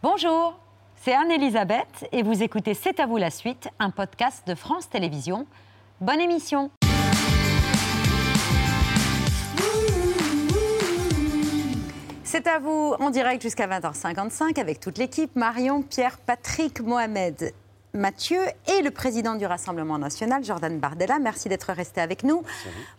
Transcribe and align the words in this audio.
Bonjour, 0.00 0.56
c'est 0.94 1.12
Anne-Elisabeth 1.12 2.06
et 2.12 2.22
vous 2.22 2.44
écoutez 2.44 2.72
C'est 2.74 3.00
à 3.00 3.06
vous 3.06 3.16
la 3.16 3.30
suite, 3.30 3.68
un 3.80 3.90
podcast 3.90 4.46
de 4.46 4.54
France 4.54 4.88
Télévisions. 4.88 5.44
Bonne 6.00 6.20
émission 6.20 6.70
C'est 12.22 12.46
à 12.46 12.60
vous 12.60 12.94
en 13.00 13.10
direct 13.10 13.42
jusqu'à 13.42 13.66
20h55 13.66 14.60
avec 14.60 14.78
toute 14.78 14.98
l'équipe, 14.98 15.34
Marion, 15.34 15.82
Pierre, 15.82 16.18
Patrick, 16.18 16.80
Mohamed 16.80 17.52
Mathieu 17.98 18.38
et 18.78 18.82
le 18.82 18.90
président 18.90 19.34
du 19.34 19.44
Rassemblement 19.44 19.98
national, 19.98 20.44
Jordan 20.44 20.78
Bardella. 20.78 21.18
Merci 21.18 21.48
d'être 21.48 21.72
resté 21.72 22.00
avec 22.00 22.22
nous 22.22 22.42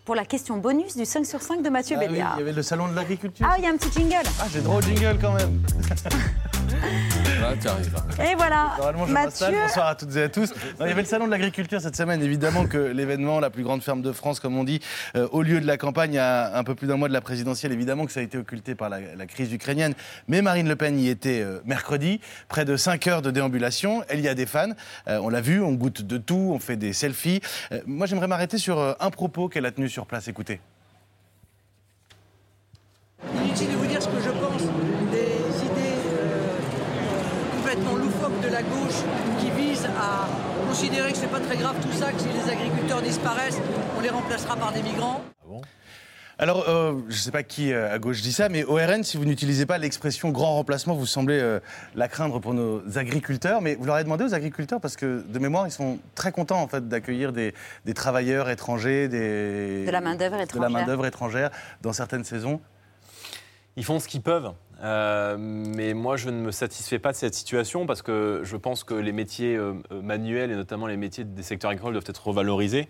pour 0.06 0.14
la 0.14 0.26
question 0.26 0.58
bonus 0.58 0.96
du 0.98 1.06
5 1.06 1.26
sur 1.26 1.42
5 1.42 1.62
de 1.64 1.70
Mathieu 1.70 1.96
Ah 1.98 2.02
oui, 2.04 2.08
Béliard. 2.10 2.34
il 2.36 2.40
y 2.40 2.44
avait 2.44 2.54
le 2.54 2.62
salon 2.62 2.88
de 2.90 2.96
l'agriculture. 2.96 3.48
Ah, 3.50 3.56
il 3.58 3.64
y 3.64 3.68
a 3.68 3.72
un 3.72 3.78
petit 3.78 3.92
jingle. 3.92 4.16
Ah, 4.40 4.46
j'ai 4.52 4.62
droit 4.62 4.78
au 4.78 4.82
jingle 4.82 5.18
quand 5.22 5.34
même. 5.34 5.62
Là, 7.50 7.56
tu 7.60 7.68
arrives. 7.68 7.96
Et 8.22 8.36
voilà, 8.36 8.74
Normalement, 8.78 9.06
je. 9.08 9.14
Mathieu. 9.14 9.48
Bonsoir 9.64 9.88
à 9.88 9.96
toutes 9.96 10.16
et 10.16 10.24
à 10.24 10.30
tous. 10.30 10.52
Non, 10.80 10.86
il 10.86 10.90
y 10.90 10.92
avait 10.92 11.02
le 11.02 11.08
salon 11.08 11.26
de 11.26 11.32
l'agriculture 11.32 11.82
cette 11.82 11.96
semaine. 11.96 12.22
Évidemment 12.22 12.68
que 12.68 12.78
l'événement, 12.78 13.40
la 13.40 13.50
plus 13.50 13.64
grande 13.64 13.82
ferme 13.82 14.02
de 14.02 14.12
France, 14.12 14.40
comme 14.40 14.56
on 14.58 14.64
dit, 14.64 14.80
euh, 15.16 15.28
au 15.32 15.42
lieu 15.42 15.60
de 15.60 15.66
la 15.66 15.78
campagne, 15.78 16.18
à 16.20 16.58
un 16.58 16.64
peu 16.64 16.76
plus 16.76 16.86
d'un 16.88 16.98
mois 16.98 17.08
de 17.08 17.14
la 17.14 17.22
présidentielle, 17.22 17.72
évidemment 17.72 18.06
que 18.06 18.12
ça 18.12 18.20
a 18.20 18.24
été 18.24 18.38
occulté 18.38 18.76
par 18.76 18.90
la, 18.90 19.00
la 19.16 19.26
crise 19.26 19.52
ukrainienne. 19.52 19.94
Mais 20.28 20.42
Marine 20.42 20.68
Le 20.68 20.76
Pen 20.76 21.00
y 21.00 21.10
était 21.10 21.42
euh, 21.42 21.60
mercredi. 21.66 22.20
Près 22.50 22.66
de 22.66 22.76
5 22.78 23.08
heures 23.08 23.22
de 23.24 23.32
déambulation. 23.32 24.04
Elle 24.10 24.20
y 24.22 24.28
a 24.28 24.36
des 24.36 24.46
fans. 24.46 24.70
Euh, 25.08 25.20
on 25.24 25.30
l'a 25.30 25.42
vu, 25.42 25.62
on 25.62 25.74
goûte 25.74 26.04
de 26.04 26.18
tout, 26.18 26.52
on 26.54 26.60
fait 26.60 26.76
des 26.78 26.94
selfies. 26.94 27.42
Euh, 27.72 27.82
moi, 27.88 28.06
j'aimerais 28.06 28.28
m'arrêter 28.28 28.58
sur 28.60 28.78
euh, 28.80 28.94
un 29.00 29.10
propos 29.10 29.50
qu'elle 29.50 29.66
a 29.66 29.72
tenu 29.72 29.90
sur 29.90 30.06
place. 30.06 30.28
Écoutez. 30.28 30.60
Inutile 33.36 33.68
de 33.72 33.76
vous 33.76 33.86
dire 33.88 34.02
ce 34.02 34.08
que 34.08 34.20
je 34.24 34.30
pense 34.30 34.62
des 35.12 35.66
idées 35.66 36.00
euh, 36.14 36.58
complètement 37.58 37.96
loufoques 37.96 38.39
de 38.50 38.54
la 38.56 38.64
gauche 38.64 39.04
qui 39.40 39.52
visent 39.52 39.86
à 39.86 40.28
considérer 40.68 41.12
que 41.12 41.18
c'est 41.18 41.28
pas 41.28 41.40
très 41.40 41.58
grave 41.58 41.76
tout 41.82 41.92
ça, 41.92 42.12
que 42.12 42.20
si 42.20 42.28
les 42.30 42.52
agriculteurs 42.52 43.02
disparaissent, 43.02 43.60
on 43.98 44.02
les 44.02 44.10
remplacera 44.10 44.56
par 44.56 44.72
des 44.72 44.82
migrants. 44.82 45.22
Alors, 46.42 46.70
euh, 46.70 46.94
je 47.10 47.16
ne 47.16 47.20
sais 47.20 47.32
pas 47.32 47.44
qui 47.44 47.74
euh, 47.74 47.94
à 47.94 48.00
gauche 48.00 48.22
dit 48.22 48.32
ça, 48.32 48.48
mais 48.48 48.64
au 48.64 48.76
RN, 48.76 49.04
si 49.04 49.18
vous 49.18 49.26
n'utilisez 49.26 49.66
pas 49.66 49.78
l'expression 49.78 50.30
grand 50.30 50.56
remplacement, 50.56 50.94
vous 50.96 51.06
semblez 51.06 51.38
euh, 51.38 51.60
la 51.96 52.08
craindre 52.08 52.40
pour 52.40 52.54
nos 52.54 52.82
agriculteurs. 52.98 53.62
Mais 53.62 53.76
vous 53.76 53.84
leur 53.84 53.96
avez 53.96 54.06
demandé 54.06 54.24
aux 54.24 54.34
agriculteurs, 54.34 54.80
parce 54.80 54.96
que 54.96 55.22
de 55.28 55.40
mémoire, 55.40 55.68
ils 55.68 55.72
sont 55.72 56.00
très 56.16 56.32
contents 56.32 56.62
en 56.62 56.68
fait 56.70 56.88
d'accueillir 56.88 57.34
des, 57.34 57.54
des 57.86 57.94
travailleurs 57.94 58.50
étrangers, 58.50 59.10
des, 59.10 59.86
De 59.86 59.92
la 59.92 60.00
main-d'œuvre 60.00 60.36
de 60.36 60.38
la 60.38 60.44
étrangère. 60.46 60.70
main-d'œuvre 60.70 61.06
étrangère 61.06 61.50
dans 61.82 61.92
certaines 61.92 62.24
saisons. 62.24 62.62
Ils 63.76 63.84
font 63.84 64.00
ce 64.00 64.08
qu'ils 64.08 64.22
peuvent. 64.22 64.54
Euh, 64.82 65.36
mais 65.38 65.94
moi, 65.94 66.16
je 66.16 66.30
ne 66.30 66.40
me 66.40 66.52
satisfais 66.52 67.00
pas 67.00 67.12
de 67.12 67.18
cette 67.18 67.34
situation 67.34 67.86
parce 67.86 68.02
que 68.02 68.42
je 68.44 68.56
pense 68.56 68.84
que 68.84 68.94
les 68.94 69.12
métiers 69.12 69.56
euh, 69.56 69.74
euh, 69.92 70.02
manuels 70.02 70.52
et 70.52 70.56
notamment 70.56 70.88
les 70.88 70.98
métiers 70.98 71.26
des 71.26 71.44
secteurs 71.44 71.72
agricoles 71.72 71.94
doivent 71.94 72.06
être 72.08 72.28
revalorisés. 72.28 72.88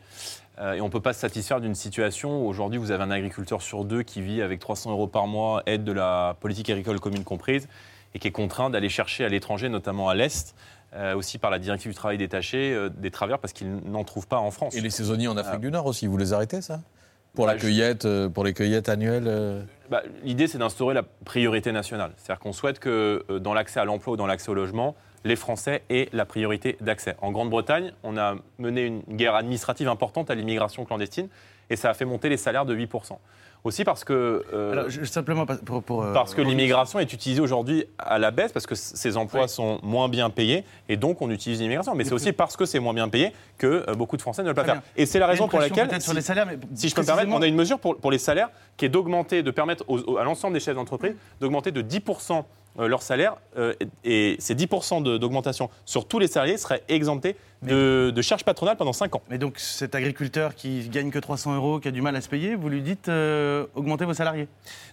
Euh, 0.60 0.74
et 0.74 0.82
on 0.82 0.86
ne 0.86 0.92
peut 0.92 1.00
pas 1.00 1.14
se 1.14 1.20
satisfaire 1.20 1.62
d'une 1.62 1.76
situation 1.76 2.44
où 2.44 2.48
aujourd'hui 2.48 2.78
vous 2.80 2.92
avez 2.92 3.04
un 3.04 3.12
agriculteur 3.12 3.62
sur 3.62 3.86
deux 3.86 4.04
qui 4.04 4.22
vit 4.22 4.42
avec 4.42 4.60
300 4.60 4.92
euros 4.92 5.08
par 5.08 5.28
mois, 5.28 5.64
aide 5.66 5.84
de 5.84 5.92
la 5.92 6.36
politique 6.40 6.70
agricole 6.70 7.00
commune 7.00 7.24
comprise, 7.24 7.68
et 8.14 8.20
qui 8.20 8.28
est 8.28 8.32
contraint 8.32 8.70
d'aller 8.70 8.90
chercher 8.90 9.24
à 9.24 9.30
l'étranger, 9.30 9.70
notamment 9.70 10.10
à 10.10 10.16
l'Est, 10.16 10.56
euh, 10.96 11.16
aussi 11.16 11.38
par 11.38 11.52
la 11.52 11.60
directive 11.60 11.92
du 11.92 11.96
travail 11.96 12.18
détaché, 12.18 12.74
euh, 12.74 12.90
des 12.90 13.12
travailleurs 13.12 13.40
parce 13.40 13.54
qu'ils 13.54 13.74
n'en 13.86 14.04
trouvent 14.04 14.28
pas 14.28 14.40
en 14.40 14.52
France. 14.52 14.76
Et 14.76 14.82
les 14.82 14.90
saisonniers 14.90 15.28
en 15.28 15.38
Afrique 15.38 15.62
du 15.62 15.72
Nord 15.72 15.86
aussi, 15.86 16.08
vous 16.08 16.18
les 16.18 16.34
arrêtez 16.34 16.62
ça? 16.62 16.82
Pour 17.36 17.48
la 17.48 17.56
cueillette, 17.56 18.06
euh, 18.06 18.30
pour 18.30 18.44
les 18.44 18.54
cueillettes 18.54 18.90
annuelles 18.90 19.28
euh, 19.28 19.62
Bah, 19.90 20.02
L'idée, 20.24 20.48
c'est 20.48 20.58
d'instaurer 20.58 20.94
la 20.94 21.04
priorité 21.04 21.72
nationale. 21.72 22.12
C'est-à-dire 22.18 22.40
qu'on 22.40 22.54
souhaite 22.54 22.80
que 22.80 23.24
euh, 23.30 23.40
dans 23.40 23.54
l'accès 23.54 23.80
à 23.80 23.86
l'emploi 23.86 24.14
ou 24.14 24.18
dans 24.18 24.28
l'accès 24.28 24.50
au 24.50 24.54
logement, 24.54 24.96
les 25.26 25.36
Français 25.36 25.84
aient 25.90 26.10
la 26.12 26.26
priorité 26.26 26.78
d'accès. 26.82 27.16
En 27.22 27.32
Grande-Bretagne, 27.32 27.94
on 28.04 28.18
a 28.18 28.36
mené 28.58 28.86
une 28.86 29.02
guerre 29.10 29.36
administrative 29.36 29.88
importante 29.88 30.32
à 30.32 30.36
l'immigration 30.36 30.86
clandestine 30.86 31.28
et 31.70 31.76
ça 31.76 31.90
a 31.90 31.94
fait 31.94 32.06
monter 32.06 32.30
les 32.30 32.38
salaires 32.38 32.66
de 32.66 32.76
8%. 32.76 33.18
Aussi 33.66 33.84
parce 33.84 34.06
que, 34.06 34.46
euh, 34.54 34.72
Alors, 34.72 34.90
je- 34.90 35.04
simplement 35.04 35.46
pour. 35.46 35.84
pour, 35.84 36.04
euh, 36.04 36.14
parce 36.14 36.34
que 36.34 36.42
l'immigration 36.42 36.98
est 37.00 37.12
utilisée 37.12 37.42
aujourd'hui 37.42 37.84
à 37.98 38.18
la 38.18 38.32
baisse, 38.32 38.54
parce 38.54 38.66
que 38.66 38.74
ces 38.76 39.18
emplois 39.18 39.44
Oui. 39.44 39.50
sont 39.50 39.80
moins 39.84 40.08
bien 40.08 40.30
payés, 40.30 40.64
et 40.88 40.96
donc 40.96 41.22
on 41.22 41.30
utilise 41.30 41.60
l'immigration. 41.60 41.94
Mais 41.94 42.06
c'est 42.06 42.14
aussi 42.14 42.32
parce 42.32 42.56
que 42.56 42.66
c'est 42.66 42.80
moins 42.80 42.94
bien 42.94 43.10
payé 43.10 43.34
que 43.58 43.84
euh, 43.90 43.96
beaucoup 43.96 44.16
de 44.16 44.22
Français 44.22 44.44
ne 44.44 44.48
veulent 44.48 44.56
pas 44.56 44.64
faire. 44.64 44.82
Et 44.96 45.06
c'est 45.06 45.20
la 45.20 45.28
raison 45.28 45.50
pour 45.50 45.60
laquelle, 45.60 45.90
sur 46.02 46.12
si- 46.12 46.16
les 46.16 46.22
salaires, 46.22 46.46
mais 46.46 46.58
si 46.74 46.88
je 46.88 46.96
peux 46.96 47.02
me 47.02 47.06
permettre, 47.06 47.32
on 47.34 47.42
a 47.42 47.48
une 47.48 47.56
mesure 47.56 47.80
pour, 47.80 47.98
pour 47.98 48.12
les 48.12 48.18
salaires 48.18 48.50
qui 48.78 48.86
est 48.86 48.90
d'augmenter, 48.90 49.44
de 49.44 49.52
permettre 49.52 49.84
aux- 49.90 50.00
aux- 50.00 50.18
à 50.18 50.24
l'ensemble 50.24 50.54
des 50.54 50.62
chefs 50.62 50.76
d'entreprise 50.76 51.16
d'augmenter 51.42 51.72
de 51.72 51.82
10% 51.82 52.38
euh, 52.38 52.42
leur 52.78 53.02
salaire. 53.02 53.36
euh, 53.58 53.74
et, 54.04 54.36
ces 54.40 54.56
10% 54.56 55.02
de- 55.02 55.18
d'augmentation 55.18 55.70
sur 55.86 56.08
tous 56.08 56.20
les 56.20 56.28
salariés 56.28 56.58
seraient 56.58 56.84
exemptés 56.88 57.36
de, 57.62 58.12
de 58.16 58.22
charges 58.22 58.46
patronales 58.46 58.78
pendant 58.78 58.94
5 58.94 59.16
ans. 59.16 59.22
Mais 59.30 59.38
donc, 59.38 59.60
cet 59.60 59.96
agriculteur 59.96 60.56
qui 60.56 60.88
gagne 60.90 61.12
que 61.12 61.20
300 61.20 61.56
euros, 61.56 61.80
qui 61.80 61.88
a 61.90 61.92
du 61.92 62.02
mal 62.02 62.16
à 62.16 62.22
se 62.22 62.30
payer, 62.30 62.56
vous 62.56 62.70
lui 62.70 62.82
dites 62.82 63.10
euh, 63.10 63.66
augmentez 63.76 64.06
vos 64.06 64.14
salariés? 64.14 64.48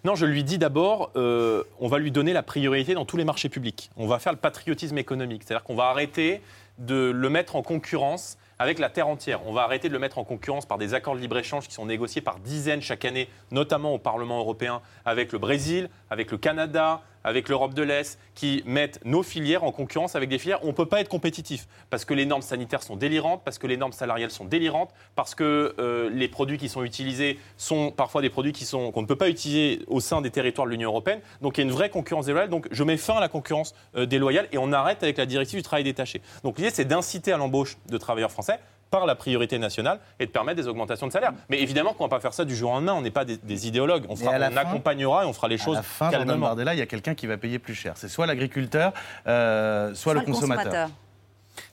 Non, 0.04 0.14
je 0.16 0.26
lui 0.26 0.42
dis 0.42 0.58
d'abord, 0.58 1.10
euh, 1.16 1.62
on 1.78 1.86
va 1.88 1.98
lui 1.98 2.10
donner 2.10 2.32
la 2.32 2.42
priorité 2.42 2.94
dans 2.94 3.04
tous 3.04 3.16
les 3.16 3.24
marchés 3.24 3.48
publics. 3.48 3.90
On 3.96 4.06
va 4.08 4.18
faire 4.18 4.32
le 4.32 4.38
patriotisme 4.38 4.98
économique, 4.98 5.42
c'est-à-dire 5.44 5.62
qu'on 5.64 5.76
va 5.76 5.84
arrêter 5.84 6.40
de 6.78 7.10
le 7.14 7.30
mettre 7.30 7.54
en 7.56 7.62
concurrence 7.62 8.36
avec 8.58 8.78
la 8.78 8.88
terre 8.88 9.06
entière. 9.08 9.40
On 9.46 9.52
va 9.52 9.62
arrêter 9.62 9.88
de 9.88 9.92
le 9.92 9.98
mettre 9.98 10.16
en 10.18 10.24
concurrence 10.24 10.64
par 10.66 10.78
des 10.78 10.94
accords 10.94 11.14
de 11.14 11.20
libre-échange 11.20 11.68
qui 11.68 11.74
sont 11.74 11.84
négociés 11.86 12.22
par 12.22 12.38
dizaines 12.38 12.80
chaque 12.80 13.04
année, 13.04 13.28
notamment 13.50 13.92
au 13.94 13.98
Parlement 13.98 14.38
européen, 14.38 14.80
avec 15.04 15.32
le 15.32 15.38
Brésil, 15.38 15.88
avec 16.10 16.30
le 16.30 16.38
Canada, 16.38 17.02
avec 17.26 17.50
l'Europe 17.50 17.74
de 17.74 17.82
l'Est, 17.82 18.18
qui 18.34 18.62
mettent 18.64 19.00
nos 19.04 19.22
filières 19.22 19.64
en 19.64 19.72
concurrence 19.72 20.16
avec 20.16 20.30
des 20.30 20.38
filières 20.38 20.60
on 20.62 20.68
ne 20.68 20.72
peut 20.72 20.86
pas 20.86 21.00
être 21.00 21.08
compétitif, 21.08 21.66
parce 21.90 22.04
que 22.04 22.14
les 22.14 22.24
normes 22.24 22.42
sanitaires 22.42 22.82
sont 22.82 22.96
délirantes, 22.96 23.42
parce 23.44 23.58
que 23.58 23.66
les 23.66 23.76
normes 23.76 23.92
salariales 23.92 24.30
sont 24.30 24.44
délirantes, 24.44 24.90
parce 25.14 25.34
que 25.34 25.74
euh, 25.78 26.08
les 26.10 26.28
produits 26.28 26.56
qui 26.56 26.68
sont 26.68 26.84
utilisés 26.84 27.38
sont 27.58 27.90
parfois 27.90 28.22
des 28.22 28.30
produits 28.30 28.52
qu'on 28.52 29.02
ne 29.02 29.06
peut 29.06 29.16
pas 29.16 29.28
utiliser 29.28 29.82
au 29.88 30.00
sein 30.00 30.22
des 30.22 30.30
territoires 30.30 30.66
de 30.66 30.72
l'Union 30.72 30.90
européenne. 30.90 31.20
Donc 31.42 31.58
il 31.58 31.62
y 31.62 31.64
a 31.64 31.66
une 31.66 31.74
vraie 31.74 31.90
concurrence 31.90 32.26
déloyale. 32.26 32.48
Donc 32.48 32.68
je 32.70 32.84
mets 32.84 32.96
fin 32.96 33.14
à 33.14 33.20
la 33.20 33.28
concurrence 33.28 33.74
euh, 33.96 34.06
déloyale 34.06 34.48
et 34.52 34.58
on 34.58 34.72
arrête 34.72 35.02
avec 35.02 35.18
la 35.18 35.26
directive 35.26 35.58
du 35.58 35.62
travail 35.62 35.84
détaché. 35.84 36.22
Donc 36.44 36.58
l'idée, 36.58 36.70
c'est 36.70 36.84
d'inciter 36.84 37.32
à 37.32 37.36
l'embauche 37.36 37.76
de 37.88 37.98
travailleurs 37.98 38.30
français 38.30 38.60
par 38.90 39.06
la 39.06 39.14
priorité 39.14 39.58
nationale 39.58 39.98
et 40.20 40.26
de 40.26 40.30
permettre 40.30 40.60
des 40.60 40.68
augmentations 40.68 41.06
de 41.06 41.12
salaire. 41.12 41.32
Mais 41.48 41.60
évidemment 41.60 41.92
qu'on 41.92 42.04
ne 42.04 42.08
va 42.10 42.16
pas 42.16 42.20
faire 42.20 42.32
ça 42.34 42.44
du 42.44 42.54
jour 42.54 42.70
au 42.70 42.74
lendemain, 42.74 42.94
on 42.94 43.02
n'est 43.02 43.10
pas 43.10 43.24
des, 43.24 43.36
des 43.36 43.66
idéologues. 43.66 44.04
On, 44.08 44.16
fera- 44.16 44.34
à 44.34 44.38
la 44.38 44.48
on 44.48 44.52
fin- 44.52 44.56
accompagnera 44.60 45.24
et 45.24 45.26
on 45.26 45.32
fera 45.32 45.48
les 45.48 45.60
À 45.60 45.64
choses 45.64 45.76
la 45.76 45.82
fin, 45.82 46.10
calmement. 46.10 46.36
Bardella, 46.38 46.74
il 46.74 46.78
y 46.78 46.82
a 46.82 46.86
quelqu'un 46.86 47.14
qui 47.14 47.26
va 47.26 47.36
payer 47.36 47.58
plus 47.58 47.74
cher. 47.74 47.94
C'est 47.96 48.08
soit 48.08 48.26
l'agriculteur, 48.26 48.92
euh, 49.26 49.94
soit, 49.94 50.14
le 50.14 50.20
consommateur. 50.20 50.88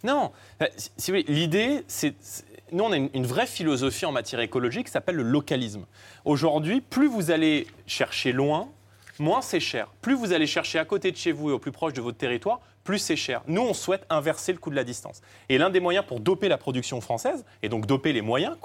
Non, 0.04 0.32
Euh, 0.62 0.66
si, 0.98 1.12
l'idée, 1.28 1.84
c'est. 1.88 2.16
c'est- 2.20 2.46
Nous, 2.72 2.84
on 2.84 2.92
a 2.92 2.96
une, 2.98 3.10
une 3.14 3.26
vraie 3.28 3.46
philosophie 3.46 4.06
en 4.06 4.12
matière 4.12 4.40
écologique 4.42 4.88
qui 4.88 4.92
s'appelle 4.92 5.16
le 5.16 5.24
localisme. 5.24 5.86
Aujourd'hui, 6.26 6.82
plus 6.82 7.08
vous 7.08 7.30
allez 7.30 7.68
chercher 7.86 8.32
loin, 8.32 8.68
moins 9.20 9.42
c'est 9.42 9.60
cher. 9.60 9.88
Plus 10.02 10.16
vous 10.16 10.34
allez 10.34 10.48
chercher 10.48 10.80
à 10.80 10.86
côté 10.86 11.12
de 11.12 11.18
chez 11.18 11.32
vous 11.32 11.52
et 11.52 11.54
au 11.54 11.60
plus 11.60 11.72
proche 11.72 11.94
de 11.94 12.02
votre 12.02 12.18
territoire, 12.18 12.62
plus 12.84 13.00
c'est 13.00 13.16
cher. 13.16 13.42
Nous, 13.48 13.62
on 13.62 13.74
souhaite 13.74 14.06
inverser 14.10 14.52
le 14.52 14.58
coût 14.58 14.70
de 14.70 14.76
la 14.76 14.84
distance. 14.84 15.22
Et 15.50 15.58
l'un 15.58 15.70
des 15.70 15.80
moyens 15.80 16.06
pour 16.06 16.20
doper 16.20 16.50
la 16.50 16.58
production 16.58 17.02
française, 17.02 17.46
et 17.62 17.70
donc 17.70 17.86
doper 17.86 18.14
les 18.14 18.22
moyens, 18.22 18.58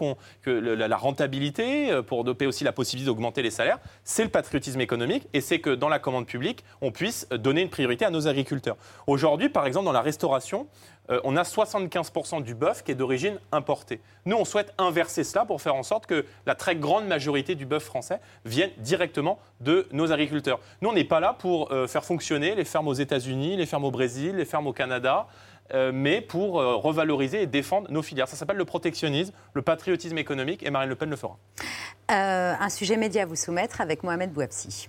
la, 0.47 0.97
rentabilité, 0.97 1.91
euh, 1.91 2.03
pour 2.03 2.25
doper 2.25 2.47
aussi 2.47 2.65
la 2.65 2.73
possibilité 2.73 3.07
d'augmenter 3.07 3.43
les 3.43 3.51
salaires, 3.51 3.78
c'est 4.05 4.25
le 4.25 4.31
patriotisme 4.31 4.81
économique, 4.81 5.28
et 5.33 5.41
c'est 5.41 5.61
que 5.61 5.71
dans 5.71 5.89
la 5.89 5.99
commande 5.99 6.27
publique, 6.27 6.65
on 6.81 6.91
puisse 6.91 7.27
euh, 7.33 7.39
donner 7.39 7.62
une 7.62 7.71
priorité 7.71 8.05
à 8.05 8.11
nos 8.11 8.27
agriculteurs. 8.27 8.77
Aujourd'hui, 9.07 9.49
par 9.49 9.67
exemple, 9.67 9.87
dans 9.87 9.93
la 9.93 10.03
restauration, 10.03 10.67
euh, 11.11 11.21
on 11.25 11.37
a 11.37 11.43
75% 11.43 12.43
du 12.43 12.55
bœuf 12.55 12.83
qui 12.83 12.93
est 12.93 12.95
d'origine 12.95 13.39
importée. 13.53 14.01
Nous, 14.27 14.37
on 14.37 14.45
souhaite 14.45 14.75
inverser 14.78 15.25
cela 15.25 15.45
pour 15.45 15.62
faire 15.62 15.75
en 15.75 15.83
sorte 15.83 16.07
que 16.07 16.27
la 16.45 16.55
très 16.55 16.77
grande 16.77 17.07
majorité 17.07 17.55
du 17.55 17.65
bœuf 17.65 17.84
français 17.84 18.21
vienne 18.45 18.71
directement 18.78 19.39
de 19.61 19.87
nos 19.93 20.12
agriculteurs. 20.12 20.61
Nous, 20.83 20.91
on 20.91 20.93
n'est 20.93 21.05
pas 21.05 21.21
là 21.21 21.34
pour 21.39 21.71
faire 21.89 22.05
fonctionner 22.05 22.55
les 22.55 22.65
fermes 22.65 22.89
aux 22.89 22.95
États-Unis, 22.95 23.57
les 23.57 23.65
fermes 23.65 23.84
au 23.84 23.91
Brésil, 23.91 24.08
les 24.17 24.45
fermes 24.45 24.67
au 24.67 24.73
Canada. 24.73 25.27
euh, 25.75 25.93
mais 25.93 26.21
pour 26.21 26.60
euh, 26.60 26.77
revaloriser 26.77 27.43
et 27.43 27.47
défendre 27.47 27.91
nos 27.91 28.03
filières. 28.03 28.28
Ça 28.28 28.37
s'appelle 28.37 28.57
le 28.57 28.65
protectionnisme, 28.65 29.33
le 29.55 29.63
patriotisme 29.63 30.19
économique, 30.19 30.63
et 30.63 30.71
Marine 30.71 30.89
Le 30.89 30.97
Pen 30.97 31.10
le 31.10 31.16
fera. 31.16 31.37
Euh, 32.10 32.55
un 32.59 32.69
sujet 32.71 32.97
média 32.97 33.22
à 33.22 33.27
vous 33.27 33.37
soumettre 33.37 33.81
avec 33.81 34.03
Mohamed 34.03 34.33
Bouabsi. 34.33 34.89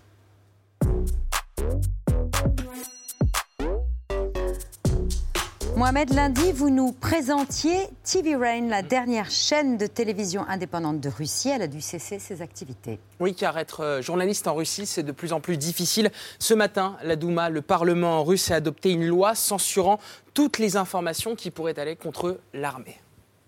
Mohamed, 5.80 6.14
lundi, 6.14 6.52
vous 6.52 6.70
nous 6.70 6.92
présentiez 6.92 7.88
TV 8.04 8.36
Rain, 8.36 8.68
la 8.68 8.82
dernière 8.82 9.32
chaîne 9.32 9.78
de 9.78 9.88
télévision 9.88 10.46
indépendante 10.46 11.00
de 11.00 11.08
Russie. 11.08 11.48
Elle 11.48 11.62
a 11.62 11.68
dû 11.68 11.80
cesser 11.80 12.20
ses 12.20 12.42
activités. 12.42 13.00
Oui, 13.22 13.34
car 13.34 13.58
être 13.58 13.80
euh, 13.80 14.02
journaliste 14.02 14.50
en 14.50 14.56
Russie, 14.56 14.86
c'est 14.86 15.04
de 15.04 15.14
plus 15.14 15.32
en 15.32 15.40
plus 15.40 15.56
difficile. 15.56 16.12
Ce 16.38 16.54
matin, 16.54 16.98
la 17.02 17.16
Douma, 17.16 17.50
le 17.50 17.62
Parlement 17.62 18.26
russe, 18.26 18.52
a 18.52 18.56
adopté 18.56 18.92
une 18.92 19.08
loi 19.08 19.36
censurant 19.36 20.00
toutes 20.34 20.60
les 20.60 20.76
informations 20.76 21.34
qui 21.34 21.50
pourraient 21.50 21.80
aller 21.80 21.96
contre 21.96 22.42
l'armée. 22.54 23.00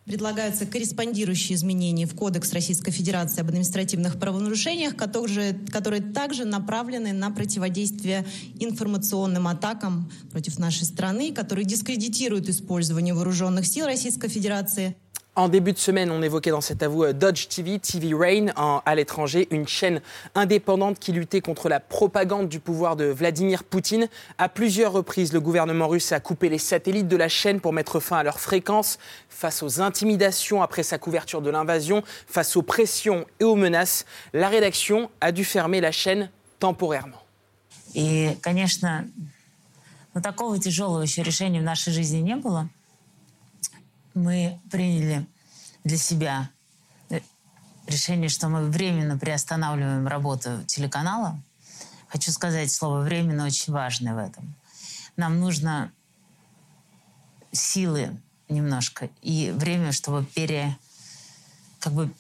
Предлагаются 0.06 0.65
корреспондирующие 0.65 1.56
изменения 1.56 2.06
в 2.06 2.15
Кодекс 2.15 2.53
Российской 2.53 2.92
Федерации 2.92 3.42
об 3.42 3.48
административных 3.48 4.19
правонарушениях, 4.19 4.95
которые, 4.95 5.53
которые 5.53 6.01
также 6.01 6.45
направлены 6.45 7.13
на 7.13 7.30
противодействие 7.31 8.25
информационным 8.59 9.48
атакам 9.48 10.12
против 10.31 10.57
нашей 10.59 10.86
страны, 10.86 11.33
которые 11.33 11.65
дискредитируют 11.65 12.50
использование 12.50 13.13
вооруженных 13.13 13.68
сил 13.68 13.86
Российской 13.86 14.27
Федерации. 14.27 14.95
En 15.38 15.50
début 15.50 15.74
de 15.74 15.78
semaine, 15.78 16.10
on 16.10 16.22
évoquait 16.22 16.50
dans 16.50 16.62
cet 16.62 16.82
avou 16.82 17.04
euh, 17.04 17.12
Dodge 17.12 17.48
TV, 17.48 17.78
TV 17.78 18.14
Rain 18.14 18.46
en, 18.56 18.80
à 18.86 18.94
l'étranger, 18.94 19.48
une 19.50 19.68
chaîne 19.68 20.00
indépendante 20.34 20.98
qui 20.98 21.12
luttait 21.12 21.42
contre 21.42 21.68
la 21.68 21.78
propagande 21.78 22.48
du 22.48 22.58
pouvoir 22.58 22.96
de 22.96 23.04
Vladimir 23.04 23.62
Poutine. 23.62 24.08
À 24.38 24.48
plusieurs 24.48 24.92
reprises, 24.92 25.34
le 25.34 25.40
gouvernement 25.40 25.88
russe 25.88 26.10
a 26.12 26.20
coupé 26.20 26.48
les 26.48 26.56
satellites 26.56 27.06
de 27.06 27.18
la 27.18 27.28
chaîne 27.28 27.60
pour 27.60 27.74
mettre 27.74 28.00
fin 28.00 28.16
à 28.16 28.22
leur 28.22 28.40
fréquence 28.40 28.98
face 29.28 29.62
aux 29.62 29.82
intimidations 29.82 30.62
après 30.62 30.82
sa 30.82 30.96
couverture 30.96 31.42
de 31.42 31.50
l'invasion, 31.50 32.02
face 32.26 32.56
aux 32.56 32.62
pressions 32.62 33.26
et 33.38 33.44
aux 33.44 33.56
menaces. 33.56 34.06
La 34.32 34.48
rédaction 34.48 35.10
a 35.20 35.32
dû 35.32 35.44
fermer 35.44 35.82
la 35.82 35.92
chaîne 35.92 36.30
temporairement. 36.60 37.22
И, 37.94 38.36
конечно, 38.42 39.06
но 40.14 40.22
такого 40.22 40.58
тяжелого 40.58 41.02
еще 41.02 41.22
решения 41.22 41.60
в 41.60 41.64
нашей 41.64 41.92
жизни 41.92 42.18
не 42.18 42.36
было. 42.36 42.70
Мы 44.13 44.59
приняли 44.69 45.25
для 45.83 45.97
себя 45.97 46.49
решение, 47.87 48.29
что 48.29 48.49
мы 48.49 48.69
временно 48.69 49.17
приостанавливаем 49.17 50.07
работу 50.07 50.63
телеканала. 50.67 51.41
Хочу 52.07 52.31
сказать 52.31 52.71
слово 52.71 53.01
«временно» 53.01 53.45
очень 53.45 53.73
важное 53.73 54.13
в 54.13 54.17
этом. 54.17 54.53
Нам 55.15 55.39
нужно 55.39 55.91
силы 57.51 58.17
немножко 58.49 59.09
и 59.21 59.51
время, 59.51 59.91
чтобы 59.91 60.25
пере, 60.25 60.77
как 61.79 61.93
бы 61.93 62.13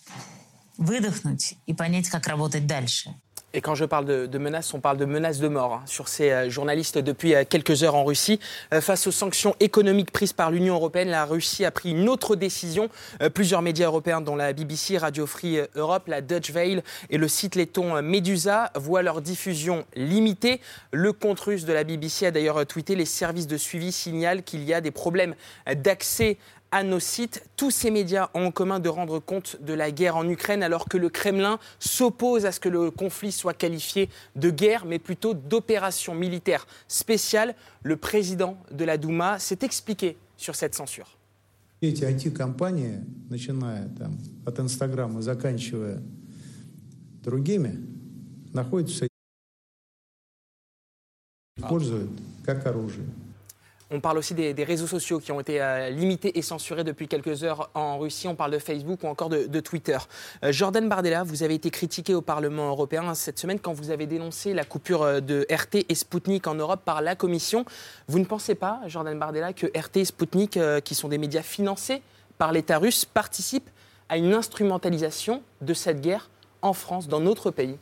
выдохнуть 0.77 1.55
и 1.65 1.73
понять, 1.73 2.09
как 2.09 2.27
работать 2.27 2.67
дальше. 2.67 3.13
Et 3.53 3.59
quand 3.59 3.75
je 3.75 3.83
parle 3.83 4.05
de, 4.05 4.37
menaces, 4.37 4.73
on 4.73 4.79
parle 4.79 4.97
de 4.97 5.03
menaces 5.03 5.39
de 5.39 5.49
mort 5.49 5.73
hein, 5.73 5.83
sur 5.85 6.07
ces 6.07 6.31
euh, 6.31 6.49
journalistes 6.49 6.97
depuis 6.97 7.35
euh, 7.35 7.43
quelques 7.47 7.83
heures 7.83 7.95
en 7.95 8.05
Russie. 8.05 8.39
Euh, 8.73 8.79
face 8.79 9.07
aux 9.07 9.11
sanctions 9.11 9.55
économiques 9.59 10.11
prises 10.11 10.31
par 10.31 10.51
l'Union 10.51 10.75
européenne, 10.75 11.09
la 11.09 11.25
Russie 11.25 11.65
a 11.65 11.71
pris 11.71 11.91
une 11.91 12.07
autre 12.07 12.35
décision. 12.35 12.89
Plusieurs 13.33 13.61
médias 13.61 13.87
européens, 13.87 14.21
dont 14.21 14.35
la 14.35 14.53
BBC, 14.53 14.97
Radio 14.97 15.25
Free 15.25 15.59
Europe, 15.75 16.07
la 16.07 16.21
Dutch 16.21 16.51
Veil 16.51 16.81
et 17.09 17.17
le 17.17 17.27
site 17.27 17.55
laiton 17.55 18.01
Medusa, 18.01 18.71
voient 18.75 19.01
leur 19.01 19.21
diffusion 19.21 19.85
limitée. 19.95 20.61
Le 20.91 21.11
compte 21.13 21.39
russe 21.39 21.65
de 21.65 21.73
la 21.73 21.83
BBC 21.83 22.27
a 22.27 22.31
d'ailleurs 22.31 22.65
tweeté 22.65 22.95
les 22.95 23.05
services 23.05 23.47
de 23.47 23.57
suivi 23.57 23.91
signalent 23.91 24.43
qu'il 24.43 24.63
y 24.63 24.73
a 24.73 24.81
des 24.81 24.91
problèmes 24.91 25.35
d'accès 25.75 26.37
à 26.70 26.82
nos 26.82 27.00
sites. 27.00 27.44
Tous 27.56 27.70
ces 27.70 27.90
médias 27.90 28.30
ont 28.34 28.46
en 28.46 28.50
commun 28.50 28.80
de 28.80 28.88
rendre 28.88 29.18
compte 29.18 29.56
de 29.62 29.72
la 29.72 29.90
guerre 29.90 30.16
en 30.16 30.28
Ukraine 30.28 30.62
alors 30.62 30.88
que 30.88 30.96
le 30.96 31.08
Kremlin 31.08 31.58
s'oppose 31.78 32.44
à 32.46 32.52
ce 32.52 32.60
que 32.60 32.68
le 32.68 32.90
conflit 32.90 33.32
soit 33.32 33.54
qualifié 33.54 34.08
de 34.34 34.50
guerre 34.50 34.84
mais 34.84 34.98
plutôt 34.98 35.34
d'opération 35.34 36.14
militaire 36.14 36.66
spéciale. 36.88 37.54
Le 37.82 37.96
président 37.96 38.56
de 38.70 38.84
la 38.84 38.98
Douma 38.98 39.38
s'est 39.38 39.58
expliqué 39.62 40.16
sur 40.36 40.54
cette 40.54 40.74
censure. 40.74 41.16
Эти 41.82 42.04
IT-компании, 42.04 43.04
начиная 43.28 43.88
там, 43.98 44.18
от 44.46 44.58
Инстаграма, 44.60 45.20
заканчивая 45.20 46.02
другими, 47.22 47.86
находятся 48.54 49.06
используют 51.58 52.10
как 52.44 52.66
оружие. 52.66 53.06
On 53.93 53.99
parle 53.99 54.17
aussi 54.17 54.33
des, 54.33 54.63
réseaux 54.63 54.87
sociaux 54.87 55.19
qui 55.19 55.33
ont 55.33 55.41
été 55.41 55.61
euh, 55.61 55.89
limités 55.89 56.39
et 56.39 56.41
censurés 56.41 56.85
depuis 56.85 57.09
quelques 57.09 57.43
heures 57.43 57.69
en 57.73 57.99
Russie. 57.99 58.25
On 58.29 58.35
parle 58.35 58.51
de 58.51 58.57
Facebook 58.57 59.03
ou 59.03 59.07
encore 59.07 59.27
de, 59.27 59.59
Twitter. 59.59 59.97
Euh, 60.45 60.53
Jordan 60.53 60.87
Bardella, 60.87 61.23
vous 61.23 61.43
avez 61.43 61.55
été 61.55 61.69
critiqué 61.71 62.15
au 62.15 62.21
Parlement 62.21 62.69
européen 62.69 63.13
cette 63.15 63.37
semaine 63.37 63.59
quand 63.59 63.73
vous 63.73 63.89
avez 63.89 64.07
dénoncé 64.07 64.53
la 64.53 64.63
coupure 64.63 65.03
euh, 65.03 65.19
de 65.19 65.45
RT 65.51 65.85
et 65.89 65.95
Sputnik 65.95 66.47
en 66.47 66.55
Europe 66.55 66.83
par 66.85 67.01
la 67.01 67.17
Commission. 67.17 67.65
Vous 68.07 68.19
ne 68.19 68.23
pensez 68.23 68.55
pas, 68.55 68.79
Jordan 68.87 69.19
Bardella, 69.19 69.51
que 69.51 69.67
RT 69.67 69.97
et 69.97 70.05
Sputnik, 70.05 70.57
qui 70.85 70.95
sont 70.95 71.09
des 71.09 71.17
médias 71.17 71.41
financés 71.41 72.01
par 72.37 72.53
l'État 72.53 72.77
russe, 72.77 73.03
participent 73.03 73.69
à 74.07 74.15
une 74.15 74.33
instrumentalisation 74.33 75.41
de 75.59 75.73
cette 75.73 75.99
guerre 75.99 76.29
en 76.61 76.71
France, 76.71 77.09
dans 77.09 77.19
notre 77.19 77.51
pays? 77.51 77.77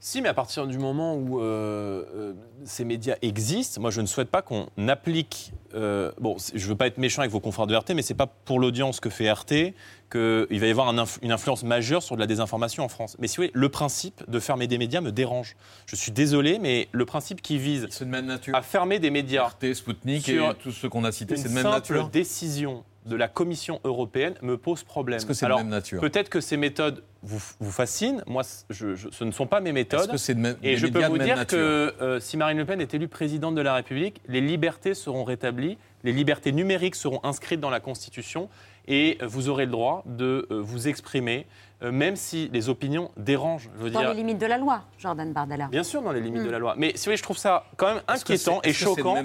Si, 0.00 0.22
mais 0.22 0.28
à 0.28 0.34
partir 0.34 0.68
du 0.68 0.78
moment 0.78 1.16
où 1.16 1.40
euh, 1.40 2.04
euh, 2.14 2.32
ces 2.64 2.84
médias 2.84 3.16
existent, 3.20 3.80
moi 3.80 3.90
je 3.90 4.00
ne 4.00 4.06
souhaite 4.06 4.30
pas 4.30 4.42
qu'on 4.42 4.68
applique. 4.86 5.52
Euh, 5.74 6.12
bon, 6.20 6.36
je 6.54 6.62
ne 6.64 6.68
veux 6.68 6.76
pas 6.76 6.86
être 6.86 6.98
méchant 6.98 7.22
avec 7.22 7.32
vos 7.32 7.40
confrères 7.40 7.66
de 7.66 7.74
RT, 7.74 7.94
mais 7.94 8.02
c'est 8.02 8.14
pas 8.14 8.26
pour 8.26 8.60
l'audience 8.60 9.00
que 9.00 9.10
fait 9.10 9.30
RT 9.30 9.74
qu'il 10.10 10.60
va 10.60 10.66
y 10.66 10.70
avoir 10.70 10.88
un 10.88 10.98
inf 10.98 11.18
une 11.20 11.32
influence 11.32 11.64
majeure 11.64 12.02
sur 12.02 12.14
de 12.14 12.20
la 12.20 12.28
désinformation 12.28 12.84
en 12.84 12.88
France. 12.88 13.16
Mais 13.18 13.26
si 13.26 13.36
vous 13.36 13.42
voulez, 13.42 13.50
le 13.54 13.68
principe 13.68 14.22
de 14.30 14.38
fermer 14.38 14.68
des 14.68 14.78
médias 14.78 15.00
me 15.00 15.10
dérange. 15.10 15.56
Je 15.86 15.96
suis 15.96 16.12
désolé, 16.12 16.60
mais 16.60 16.88
le 16.92 17.04
principe 17.04 17.42
qui 17.42 17.58
vise 17.58 17.88
de 17.88 18.04
même 18.04 18.26
nature. 18.26 18.54
à 18.54 18.62
fermer 18.62 19.00
des 19.00 19.10
médias. 19.10 19.48
RT, 19.48 19.74
Sputnik 19.74 20.28
et 20.28 20.40
tous 20.60 20.70
ceux 20.70 20.88
qu'on 20.88 21.04
a 21.04 21.12
cités, 21.12 21.36
c'est 21.36 21.48
de 21.48 21.54
même 21.54 21.64
simple 21.64 21.74
nature. 21.74 22.08
décision 22.08 22.84
de 23.06 23.16
la 23.16 23.28
Commission 23.28 23.80
européenne 23.84 24.34
me 24.42 24.56
pose 24.56 24.84
problème. 24.84 25.18
Est-ce 25.18 25.26
que 25.26 25.34
c'est 25.34 25.48
de 25.48 25.54
même 25.54 25.68
nature 25.68 26.00
Peut-être 26.00 26.28
que 26.28 26.40
ces 26.40 26.56
méthodes 26.56 27.02
vous, 27.22 27.40
vous 27.58 27.72
fascinent. 27.72 28.22
Moi, 28.26 28.42
je, 28.70 28.94
je, 28.94 29.08
ce 29.10 29.24
ne 29.24 29.30
sont 29.30 29.46
pas 29.46 29.60
mes 29.60 29.72
méthodes. 29.72 30.00
Est-ce 30.00 30.08
que 30.10 30.16
c'est 30.16 30.34
de 30.34 30.40
même 30.40 30.56
Et 30.62 30.76
je 30.76 30.86
peux 30.86 31.04
vous 31.06 31.18
dire 31.18 31.46
que 31.46 31.94
euh, 32.00 32.20
si 32.20 32.36
Marine 32.36 32.58
Le 32.58 32.64
Pen 32.64 32.80
est 32.80 32.94
élue 32.94 33.08
présidente 33.08 33.54
de 33.54 33.60
la 33.60 33.74
République, 33.74 34.20
les 34.28 34.40
libertés 34.40 34.94
seront 34.94 35.24
rétablies, 35.24 35.78
les 36.04 36.12
libertés 36.12 36.52
numériques 36.52 36.94
seront 36.94 37.20
inscrites 37.24 37.60
dans 37.60 37.70
la 37.70 37.80
Constitution 37.80 38.48
et 38.86 39.18
vous 39.22 39.48
aurez 39.48 39.66
le 39.66 39.72
droit 39.72 40.02
de 40.06 40.46
euh, 40.50 40.60
vous 40.60 40.88
exprimer, 40.88 41.46
euh, 41.82 41.92
même 41.92 42.16
si 42.16 42.48
les 42.52 42.68
opinions 42.68 43.10
dérangent. 43.16 43.68
Je 43.78 43.84
veux 43.84 43.90
Dans 43.90 44.00
dire, 44.00 44.10
les 44.10 44.16
limites 44.16 44.38
de 44.38 44.46
la 44.46 44.56
loi, 44.56 44.84
Jordan 44.98 45.32
Bardella. 45.32 45.68
Bien 45.68 45.82
sûr, 45.82 46.00
dans 46.02 46.12
les 46.12 46.20
limites 46.20 46.44
de 46.44 46.50
la 46.50 46.58
loi. 46.58 46.74
Mais 46.78 46.92
si 46.94 47.00
vous 47.00 47.04
voulez, 47.04 47.16
je 47.18 47.22
trouve 47.22 47.36
ça 47.36 47.64
quand 47.76 47.94
même 47.94 48.02
inquiétant 48.08 48.60
et 48.64 48.72
choquant 48.72 49.22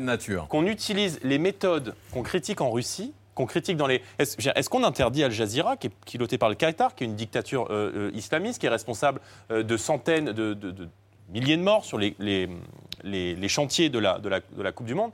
qu'on 0.50 0.66
utilise 0.66 1.20
les 1.24 1.38
méthodes 1.38 1.96
qu'on 2.12 2.24
critique 2.24 2.60
en 2.60 2.72
Russie, 2.72 3.14
Est-ce 4.20 4.70
qu'on 4.70 4.84
interdit 4.84 5.24
Al 5.24 5.32
Jazeera, 5.32 5.78
qui 5.78 5.88
est 5.88 5.94
piloté 6.06 6.38
par 6.38 6.50
le 6.50 6.56
Qatar, 6.56 6.96
qui 6.96 7.04
est 7.04 7.08
une 7.08 7.16
dictature 7.16 7.68
euh, 7.70 7.92
euh, 7.96 8.12
islamiste, 8.14 8.60
qui 8.60 8.66
est 8.66 8.70
responsable 8.70 9.20
euh, 9.52 9.64
de 9.64 9.78
centaines 9.78 10.32
de, 10.32 10.58
milliers 11.30 11.58
de 11.58 11.64
morts 11.64 11.86
sur 11.86 11.98
les, 11.98 12.18
chantiers 13.48 13.90
de 13.90 14.00
la, 14.00 14.72
Coupe 14.72 14.86
du 14.86 14.96
Monde 14.96 15.12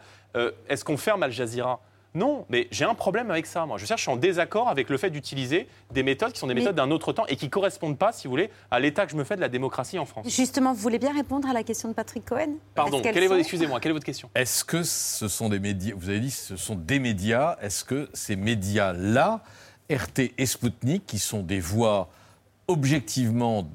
Est-ce 0.68 0.83
qu'on 0.83 0.98
ferme 0.98 1.24
Al 1.24 1.31
Jazeera? 1.31 1.80
Non, 2.15 2.45
mais 2.50 2.67
j'ai 2.71 2.85
un 2.85 2.95
problème 2.95 3.29
avec 3.29 3.45
ça, 3.45 3.65
moi. 3.67 3.77
Je 3.77 3.85
suis 3.85 4.09
en 4.09 4.15
désaccord 4.15 4.67
avec 4.67 4.89
le 4.89 4.97
fait 4.97 5.11
d'utiliser 5.11 5.67
des 5.91 6.01
méthodes 6.01 6.31
qui 6.33 6.39
sont 6.39 6.47
des 6.47 6.56
Mais- 6.56 6.61
méthodes 6.61 6.75
d'un 6.75 6.89
autre 6.89 7.13
temps 7.13 7.25
et 7.27 7.35
qui 7.35 7.45
ne 7.45 7.50
correspondent 7.51 7.97
pas, 8.00 8.11
si 8.11 8.25
vous 8.27 8.31
voulez, 8.31 8.50
à 8.71 8.79
l'état 8.79 9.06
que 9.06 9.11
je 9.11 9.17
me 9.17 9.23
fais 9.23 9.35
de 9.35 9.41
la 9.41 9.50
démocratie 9.50 10.00
en 10.00 10.06
France. 10.06 10.25
Justement, 10.27 10.73
vous 10.73 10.79
voulez 10.81 10.97
bien 11.00 11.13
répondre 11.13 11.47
à 11.47 11.53
la 11.53 11.61
question 11.63 11.88
de 11.89 11.94
Patrick 11.94 12.25
Cohen? 12.25 12.56
Pardon, 12.73 13.01
sont- 13.03 13.38
excusez-moi, 13.38 13.79
quelle 13.79 13.91
est 13.91 13.94
votre 13.94 14.06
question? 14.06 14.29
Est-ce 14.33 14.63
que 14.65 14.81
ce 14.81 15.27
sont 15.27 15.50
des 15.50 15.59
médias 15.59 15.94
Vous 15.95 16.09
avez 16.09 16.19
dit 16.19 16.31
ce 16.31 16.56
sont 16.57 16.75
des 16.75 16.97
médias. 17.00 17.57
Est-ce 17.62 17.84
que 17.86 18.10
ces 18.13 18.36
médias-là, 18.36 19.41
RT 19.91 20.34
et 20.38 20.45
Sputnik, 20.48 21.05
qui 21.05 21.19
sont 21.19 21.43
des 21.43 21.60
voix 21.60 22.10
objectivement 22.67 23.67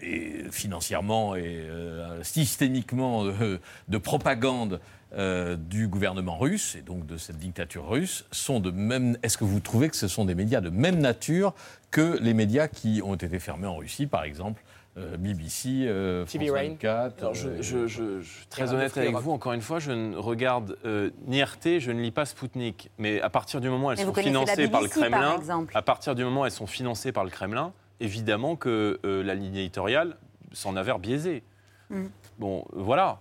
et 0.00 0.44
financièrement 0.52 1.34
et 1.34 1.42
euh, 1.44 2.22
systémiquement 2.22 3.24
euh, 3.24 3.58
de 3.88 3.98
propagande 3.98 4.80
euh, 5.16 5.56
du 5.56 5.88
gouvernement 5.88 6.36
russe 6.38 6.76
et 6.76 6.82
donc 6.82 7.06
de 7.06 7.16
cette 7.16 7.38
dictature 7.38 7.88
russe 7.88 8.26
sont 8.30 8.60
de 8.60 8.70
même. 8.70 9.16
Est-ce 9.22 9.38
que 9.38 9.44
vous 9.44 9.60
trouvez 9.60 9.88
que 9.88 9.96
ce 9.96 10.08
sont 10.08 10.24
des 10.24 10.34
médias 10.34 10.60
de 10.60 10.70
même 10.70 10.98
nature 10.98 11.54
que 11.90 12.18
les 12.20 12.34
médias 12.34 12.68
qui 12.68 13.00
ont 13.04 13.14
été 13.14 13.38
fermés 13.38 13.66
en 13.66 13.76
Russie, 13.76 14.06
par 14.06 14.24
exemple 14.24 14.62
euh, 14.98 15.16
BBC, 15.16 15.84
euh, 15.86 16.24
TV 16.24 16.48
France 16.48 16.58
Rain. 16.58 16.68
24 16.70 17.18
Alors, 17.20 17.34
je, 17.34 17.48
euh, 17.48 17.62
je- 17.62 17.86
je- 17.86 18.20
je 18.20 18.28
suis 18.28 18.46
très 18.46 18.74
honnête 18.74 18.96
avec 18.98 19.10
Europe. 19.12 19.22
vous. 19.22 19.30
Encore 19.30 19.52
une 19.52 19.60
fois, 19.60 19.78
je 19.78 19.92
ne 19.92 20.16
regarde 20.16 20.76
euh, 20.84 21.10
ni 21.26 21.40
RT, 21.40 21.78
je 21.78 21.92
ne 21.92 22.00
lis 22.02 22.10
pas 22.10 22.24
Spoutnik. 22.26 22.90
Mais 22.98 23.20
à 23.20 23.30
partir 23.30 23.60
du 23.60 23.68
moment 23.70 23.86
où 23.88 23.90
elles 23.92 23.98
Mais 23.98 24.04
sont 24.04 24.12
financées 24.14 24.66
par 24.68 24.82
le 24.82 24.88
par 24.88 24.96
Kremlin, 24.98 25.36
exemple. 25.36 25.76
à 25.76 25.82
partir 25.82 26.16
du 26.16 26.24
moment 26.24 26.40
où 26.40 26.44
elles 26.46 26.50
sont 26.50 26.66
financées 26.66 27.12
par 27.12 27.22
le 27.24 27.30
Kremlin, 27.30 27.72
évidemment 28.00 28.56
que 28.56 28.98
euh, 29.04 29.22
la 29.22 29.36
ligne 29.36 29.54
éditoriale 29.54 30.16
s'en 30.52 30.74
avère 30.74 30.98
biaisée. 30.98 31.44
Mm. 31.90 32.06
Bon, 32.40 32.64
euh, 32.72 32.80
voilà. 32.82 33.20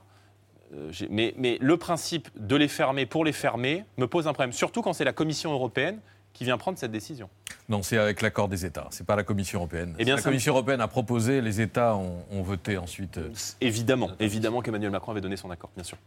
Euh, 0.73 0.91
mais, 1.09 1.33
mais 1.37 1.57
le 1.61 1.77
principe 1.77 2.29
de 2.35 2.55
les 2.55 2.67
fermer 2.67 3.05
pour 3.05 3.23
les 3.23 3.31
fermer 3.31 3.85
me 3.97 4.07
pose 4.07 4.27
un 4.27 4.33
problème, 4.33 4.51
surtout 4.51 4.81
quand 4.81 4.93
c'est 4.93 5.05
la 5.05 5.13
Commission 5.13 5.51
européenne 5.53 5.99
qui 6.33 6.43
vient 6.43 6.57
prendre 6.57 6.77
cette 6.77 6.91
décision. 6.91 7.29
Non, 7.67 7.81
c'est 7.81 7.97
avec 7.97 8.21
l'accord 8.21 8.47
des 8.47 8.65
États. 8.65 8.87
C'est 8.91 9.05
pas 9.05 9.15
la 9.15 9.23
Commission 9.23 9.59
européenne. 9.59 9.95
Eh 9.97 10.05
bien, 10.05 10.15
la 10.15 10.21
me- 10.21 10.23
Commission 10.25 10.53
européenne 10.53 10.81
a 10.81 10.87
proposé, 10.87 11.41
les 11.41 11.61
États 11.61 11.95
ont, 11.95 12.23
ont 12.31 12.41
voté 12.43 12.77
ensuite. 12.77 13.17
euh, 13.17 13.29
Évidemment, 13.61 14.11
évidemment 14.19 14.61
qu'Emmanuel 14.61 14.91
Macron 14.91 15.13
avait 15.13 15.21
donné 15.21 15.35
son 15.37 15.49
accord, 15.51 15.69
bien 15.75 15.83
sûr. 15.83 15.97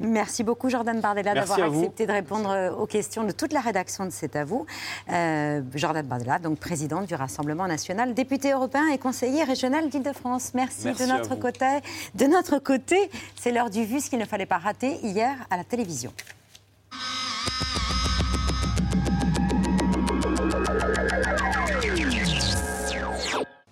Merci 0.00 0.44
beaucoup, 0.44 0.68
Jordan 0.70 1.00
Bardella, 1.00 1.34
d'avoir 1.34 1.60
accepté 1.60 2.06
de 2.06 2.12
répondre 2.12 2.50
euh, 2.50 2.70
aux 2.72 2.86
questions 2.86 3.24
de 3.24 3.32
toute 3.32 3.52
la 3.52 3.60
rédaction 3.60 4.04
de 4.04 4.10
C'est 4.10 4.36
à 4.36 4.44
vous. 4.44 4.66
Euh, 5.12 5.62
Jordan 5.74 6.06
Bardella, 6.06 6.38
donc 6.38 6.58
présidente 6.58 7.06
du 7.06 7.14
Rassemblement 7.14 7.66
national, 7.66 8.14
député 8.14 8.52
européen 8.52 8.88
et 8.88 8.98
conseiller 8.98 9.44
régional 9.44 9.88
d'Île-de-France. 9.88 10.52
Merci, 10.54 10.86
Merci, 10.86 11.02
de 11.02 11.08
notre 11.08 11.36
côté. 11.36 11.66
De 12.14 12.26
notre 12.26 12.58
côté, 12.58 13.10
c'est 13.36 13.52
l'heure 13.52 13.70
du 13.70 13.84
vu, 13.84 14.00
ce 14.00 14.10
qu'il 14.10 14.18
ne 14.18 14.24
fallait 14.24 14.46
pas 14.46 14.58
rater 14.58 14.98
hier 15.02 15.36
à 15.50 15.56
la 15.56 15.64
télévision. 15.64 16.12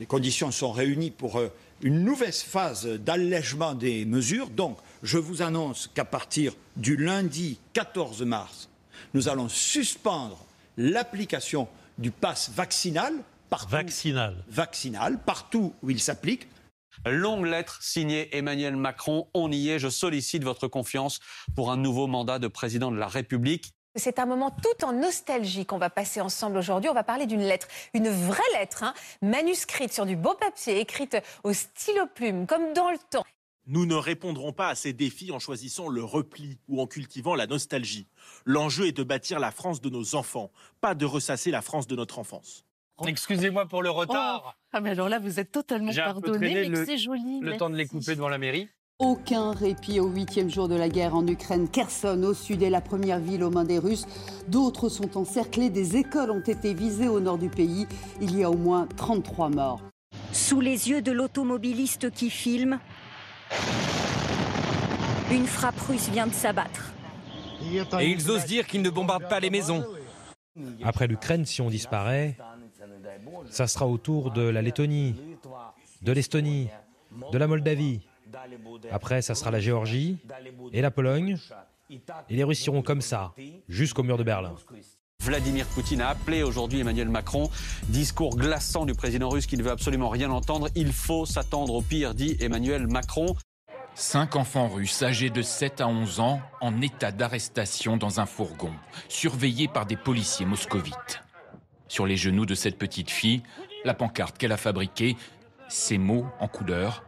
Les 0.00 0.06
conditions 0.06 0.50
sont 0.50 0.73
réunies 0.73 1.11
pour 1.11 1.38
euh, 1.38 1.49
une 1.80 2.02
nouvelle 2.04 2.33
phase 2.33 2.87
d'allègement 2.87 3.75
des 3.75 4.04
mesures. 4.04 4.50
Donc, 4.50 4.76
je 5.05 5.19
vous 5.19 5.43
annonce 5.43 5.91
qu'à 5.95 6.07
partir 6.07 6.55
du 6.77 6.97
lundi 6.97 7.61
14 7.75 8.23
mars, 8.23 8.71
nous 9.13 9.29
allons 9.29 9.51
suspendre 9.51 10.43
l'application 10.79 11.69
du 11.99 12.11
pass 12.11 12.51
vaccinal 12.51 13.13
partout, 13.51 13.71
Vaccinal. 13.71 14.35
vaccinal, 14.49 15.19
partout 15.19 15.75
où 15.83 15.91
il 15.91 16.01
s'applique. 16.01 16.49
Longue 17.05 17.45
lettre 17.45 17.83
signée 17.83 18.35
Emmanuel 18.37 18.77
Macron. 18.77 19.29
On 19.35 19.53
y 19.53 19.69
est. 19.69 19.79
Je 19.79 19.89
sollicite 19.89 20.43
votre 20.43 20.69
confiance 20.69 21.21
pour 21.55 21.71
un 21.71 21.77
nouveau 21.77 22.07
mandat 22.07 22.39
de 22.39 22.49
président 22.49 22.91
de 22.91 22.97
la 22.97 23.07
République. 23.07 23.75
C'est 23.97 24.19
un 24.19 24.27
moment 24.27 24.51
tout 24.51 24.85
en 24.85 24.93
nostalgie 24.93 25.67
qu'on 25.67 25.79
va 25.79 25.91
passer 25.91 26.21
ensemble 26.21 26.57
aujourd'hui. 26.57 26.89
On 26.89 26.95
va 26.95 27.05
parler 27.05 27.27
d'une 27.27 27.43
lettre, 27.43 27.69
une 27.93 28.09
vraie 28.09 28.43
lettre, 28.55 28.83
hein, 28.83 28.95
manuscrite 29.23 29.93
sur 29.93 30.07
du 30.07 30.17
beau 30.17 30.35
papier, 30.35 30.81
écrite 30.81 31.17
au 31.45 31.53
stylo 31.53 32.07
plume, 32.15 32.47
comme 32.47 32.73
dans 32.73 32.91
le 32.91 32.99
temps. 33.11 33.25
Nous 33.66 33.87
ne 33.87 33.94
répondrons 33.94 34.52
pas 34.52 34.68
à 34.68 34.75
ces 34.75 34.92
défis 34.92 35.33
en 35.33 35.38
choisissant 35.38 35.88
le 35.88 36.04
repli 36.04 36.59
ou 36.68 36.83
en 36.83 36.87
cultivant 36.87 37.35
la 37.35 37.47
nostalgie. 37.47 38.06
L'enjeu 38.44 38.87
est 38.88 38.92
de 38.92 39.02
bâtir 39.02 39.38
la 39.38 39.50
France 39.50 39.80
de 39.80 39.88
nos 39.88 40.14
enfants, 40.16 40.50
pas 40.83 40.94
de 40.94 41.06
ressasser 41.06 41.50
la 41.50 41.62
France 41.62 41.87
de 41.87 41.97
notre 41.97 42.18
enfance. 42.18 42.66
Excusez-moi 43.06 43.66
pour 43.66 43.83
le 43.83 43.88
retard. 43.88 44.59
Ah 44.73 44.80
mais 44.80 44.90
alors 44.90 45.09
là, 45.09 45.18
vous 45.18 45.40
êtes 45.40 45.50
totalement 45.50 45.92
J'ai 45.92 46.02
un 46.02 46.14
peu 46.14 46.21
pardonné, 46.21 46.50
traîné 46.52 46.68
mais 46.68 46.85
c'est 46.85 46.99
joli. 46.99 47.40
Le 47.40 47.56
temps 47.56 47.71
de 47.71 47.76
les 47.76 47.87
couper 47.87 48.14
devant 48.14 48.28
la 48.28 48.38
mairie. 48.38 48.68
Aucun 48.99 49.52
répit 49.52 49.99
au 49.99 50.09
huitième 50.09 50.50
jour 50.50 50.68
de 50.68 50.76
la 50.76 50.88
guerre 50.88 51.16
en 51.16 51.26
Ukraine. 51.26 51.66
Kherson, 51.68 52.23
au 52.23 52.35
sud, 52.35 52.62
est 52.62 52.71
la 52.71 52.83
première 52.83 53.18
ville 53.18 53.42
aux 53.42 53.50
mains 53.50 53.64
des 53.64 53.78
Russes. 53.78 54.06
D'autres 54.47 54.88
sont 54.88 55.16
encerclés. 55.16 55.71
Des 55.71 55.97
écoles 55.97 56.30
ont 56.30 56.40
été 56.40 56.75
visées 56.75 57.09
au 57.09 57.18
nord 57.18 57.38
du 57.38 57.49
pays. 57.49 57.87
Il 58.21 58.37
y 58.38 58.44
a 58.44 58.50
au 58.50 58.56
moins 58.56 58.87
33 58.97 59.49
morts. 59.49 59.80
Sous 60.33 60.61
les 60.61 60.90
yeux 60.90 61.02
de 61.02 61.11
l'automobiliste 61.11 62.11
qui 62.11 62.30
filme, 62.30 62.78
une 65.35 65.47
frappe 65.47 65.79
russe 65.81 66.09
vient 66.11 66.27
de 66.27 66.33
s'abattre. 66.33 66.93
Et 68.01 68.09
ils 68.09 68.31
osent 68.31 68.47
dire 68.47 68.67
qu'ils 68.67 68.83
ne 68.83 68.91
bombardent 68.91 69.29
pas 69.29 69.41
les 69.41 69.51
maisons. 69.51 69.85
Après 70.85 71.07
l'Ukraine, 71.07 71.45
si 71.45 71.61
on 71.61 71.69
disparaît, 71.69 72.37
ça 73.51 73.67
sera 73.67 73.87
autour 73.87 74.31
de 74.31 74.43
la 74.43 74.63
Lettonie, 74.63 75.17
de 76.03 76.13
l'Estonie, 76.13 76.69
de 77.33 77.39
la 77.39 77.47
Moldavie. 77.47 78.01
Après, 78.91 79.23
ça 79.23 79.35
sera 79.35 79.51
la 79.51 79.61
Géorgie 79.61 80.19
et 80.73 80.83
la 80.83 80.91
Pologne. 80.91 81.37
Et 81.91 82.37
les 82.37 82.45
Russes 82.45 82.65
iront 82.67 82.83
comme 82.83 83.01
ça, 83.01 83.33
jusqu'au 83.69 84.03
mur 84.03 84.17
de 84.17 84.25
Berlin. 84.25 84.55
Vladimir 85.25 85.64
Poutine 85.68 86.02
a 86.02 86.11
appelé 86.11 86.42
aujourd'hui 86.42 86.80
Emmanuel 86.80 87.09
Macron. 87.09 87.50
Discours 87.88 88.37
glaçant 88.37 88.85
du 88.85 88.92
président 88.92 89.30
russe 89.30 89.47
qui 89.47 89.56
ne 89.56 89.62
veut 89.62 89.71
absolument 89.71 90.11
rien 90.11 90.30
entendre. 90.30 90.68
Il 90.75 90.92
faut 90.92 91.25
s'attendre 91.25 91.75
au 91.75 91.80
pire, 91.80 92.14
dit 92.14 92.37
Emmanuel 92.40 92.87
Macron. 92.87 93.35
Cinq 93.94 94.37
enfants 94.37 94.68
russes 94.68 95.02
âgés 95.02 95.30
de 95.30 95.40
7 95.40 95.80
à 95.80 95.88
11 95.88 96.21
ans 96.21 96.42
en 96.61 96.83
état 96.83 97.11
d'arrestation 97.11 97.97
dans 97.97 98.21
un 98.21 98.26
fourgon, 98.26 98.73
surveillés 99.09 99.68
par 99.68 99.87
des 99.87 99.97
policiers 99.97 100.44
moscovites. 100.44 101.23
Sur 101.88 102.06
les 102.06 102.16
genoux 102.16 102.44
de 102.44 102.54
cette 102.54 102.76
petite 102.76 103.11
fille, 103.11 103.42
la 103.85 103.94
pancarte 103.94 104.37
qu'elle 104.37 104.52
a 104.52 104.59
fabriquée, 104.59 105.16
ces 105.68 105.97
mots 105.97 106.26
en 106.38 106.49
couleur, 106.49 107.02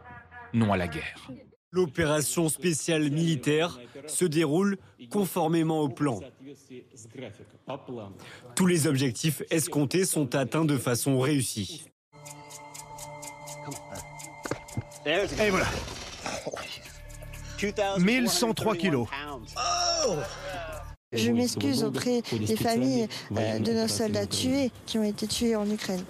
non 0.53 0.73
à 0.73 0.77
la 0.77 0.87
guerre. 0.87 1.29
L'opération 1.77 2.49
spéciale 2.49 3.11
militaire 3.11 3.79
se 4.07 4.25
déroule 4.25 4.79
conformément 5.11 5.81
au 5.81 5.89
plan. 5.89 6.21
Tous 8.55 8.65
les 8.65 8.87
objectifs 8.87 9.43
escomptés 9.51 10.03
sont 10.03 10.33
atteints 10.33 10.65
de 10.65 10.75
façon 10.75 11.19
réussie. 11.19 11.85
Et 15.05 15.51
voilà. 15.51 15.67
1103 17.99 18.75
kilos. 18.75 19.07
Je 21.13 21.29
m'excuse 21.29 21.83
auprès 21.83 22.23
des 22.31 22.57
familles 22.57 23.07
euh, 23.37 23.59
de 23.59 23.71
nos 23.71 23.87
soldats 23.87 24.25
tués 24.25 24.71
qui 24.87 24.97
ont 24.97 25.03
été 25.03 25.27
tués 25.27 25.55
en 25.55 25.69
Ukraine. 25.69 26.03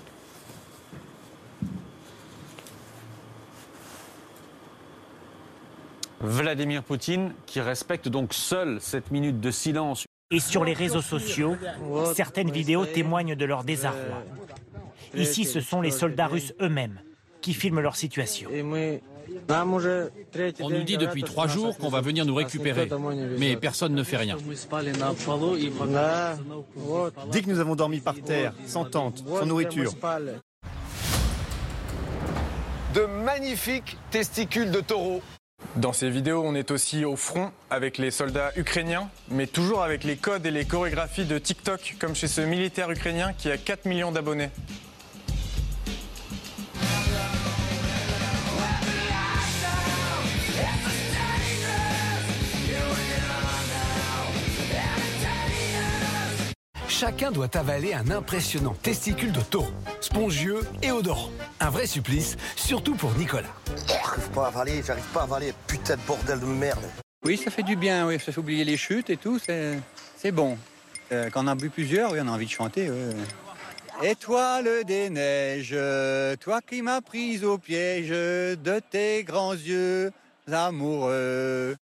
Vladimir 6.22 6.84
Poutine 6.84 7.34
qui 7.46 7.62
respecte 7.62 8.08
donc 8.08 8.34
seul 8.34 8.80
cette 8.82 9.12
minute 9.12 9.40
de 9.40 9.52
silence. 9.52 10.06
Et 10.32 10.40
sur 10.40 10.66
les 10.66 10.74
réseaux 10.74 11.02
sociaux, 11.02 11.56
certaines 12.16 12.52
vidéos 12.52 12.86
témoignent 12.86 13.36
de 13.36 13.46
leur 13.46 13.64
désarroi. 13.64 14.24
Ici, 15.16 15.46
ce 15.46 15.62
sont 15.62 15.82
les 15.82 15.92
soldats 15.92 16.28
russes 16.28 16.54
eux-mêmes 16.62 17.00
qui 17.42 17.54
filment 17.54 17.80
leur 17.80 17.96
situation. 17.96 18.50
On 20.60 20.70
nous 20.70 20.84
dit 20.84 20.98
depuis 20.98 21.24
trois 21.24 21.48
jours 21.48 21.78
qu'on 21.78 21.90
va 21.90 22.02
venir 22.02 22.26
nous 22.26 22.36
récupérer, 22.36 22.90
mais 23.38 23.56
personne 23.56 23.94
ne 23.94 24.04
fait 24.04 24.18
rien. 24.18 24.38
Dès 27.32 27.42
que 27.42 27.50
nous 27.50 27.60
avons 27.60 27.76
dormi 27.76 28.00
par 28.00 28.16
terre, 28.16 28.54
sans 28.66 28.86
tente, 28.86 29.24
sans 29.28 29.46
nourriture. 29.46 29.94
De 32.94 33.06
magnifiques 33.06 33.98
testicules 34.10 34.72
de 34.72 34.82
taureau. 34.82 35.22
Dans 35.76 35.94
ces 35.94 36.10
vidéos, 36.10 36.42
on 36.44 36.56
est 36.56 36.72
aussi 36.72 37.06
au 37.06 37.16
front 37.16 37.52
avec 37.70 38.00
les 38.00 38.10
soldats 38.10 38.52
ukrainiens, 38.56 39.10
mais 39.30 39.46
toujours 39.46 39.84
avec 39.84 40.04
les 40.04 40.16
codes 40.16 40.46
et 40.46 40.52
les 40.52 40.66
chorégraphies 40.66 41.26
de 41.26 41.38
TikTok, 41.38 41.96
comme 42.00 42.16
chez 42.16 42.28
ce 42.28 42.42
militaire 42.42 42.90
ukrainien 42.90 43.34
qui 43.38 43.52
a 43.52 43.58
4 43.58 43.86
millions 43.86 44.12
d'abonnés. 44.12 44.50
Chacun 57.00 57.30
doit 57.32 57.56
avaler 57.56 57.94
un 57.94 58.10
impressionnant 58.10 58.74
testicule 58.82 59.32
de 59.32 59.42
taureau, 59.42 59.72
spongieux 60.02 60.62
et 60.82 60.90
odorant. 60.90 61.30
Un 61.60 61.70
vrai 61.70 61.86
supplice, 61.86 62.38
surtout 62.56 62.96
pour 62.96 63.14
Nicolas. 63.14 63.54
J'arrive 63.88 64.30
pas 64.32 64.46
à 64.46 64.48
avaler, 64.48 64.82
j'arrive 64.84 65.06
pas 65.14 65.20
à 65.20 65.24
avaler, 65.26 65.54
putain 65.68 65.96
de 65.96 66.02
bordel 66.08 66.40
de 66.40 66.46
merde. 66.48 66.84
Oui, 67.24 67.38
ça 67.38 67.52
fait 67.52 67.62
du 67.62 67.76
bien, 67.76 68.08
oui. 68.08 68.20
Ça 68.20 68.32
fait 68.32 68.40
oublier 68.40 68.64
les 68.64 68.78
chutes 68.78 69.12
et 69.12 69.18
tout, 69.18 69.38
c'est 69.38 69.80
c'est 70.16 70.32
bon. 70.32 70.58
Euh, 71.12 71.30
quand 71.30 71.44
on 71.44 71.48
a 71.48 71.54
bu 71.54 71.70
plusieurs, 71.70 72.14
oui, 72.14 72.20
on 72.20 72.28
a 72.28 72.32
envie 72.32 72.48
de 72.48 72.52
chanter. 72.52 72.90
ouais. 72.90 73.14
Étoile 74.02 74.84
des 74.88 75.12
neiges, 75.12 75.78
toi 76.40 76.62
qui 76.68 76.82
m'as 76.82 77.02
prise 77.02 77.44
au 77.44 77.60
piège 77.60 78.10
de 78.10 78.82
tes 78.90 79.24
grands 79.24 79.54
yeux 79.54 80.12
amoureux. 80.52 81.76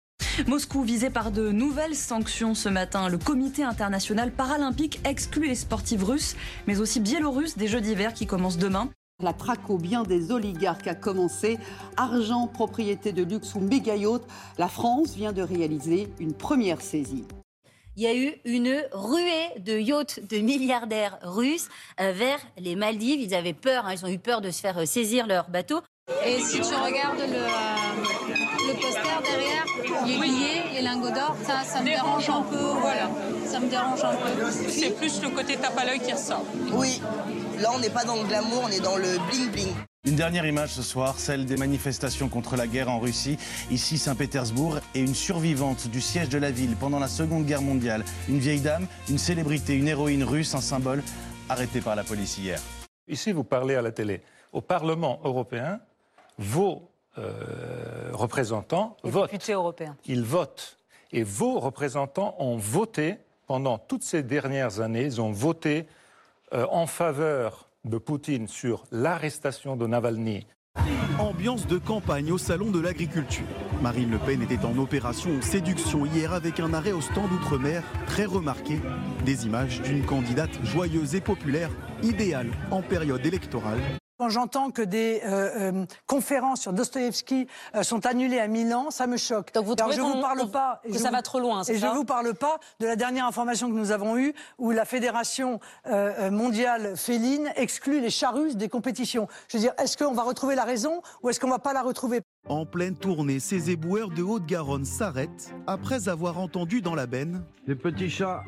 Moscou 0.47 0.83
visé 0.83 1.11
par 1.11 1.31
de 1.31 1.51
nouvelles 1.51 1.95
sanctions 1.95 2.55
ce 2.55 2.69
matin. 2.69 3.09
Le 3.09 3.19
comité 3.19 3.63
international 3.63 4.31
paralympique 4.33 5.01
exclut 5.05 5.49
les 5.49 5.55
sportifs 5.55 6.03
russes, 6.03 6.37
mais 6.67 6.81
aussi 6.81 7.01
biélorusses 7.01 7.57
des 7.57 7.69
Jeux 7.69 7.81
d'hiver 7.81 8.15
qui 8.15 8.27
commencent 8.27 8.59
demain. 8.59 8.89
La 9.23 9.33
traque 9.33 9.71
au 9.71 9.79
bien 9.79 10.03
des 10.03 10.33
oligarques 10.33 10.89
a 10.89 10.95
commencé. 10.95 11.59
Argent, 11.97 12.49
propriété 12.49 13.13
de 13.13 13.23
luxe 13.23 13.55
ou 13.55 13.61
méga 13.61 13.95
yacht, 13.95 14.23
la 14.59 14.69
France 14.69 15.15
vient 15.15 15.33
de 15.33 15.43
réaliser 15.43 16.09
une 16.19 16.35
première 16.35 16.81
saisie. 16.81 17.25
Il 17.97 18.03
y 18.03 18.07
a 18.09 18.17
eu 18.17 18.33
une 18.45 18.83
ruée 18.93 19.61
de 19.61 19.79
yachts 19.79 20.21
de 20.29 20.39
milliardaires 20.39 21.17
russes 21.23 21.69
vers 21.97 22.41
les 22.59 22.75
Maldives. 22.75 23.21
Ils 23.21 23.35
avaient 23.37 23.55
peur, 23.55 23.87
hein, 23.87 23.95
ils 23.95 24.05
ont 24.05 24.09
eu 24.09 24.19
peur 24.19 24.41
de 24.41 24.51
se 24.51 24.61
faire 24.61 24.87
saisir 24.87 25.29
leur 25.29 25.49
bateau. 25.49 25.81
Et 26.27 26.39
si 26.39 26.57
tu 26.61 26.75
regardes 26.75 27.19
le, 27.19 27.37
euh, 27.37 28.69
le 28.69 28.75
poster 28.75 29.23
derrière, 29.23 30.07
les 30.07 30.19
billets, 30.19 30.63
les 30.75 30.83
lingots 30.83 31.11
d'or, 31.11 31.37
ça, 31.43 31.63
ça 31.65 31.81
me 31.81 31.87
dérange 31.87 32.29
un 32.31 32.43
peu. 32.43 32.57
Voilà, 32.57 33.11
ça 33.47 33.61
me 33.61 33.69
dérange 33.69 34.03
un 34.05 34.15
peu. 34.15 34.51
C'est 34.51 34.91
plus 34.97 35.23
le 35.23 35.29
côté 35.31 35.57
tape 35.57 35.79
à 35.79 35.85
l'œil 35.85 36.01
qui 36.01 36.13
ressort. 36.13 36.45
Oui, 36.73 37.03
là 37.59 37.71
on 37.75 37.79
n'est 37.79 37.91
pas 37.91 38.05
dans 38.05 38.17
le 38.17 38.25
glamour, 38.25 38.63
on 38.65 38.69
est 38.69 38.81
dans 38.81 38.97
le 38.97 39.17
bling-bling. 39.31 39.75
Une 40.07 40.17
dernière 40.17 40.47
image 40.47 40.71
ce 40.71 40.83
soir, 40.83 41.19
celle 41.19 41.47
des 41.47 41.57
manifestations 41.57 42.29
contre 42.29 42.57
la 42.57 42.67
guerre 42.67 42.91
en 42.91 43.01
Russie, 43.01 43.39
ici 43.71 43.97
Saint-Pétersbourg, 43.97 44.79
et 44.95 45.01
une 45.01 45.15
survivante 45.15 45.89
du 45.89 46.03
siège 46.03 46.29
de 46.29 46.39
la 46.39 46.51
ville 46.51 46.77
pendant 46.77 46.99
la 46.99 47.09
Seconde 47.09 47.47
Guerre 47.47 47.63
mondiale. 47.63 48.05
Une 48.29 48.39
vieille 48.39 48.61
dame, 48.61 48.87
une 49.09 49.19
célébrité, 49.19 49.75
une 49.75 49.89
héroïne 49.89 50.25
russe, 50.25 50.55
un 50.55 50.61
symbole, 50.61 51.03
arrêtée 51.49 51.81
par 51.81 51.97
la 51.97 52.05
police 52.05 52.37
hier. 52.37 52.61
Ici, 53.09 53.33
vous 53.33 53.45
parlez 53.45 53.75
à 53.75 53.83
la 53.83 53.93
télé. 53.93 54.23
Au 54.53 54.61
Parlement 54.61 55.21
européen, 55.25 55.81
vos 56.39 56.91
euh, 57.19 58.11
représentants 58.13 58.97
votent. 59.03 59.31
Député 59.31 59.53
européen. 59.53 59.97
Ils 60.07 60.25
votent. 60.25 60.79
Et 61.13 61.23
vos 61.23 61.61
représentants 61.61 62.35
ont 62.39 62.57
voté, 62.57 63.19
pendant 63.47 63.79
toutes 63.79 64.03
ces 64.03 64.23
dernières 64.23 64.81
années, 64.81 65.05
ils 65.05 65.21
ont 65.21 65.31
voté 65.31 65.87
euh, 66.53 66.67
en 66.71 66.87
faveur 66.87 67.69
de 67.85 67.99
Poutine 67.99 68.49
sur 68.49 68.85
l'arrestation 68.91 69.77
de 69.77 69.87
Navalny. 69.87 70.47
Ambiance 71.21 71.69
de 71.69 71.79
campagne 71.79 72.33
au 72.33 72.39
salon 72.39 72.73
de 72.73 72.81
l'agriculture. 72.81 73.47
Marine 73.81 74.11
Le 74.11 74.19
Pen 74.19 74.43
était 74.43 74.65
en 74.65 74.77
opération 74.79 75.41
séduction 75.41 76.05
hier 76.05 76.33
avec 76.33 76.59
un 76.59 76.75
arrêt 76.75 76.91
au 76.91 77.01
stand 77.01 77.31
outre-mer 77.31 77.85
très 78.07 78.25
remarqué. 78.25 78.81
Des 79.25 79.47
images 79.47 79.81
d'une 79.83 80.05
candidate 80.05 80.51
joyeuse 80.65 81.15
et 81.15 81.21
populaire, 81.21 81.71
idéale 82.03 82.51
en 82.73 82.83
période 82.83 83.25
électorale. 83.25 83.81
Quand 84.25 84.31
j'entends 84.31 84.71
que 84.71 84.81
des 84.81 85.21
euh, 85.27 85.73
euh, 85.75 85.85
conférences 86.07 86.63
sur 86.63 86.73
Dostoïevski 86.73 87.47
euh, 87.75 87.83
sont 87.83 88.07
annulées 88.07 88.39
à 88.39 88.47
Milan, 88.49 88.91
ça 88.91 89.07
me 89.07 89.19
choque. 89.19 89.53
Donc 89.53 89.67
vous 89.67 89.75
trouvez 89.75 89.97
je 89.97 90.01
vous 90.01 90.15
pas 90.51 90.81
que 90.83 90.95
je 90.95 90.99
ça 90.99 91.09
vous- 91.09 91.15
va 91.15 91.21
trop 91.21 91.41
loin, 91.41 91.63
c'est 91.63 91.73
Et 91.73 91.75
je 91.75 91.83
ça 91.83 91.93
vous 91.93 92.07
parle 92.07 92.33
pas 92.33 92.59
de 92.81 92.87
la 92.87 92.97
dernière 92.97 93.27
information 93.27 93.69
que 93.69 93.75
nous 93.75 93.91
avons 93.93 94.17
eue 94.17 94.33
où 94.57 94.71
la 94.71 94.87
fédération 94.87 95.61
mondiale 96.31 96.97
féline 96.97 97.53
exclut 97.57 98.01
les 98.01 98.09
chats 98.09 98.31
russes 98.31 98.57
des 98.57 98.71
compétitions. 98.71 99.29
Je 99.49 99.59
veux 99.59 99.63
dire, 99.63 99.75
est-ce 99.77 99.99
qu'on 99.99 100.15
va 100.15 100.23
retrouver 100.23 100.55
la 100.55 100.65
raison 100.65 101.03
ou 101.23 101.29
est-ce 101.29 101.39
qu'on 101.39 101.51
va 101.51 101.59
pas 101.59 101.75
la 101.75 101.83
retrouver? 101.83 102.23
En 102.49 102.65
pleine 102.65 102.97
tournée, 102.97 103.41
ces 103.41 103.69
éboueurs 103.71 104.09
de 104.09 104.23
Haute-Garonne 104.23 104.87
s'arrêtent 104.87 105.53
après 105.67 106.09
avoir 106.09 106.39
entendu 106.39 106.81
dans 106.81 106.95
la 106.95 107.07
benne 107.07 107.45
Des 107.67 107.75
petits 107.75 108.09
chats. 108.09 108.43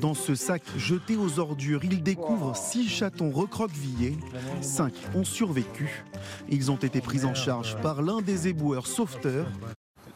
Dans 0.00 0.14
ce 0.14 0.34
sac 0.34 0.62
jeté 0.76 1.16
aux 1.16 1.38
ordures, 1.38 1.84
ils 1.84 2.02
découvrent 2.02 2.56
six 2.56 2.88
chatons 2.88 3.30
recroquevillés. 3.30 4.18
Cinq 4.60 4.92
ont 5.14 5.24
survécu. 5.24 6.04
Ils 6.48 6.70
ont 6.70 6.76
été 6.76 7.00
pris 7.00 7.24
en 7.24 7.34
charge 7.34 7.76
par 7.80 8.02
l'un 8.02 8.20
des 8.20 8.48
éboueurs 8.48 8.86
sauveteurs. 8.86 9.46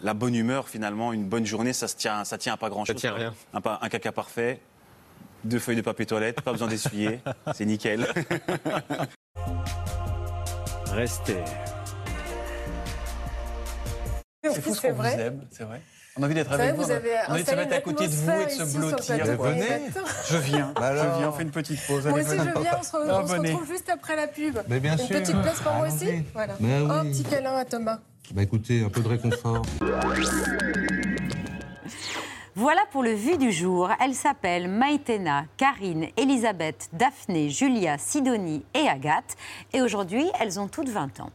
La 0.03 0.15
bonne 0.15 0.35
humeur, 0.35 0.69
finalement, 0.69 1.13
une 1.13 1.29
bonne 1.29 1.47
journée, 1.47 1.73
ça 1.73 1.89
se 1.89 1.97
tient, 1.97 2.25
ça 2.25 2.39
tient 2.39 2.55
à 2.55 2.57
pas 2.57 2.71
grand 2.71 2.85
chose. 2.85 2.97
Ça 2.97 3.01
tient 3.01 3.13
à 3.13 3.17
rien. 3.17 3.35
Un, 3.53 3.61
un 3.81 3.89
caca 3.89 4.13
parfait, 4.13 4.61
deux 5.45 5.59
feuilles 5.59 5.77
de 5.77 5.83
papier 5.83 6.07
toilette, 6.07 6.41
pas 6.41 6.53
besoin 6.53 6.69
d'essuyer, 6.69 7.21
c'est 7.55 7.65
nickel. 7.65 8.07
Restez. 10.93 11.43
C'est 14.45 14.61
fou 14.63 14.75
ce 14.75 14.81
qu'on 14.81 14.93
vous 14.93 15.03
aime, 15.05 15.47
c'est 15.51 15.65
vrai? 15.65 15.83
On 16.19 16.23
a 16.23 16.27
envie 16.27 16.35
d'être 16.35 16.53
avec 16.53 16.75
vous. 16.75 16.83
vous 16.83 16.91
avez 16.91 17.11
on 17.29 17.31
a 17.31 17.35
envie 17.35 17.45
de 17.45 17.49
se 17.49 17.55
mettre 17.55 17.75
à 17.77 17.81
côté 17.81 18.09
de 18.09 18.13
vous 18.13 18.31
et 18.31 18.45
de 18.47 18.51
se 18.51 18.77
blottir. 18.77 19.25
Venez. 19.25 19.67
Je 20.29 20.37
viens. 20.39 20.73
Bah 20.75 20.97
je 20.97 21.19
viens. 21.19 21.29
On 21.29 21.33
fait 21.33 21.43
une 21.45 21.51
petite 21.51 21.81
pause. 21.87 22.07
Moi 22.07 22.19
aussi, 22.19 22.29
venez. 22.31 22.51
je 22.57 22.61
viens. 22.61 22.73
On 22.79 22.83
se, 22.83 22.91
Ah, 23.09 23.21
on 23.23 23.27
se 23.27 23.33
venez. 23.35 23.51
retrouve 23.53 23.69
juste 23.69 23.89
après 23.89 24.17
la 24.17 24.27
pub. 24.27 24.59
Mais 24.69 24.81
bien 24.81 24.93
une 24.93 24.99
sûr. 24.99 25.09
petite 25.21 25.41
place 25.41 25.61
pour 25.61 25.73
moi 25.75 25.87
aussi. 25.87 26.09
Voilà. 26.35 26.55
Mais 26.61 26.75
Un 26.75 27.05
petit 27.05 27.23
câlin 27.25 27.55
à 27.55 27.65
Thomas. 27.65 27.99
Bah 28.33 28.43
écoutez, 28.43 28.83
un 28.85 28.89
peu 28.91 29.01
de 29.01 29.09
réconfort. 29.09 29.63
Voilà 32.55 32.81
pour 32.91 33.05
le 33.05 33.13
vu 33.13 33.39
du 33.39 33.53
jour. 33.53 33.89
Elle 34.05 34.15
s'appelle 34.15 34.69
Maïtena, 34.69 35.45
Karine, 35.57 36.09
Elisabeth, 36.17 36.89
Daphné, 36.93 37.49
Julia, 37.51 37.97
Sidonie 37.99 38.65
et 38.75 38.89
Agathe. 38.89 39.37
Et 39.73 39.81
aujourd'hui, 39.81 40.27
elles 40.41 40.59
ont 40.59 40.67
toutes 40.67 40.89
20 40.89 41.21
ans. 41.21 41.31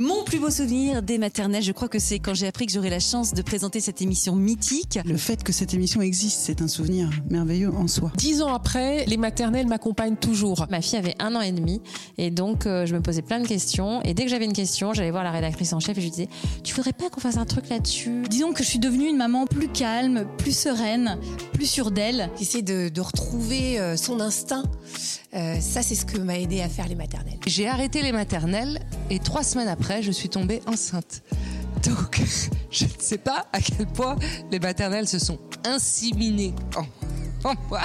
Mon 0.00 0.24
plus 0.24 0.40
beau 0.40 0.50
souvenir 0.50 1.04
des 1.04 1.18
maternelles, 1.18 1.62
je 1.62 1.70
crois 1.70 1.86
que 1.86 2.00
c'est 2.00 2.18
quand 2.18 2.34
j'ai 2.34 2.48
appris 2.48 2.66
que 2.66 2.72
j'aurais 2.72 2.90
la 2.90 2.98
chance 2.98 3.32
de 3.32 3.42
présenter 3.42 3.78
cette 3.78 4.02
émission 4.02 4.34
mythique. 4.34 4.98
Le 5.04 5.16
fait 5.16 5.44
que 5.44 5.52
cette 5.52 5.72
émission 5.72 6.02
existe, 6.02 6.40
c'est 6.40 6.62
un 6.62 6.66
souvenir 6.66 7.10
merveilleux 7.30 7.72
en 7.72 7.86
soi. 7.86 8.10
Dix 8.16 8.42
ans 8.42 8.52
après, 8.52 9.04
les 9.04 9.16
maternelles 9.16 9.68
m'accompagnent 9.68 10.16
toujours. 10.16 10.66
Ma 10.68 10.80
fille 10.80 10.98
avait 10.98 11.14
un 11.20 11.36
an 11.36 11.42
et 11.42 11.52
demi 11.52 11.80
et 12.18 12.32
donc 12.32 12.66
euh, 12.66 12.86
je 12.86 12.94
me 12.96 13.02
posais 13.02 13.22
plein 13.22 13.38
de 13.38 13.46
questions. 13.46 14.02
Et 14.02 14.14
dès 14.14 14.24
que 14.24 14.30
j'avais 14.30 14.46
une 14.46 14.52
question, 14.52 14.94
j'allais 14.94 15.12
voir 15.12 15.22
la 15.22 15.30
rédactrice 15.30 15.72
en 15.72 15.78
chef 15.78 15.96
et 15.96 16.00
je 16.00 16.06
lui 16.06 16.10
disais 16.10 16.28
Tu 16.64 16.74
voudrais 16.74 16.92
pas 16.92 17.08
qu'on 17.08 17.20
fasse 17.20 17.36
un 17.36 17.46
truc 17.46 17.68
là-dessus? 17.68 18.24
Disons 18.28 18.52
que 18.52 18.64
je 18.64 18.68
suis 18.68 18.80
devenue 18.80 19.08
une 19.08 19.16
maman 19.16 19.46
plus 19.46 19.68
calme, 19.68 20.26
plus 20.38 20.58
sereine, 20.58 21.18
plus 21.52 21.66
sûre 21.66 21.92
d'elle. 21.92 22.30
Essayer 22.40 22.62
de, 22.62 22.88
de 22.88 23.00
retrouver 23.00 23.78
euh, 23.78 23.96
son 23.96 24.18
instinct, 24.18 24.64
euh, 25.34 25.60
ça 25.60 25.82
c'est 25.82 25.94
ce 25.94 26.04
que 26.04 26.18
m'a 26.18 26.38
aidé 26.38 26.60
à 26.62 26.68
faire 26.68 26.86
les 26.88 26.94
maternelles. 26.94 27.38
J'ai 27.46 27.68
arrêté 27.68 28.02
les 28.02 28.12
maternelles 28.12 28.80
et 29.10 29.18
trois 29.18 29.42
semaines 29.42 29.68
après, 29.68 30.02
je 30.02 30.10
suis 30.12 30.28
tombée 30.28 30.62
enceinte. 30.66 31.22
Donc, 31.84 32.20
je 32.70 32.84
ne 32.84 32.90
sais 32.98 33.18
pas 33.18 33.46
à 33.52 33.60
quel 33.60 33.86
point 33.86 34.16
les 34.50 34.58
maternelles 34.60 35.08
se 35.08 35.18
sont 35.18 35.38
inséminées 35.66 36.54
en, 36.76 36.84
en 37.50 37.54
moi. 37.68 37.80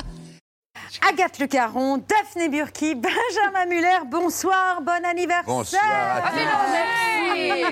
Agathe 1.08 1.38
Le 1.40 1.48
Caron, 1.48 1.98
Daphné 1.98 2.50
Burki, 2.50 2.96
Benjamin 2.96 3.66
Muller, 3.68 4.00
bonsoir, 4.10 4.82
bon 4.82 5.04
anniversaire 5.06 5.44
Bonsoir 5.46 5.82
à 5.84 6.32
tous. 6.32 6.38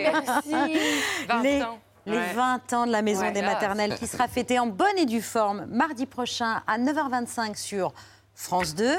Merci, 0.02 0.50
Merci. 0.50 0.80
20 1.28 1.42
Les, 1.44 1.62
ans. 1.64 1.80
les 2.06 2.18
Ouais. 2.18 2.34
20 2.34 2.74
ans 2.74 2.86
de 2.86 2.92
la 2.92 3.02
Maison 3.02 3.22
Ouais. 3.22 3.32
des 3.32 3.42
Maternelles 3.42 3.96
qui 3.98 4.08
sera 4.08 4.28
fêtée 4.28 4.60
en 4.60 4.68
bonne 4.68 4.98
et 4.98 5.06
due 5.06 5.22
forme 5.22 5.66
mardi 5.66 6.06
prochain 6.06 6.62
à 6.68 6.78
9h25 6.78 7.56
sur 7.58 7.94
France 8.36 8.76
2. 8.76 8.96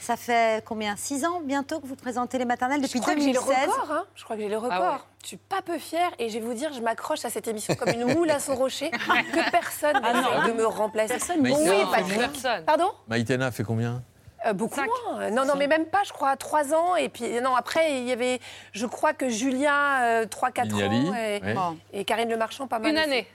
Ça 0.00 0.16
fait 0.16 0.64
combien 0.64 0.94
6 0.96 1.24
ans 1.24 1.40
bientôt 1.44 1.80
que 1.80 1.86
vous 1.86 1.96
présentez 1.96 2.38
les 2.38 2.44
maternelles 2.44 2.80
depuis 2.80 2.98
je 2.98 3.02
crois 3.02 3.14
que 3.14 3.20
j'ai 3.20 3.32
2016 3.32 3.56
le 3.66 3.70
record, 3.72 3.90
hein. 3.92 4.04
Je 4.14 4.22
crois 4.24 4.36
que 4.36 4.42
j'ai 4.42 4.48
le 4.48 4.56
record. 4.56 4.72
Ah 4.80 4.92
ouais. 4.92 4.98
Je 5.22 5.26
suis 5.28 5.36
pas 5.36 5.60
peu 5.60 5.76
fière 5.78 6.10
et 6.20 6.28
je 6.28 6.38
vais 6.38 6.44
vous 6.44 6.54
dire, 6.54 6.72
je 6.72 6.80
m'accroche 6.80 7.24
à 7.24 7.30
cette 7.30 7.48
émission 7.48 7.74
comme 7.74 7.88
une 7.88 8.04
moule 8.14 8.30
à 8.30 8.38
son 8.38 8.54
rocher, 8.54 8.90
que 8.90 9.50
personne 9.50 10.00
Ah 10.02 10.46
de 10.46 10.52
me 10.52 10.64
remplacer. 10.64 11.14
Personne 11.14 11.40
oui, 11.40 11.52
Mais 11.58 11.82
non, 11.82 11.90
Patrick. 11.90 12.18
personne. 12.18 12.64
Pardon 12.64 12.92
Maïtena 13.08 13.50
fait 13.50 13.64
combien 13.64 14.02
Euh, 14.46 14.52
beaucoup 14.52 14.80
moins. 14.80 15.30
Non, 15.30 15.44
non, 15.44 15.54
mais 15.56 15.66
même 15.66 15.86
pas, 15.86 16.04
je 16.04 16.12
crois, 16.12 16.36
3 16.36 16.72
ans. 16.74 16.94
Et 16.94 17.08
puis, 17.08 17.40
non, 17.40 17.56
après, 17.56 17.98
il 17.98 18.04
y 18.08 18.12
avait, 18.12 18.38
je 18.72 18.86
crois 18.86 19.12
que 19.14 19.28
Julia, 19.28 20.24
3-4 20.26 20.66
Mignali, 20.68 21.08
ans. 21.08 21.14
Et, 21.14 21.40
ouais. 21.42 21.54
Bon. 21.54 21.76
et 21.92 22.04
Karine 22.04 22.28
Le 22.30 22.36
Marchand, 22.36 22.68
pas 22.68 22.78
mal. 22.78 22.92
Une 22.92 22.98
aussi. 22.98 23.04
année. 23.04 23.26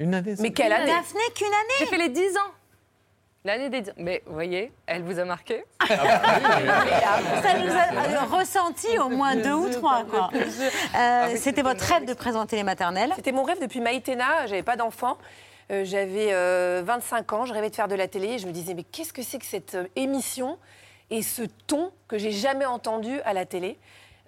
Une 0.00 0.12
année 0.12 0.34
Mais 0.40 0.50
quelle 0.52 0.72
année 0.72 0.90
Daphné, 0.90 1.20
qu'une 1.36 1.46
année 1.46 1.76
J'ai 1.78 1.86
fait 1.86 1.98
les 1.98 2.08
10 2.08 2.36
ans. 2.36 2.50
L'année 3.46 3.68
des 3.68 3.82
10 3.82 3.90
ans. 3.90 3.94
Mais 3.98 4.22
vous 4.24 4.32
voyez, 4.32 4.72
elle 4.86 5.02
vous 5.02 5.18
a 5.18 5.24
marqué. 5.26 5.64
Ça 5.86 5.96
nous 7.58 7.70
a 7.70 7.92
euh, 7.92 8.20
ressenti 8.30 8.98
au 8.98 9.10
moins 9.10 9.36
deux 9.36 9.52
ou 9.52 9.68
trois. 9.68 10.04
Euh, 10.96 11.34
C'était 11.36 11.60
votre 11.60 11.84
rêve 11.84 12.06
de 12.06 12.14
présenter 12.14 12.56
les 12.56 12.62
maternelles? 12.62 13.12
C'était 13.16 13.32
mon 13.32 13.42
rêve 13.42 13.60
depuis 13.60 13.80
Maïtena. 13.80 14.46
J'avais 14.46 14.62
pas 14.62 14.76
d'enfant. 14.76 15.18
Euh, 15.70 15.84
J'avais 15.84 16.32
euh, 16.32 16.82
25 16.86 17.32
ans. 17.34 17.44
Je 17.44 17.52
rêvais 17.52 17.68
de 17.68 17.74
faire 17.74 17.88
de 17.88 17.94
la 17.94 18.08
télé. 18.08 18.28
Et 18.28 18.38
je 18.38 18.46
me 18.46 18.52
disais, 18.52 18.72
mais 18.72 18.82
qu'est-ce 18.84 19.12
que 19.12 19.22
c'est 19.22 19.38
que 19.38 19.44
cette 19.46 19.74
euh, 19.74 19.86
émission 19.94 20.58
et 21.10 21.20
ce 21.20 21.42
ton 21.66 21.92
que 22.08 22.16
j'ai 22.16 22.32
jamais 22.32 22.64
entendu 22.64 23.20
à 23.26 23.34
la 23.34 23.44
télé? 23.44 23.78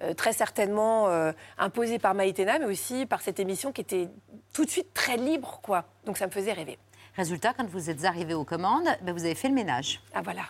Euh, 0.03 0.13
Très 0.13 0.35
certainement 0.35 1.09
euh, 1.09 1.33
imposé 1.57 1.99
par 1.99 2.13
Maïtena, 2.13 2.59
mais 2.59 2.67
aussi 2.67 3.07
par 3.07 3.23
cette 3.23 3.41
émission 3.41 3.73
qui 3.73 3.81
était 3.81 4.11
tout 4.53 4.67
de 4.67 4.71
suite 4.71 4.93
très 4.93 5.17
libre, 5.17 5.61
quoi. 5.63 5.85
Donc 6.05 6.19
ça 6.19 6.27
me 6.27 6.31
faisait 6.31 6.53
rêver. 6.53 6.79
Résultat, 7.17 7.55
quand 7.55 7.67
vous 7.67 7.89
êtes 7.89 8.05
arrivé 8.05 8.35
aux 8.35 8.45
commandes, 8.45 8.89
ben, 9.01 9.13
vous 9.15 9.25
avez 9.25 9.35
fait 9.35 9.49
le 9.49 9.55
ménage. 9.55 10.01
Ah 10.13 10.21
voilà. 10.23 10.43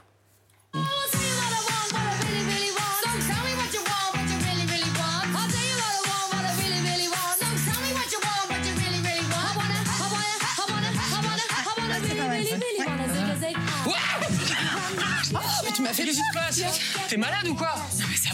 Oh, 15.35 15.38
mais 15.64 15.70
tu 15.72 15.83
m'as 15.83 15.92
fait 15.92 16.05
se 16.12 16.20
passe 16.35 16.61
T'es 17.09 17.16
malade 17.16 17.46
ou 17.48 17.55
quoi? 17.55 17.74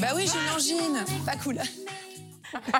Bah 0.00 0.08
oui, 0.16 0.26
j'ai 0.26 0.38
une 0.38 0.50
angine. 0.56 1.04
Pas 1.26 1.36
cool. 1.36 1.58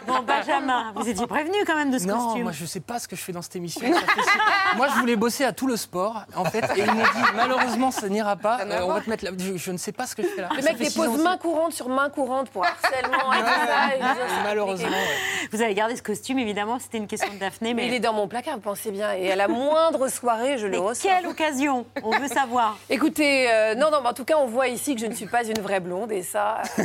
Bon, 0.07 0.21
Benjamin, 0.27 0.93
vous 0.97 1.09
étiez 1.09 1.27
prévenu 1.27 1.57
quand 1.67 1.77
même 1.77 1.91
de 1.91 1.99
ce 1.99 2.07
non, 2.07 2.19
costume. 2.27 2.43
moi 2.45 2.53
je 2.53 2.65
sais 2.65 2.81
pas 2.81 2.99
ce 2.99 3.09
que 3.09 3.17
je 3.17 3.23
fais 3.23 3.33
dans 3.33 3.43
cette 3.43 3.57
émission. 3.57 3.81
ça 3.93 4.01
fait 4.01 4.23
si- 4.23 4.77
moi 4.77 4.89
je 4.89 4.99
voulais 5.01 5.17
bosser 5.17 5.45
à 5.45 5.53
tout 5.53 5.67
le 5.67 5.77
sport, 5.77 6.23
en 6.37 6.45
fait, 6.45 6.65
et 6.77 6.81
ils 6.81 6.87
m'ont 6.87 7.03
dit 7.03 7.23
malheureusement 7.35 7.91
ça 7.91 8.09
n'ira 8.09 8.37
pas. 8.37 8.59
Ça 8.59 8.65
euh, 8.65 8.81
on 8.85 8.93
va 8.93 9.01
te 9.01 9.11
mettre 9.11 9.25
là. 9.25 9.31
Je, 9.39 9.57
je 9.57 9.71
ne 9.73 9.77
sais 9.79 9.93
pas 9.93 10.07
ce 10.07 10.15
que 10.15 10.23
je 10.23 10.29
fais 10.29 10.43
là. 10.43 10.49
Le 10.57 10.63
mec 10.63 10.77
dépose 10.77 11.23
main 11.23 11.37
courante 11.37 11.73
sur 11.73 11.89
main 11.89 12.11
courante 12.11 12.51
pour 12.51 12.65
harcèlement 12.65 13.33
et 13.33 13.39
tout 13.39 13.45
ça. 13.45 13.97
et 13.97 14.43
Malheureusement. 14.45 14.89
compliqué. 14.89 15.49
Vous 15.53 15.63
avez 15.63 15.75
gardé 15.75 15.97
ce 15.97 16.03
costume, 16.03 16.39
évidemment, 16.39 16.79
c'était 16.79 16.99
une 16.99 17.07
question 17.07 17.33
de 17.33 17.39
Daphné. 17.39 17.75
Mais 17.75 17.83
Mais, 17.83 17.89
il 17.89 17.95
est 17.95 18.01
dans 18.01 18.13
mon 18.13 18.29
placard, 18.29 18.55
vous 18.55 18.61
pensez 18.61 18.91
bien. 18.91 19.13
Et 19.13 19.31
à 19.33 19.37
la 19.37 19.49
moindre 19.49 20.09
soirée, 20.09 20.59
je 20.59 20.65
le 20.67 20.73
Mais 20.73 20.77
ressens. 20.79 21.09
quelle 21.09 21.27
occasion 21.27 21.85
On 22.03 22.11
veut 22.19 22.29
savoir. 22.29 22.77
Écoutez, 22.91 23.51
euh, 23.51 23.75
non, 23.75 23.91
non, 23.91 23.99
mais 24.03 24.09
en 24.09 24.13
tout 24.15 24.25
cas, 24.25 24.37
on 24.39 24.47
voit 24.47 24.69
ici 24.69 24.95
que 24.95 25.01
je 25.01 25.07
ne 25.07 25.15
suis 25.15 25.27
pas 25.27 25.45
une 25.45 25.61
vraie 25.61 25.81
blonde. 25.81 26.13
Et 26.13 26.23
ça, 26.23 26.63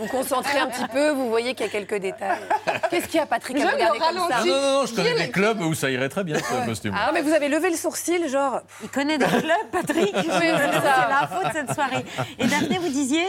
vous 0.00 0.06
concentrez 0.08 0.58
un 0.58 0.66
petit 0.66 0.86
peu, 0.88 1.10
vous 1.10 1.28
voyez 1.28 1.54
qu'il 1.54 1.66
y 1.66 1.68
a 1.68 1.72
quelques 1.84 2.02
détails. 2.02 2.38
Qu'est-ce 2.90 3.06
qu'il 3.06 3.16
y 3.16 3.22
a, 3.22 3.26
Patrick, 3.26 3.58
à 3.60 3.70
regarder 3.70 3.98
le 3.98 4.04
comme 4.04 4.28
ça 4.28 4.36
ralenti. 4.36 4.48
Non, 4.48 4.54
non, 4.54 4.80
non, 4.80 4.86
je 4.86 4.94
connais 4.94 5.14
des 5.14 5.30
clubs 5.30 5.60
où 5.60 5.74
ça 5.74 5.90
irait 5.90 6.08
très 6.08 6.24
bien 6.24 6.38
ce 6.38 6.66
costume. 6.66 6.94
Ah, 6.96 7.10
mais 7.12 7.22
vous 7.22 7.32
avez 7.32 7.48
levé 7.48 7.70
le 7.70 7.76
sourcil, 7.76 8.28
genre. 8.28 8.60
Il 8.82 8.88
connaît 8.88 9.18
des 9.18 9.26
clubs, 9.26 9.70
Patrick. 9.70 10.14
Oui, 10.14 10.28
c'est 10.38 10.52
l'info 10.52 11.48
de 11.48 11.52
cette 11.52 11.72
soirée. 11.74 12.04
Et 12.38 12.46
Daphné, 12.46 12.78
vous 12.78 12.88
disiez 12.88 13.24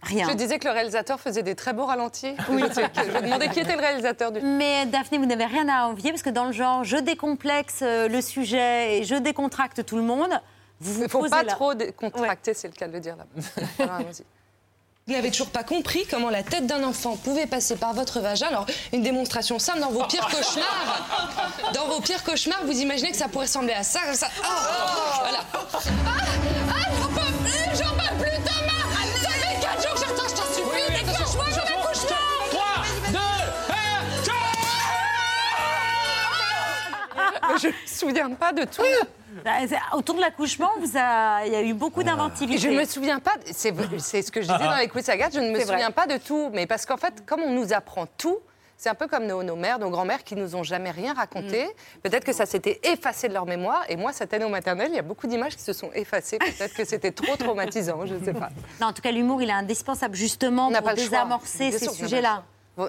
Rien. 0.00 0.28
Je 0.30 0.34
disais 0.34 0.60
que 0.60 0.64
le 0.68 0.72
réalisateur 0.72 1.18
faisait 1.18 1.42
des 1.42 1.56
très 1.56 1.72
beaux 1.72 1.86
ralentis. 1.86 2.34
Oui. 2.50 2.62
Je 2.62 3.10
me 3.18 3.20
demandais 3.20 3.48
qui 3.48 3.58
était 3.58 3.74
le 3.74 3.80
réalisateur 3.80 4.30
du 4.30 4.40
Mais 4.40 4.86
Daphné, 4.86 5.18
vous 5.18 5.26
n'avez 5.26 5.44
rien 5.44 5.68
à 5.68 5.86
envier 5.86 6.12
parce 6.12 6.22
que 6.22 6.30
dans 6.30 6.44
le 6.44 6.52
genre, 6.52 6.84
je 6.84 6.96
décomplexe 6.98 7.80
euh, 7.82 8.06
le 8.08 8.22
sujet 8.22 8.98
et 8.98 9.04
je 9.04 9.16
décontracte 9.16 9.84
tout 9.84 9.96
le 9.96 10.02
monde. 10.02 10.30
Vous 10.80 10.92
vous 10.92 11.00
Il 11.00 11.02
ne 11.04 11.08
faut 11.08 11.18
posez 11.18 11.30
pas 11.30 11.42
là. 11.42 11.52
trop 11.52 11.74
décontracter, 11.74 12.54
c'est 12.54 12.68
le 12.68 12.74
cas 12.74 12.86
de 12.86 12.92
le 12.92 13.00
dire 13.00 13.16
là. 13.16 13.24
Alors, 13.80 13.96
allons-y. 13.96 14.22
Vous 15.08 15.14
n'avez 15.14 15.30
toujours 15.30 15.48
pas 15.48 15.64
compris 15.64 16.04
comment 16.10 16.28
la 16.28 16.42
tête 16.42 16.66
d'un 16.66 16.84
enfant 16.84 17.16
pouvait 17.16 17.46
passer 17.46 17.76
par 17.76 17.94
votre 17.94 18.20
vagin. 18.20 18.48
Alors, 18.48 18.66
une 18.92 19.02
démonstration 19.02 19.58
simple 19.58 19.80
dans 19.80 19.88
vos 19.90 20.04
pires 20.04 20.26
cauchemars. 20.30 21.72
Dans 21.72 21.86
vos 21.86 22.02
pires 22.02 22.22
cauchemars, 22.22 22.60
vous 22.66 22.78
imaginez 22.78 23.10
que 23.10 23.16
ça 23.16 23.26
pourrait 23.26 23.46
ressembler 23.46 23.72
à 23.72 23.82
ça, 23.82 24.00
ça. 24.12 24.28
Oh, 24.38 24.44
voilà. 25.20 25.38
Ah, 25.54 25.60
ah, 25.64 26.90
j'en 27.00 27.08
peux 27.08 27.32
plus, 27.42 27.70
j'en 27.72 27.94
peux 27.94 28.22
plus, 28.22 28.36
Thomas 28.44 28.84
Ça 29.22 29.30
fait 29.30 29.58
4 29.62 29.82
jours 29.82 29.94
que 29.94 30.00
j'attends, 30.00 30.28
je 30.28 30.34
t'en 30.34 30.48
supplie, 30.54 30.88
déclenche-moi 30.94 31.46
mon 31.46 31.56
accouchement 31.80 32.26
3, 32.50 32.62
2, 33.10 33.18
1, 37.54 37.58
je 37.62 37.68
me 37.68 37.72
souviens 37.86 38.30
pas 38.34 38.52
de 38.52 38.64
tout. 38.64 38.82
Bah, 39.44 39.52
autour 39.92 40.14
de 40.14 40.20
l'accouchement, 40.20 40.70
il 40.82 41.52
y 41.52 41.56
a 41.56 41.62
eu 41.62 41.74
beaucoup 41.74 42.02
d'inventivité. 42.02 42.58
Je 42.60 42.68
ne 42.68 42.78
me 42.80 42.84
souviens 42.84 43.20
pas, 43.20 43.34
c'est 43.52 43.72
ce 43.72 44.32
que 44.32 44.42
je 44.42 44.46
disais 44.46 44.64
dans 44.64 44.76
les 44.76 44.88
quiz 44.88 45.08
Agathe, 45.08 45.34
je 45.34 45.40
ne 45.40 45.50
me 45.50 45.60
souviens 45.60 45.90
pas 45.90 46.06
de 46.06 46.16
tout. 46.16 46.50
Mais 46.52 46.66
parce 46.66 46.86
qu'en 46.86 46.96
fait, 46.96 47.24
comme 47.26 47.40
on 47.42 47.52
nous 47.52 47.72
apprend 47.72 48.06
tout, 48.06 48.38
c'est 48.78 48.88
un 48.88 48.94
peu 48.94 49.08
comme 49.08 49.26
nos, 49.26 49.56
mères, 49.56 49.80
nos 49.80 49.90
grands-mères 49.90 50.22
qui 50.22 50.36
nous 50.36 50.54
ont 50.54 50.62
jamais 50.62 50.92
rien 50.92 51.12
raconté. 51.12 51.64
Mm. 51.64 52.00
Peut-être 52.04 52.24
que 52.24 52.32
ça 52.32 52.46
s'était 52.46 52.80
effacé 52.84 53.28
de 53.28 53.34
leur 53.34 53.44
mémoire. 53.44 53.84
Et 53.88 53.96
moi, 53.96 54.12
cette 54.12 54.32
année 54.32 54.44
au 54.44 54.48
maternel, 54.48 54.90
il 54.92 54.94
y 54.94 55.00
a 55.00 55.02
beaucoup 55.02 55.26
d'images 55.26 55.56
qui 55.56 55.62
se 55.62 55.72
sont 55.72 55.90
effacées. 55.94 56.38
Peut-être 56.38 56.74
que 56.74 56.84
c'était 56.84 57.10
trop 57.10 57.36
traumatisant, 57.36 58.06
je 58.06 58.14
ne 58.14 58.24
sais 58.24 58.32
pas. 58.32 58.50
Non, 58.80 58.86
en 58.86 58.92
tout 58.92 59.02
cas, 59.02 59.10
l'humour, 59.10 59.42
il 59.42 59.50
est 59.50 59.52
indispensable 59.52 60.14
justement 60.14 60.70
pour 60.70 60.94
désamorcer 60.94 61.72
ces 61.72 61.90
sujets-là. 61.90 62.44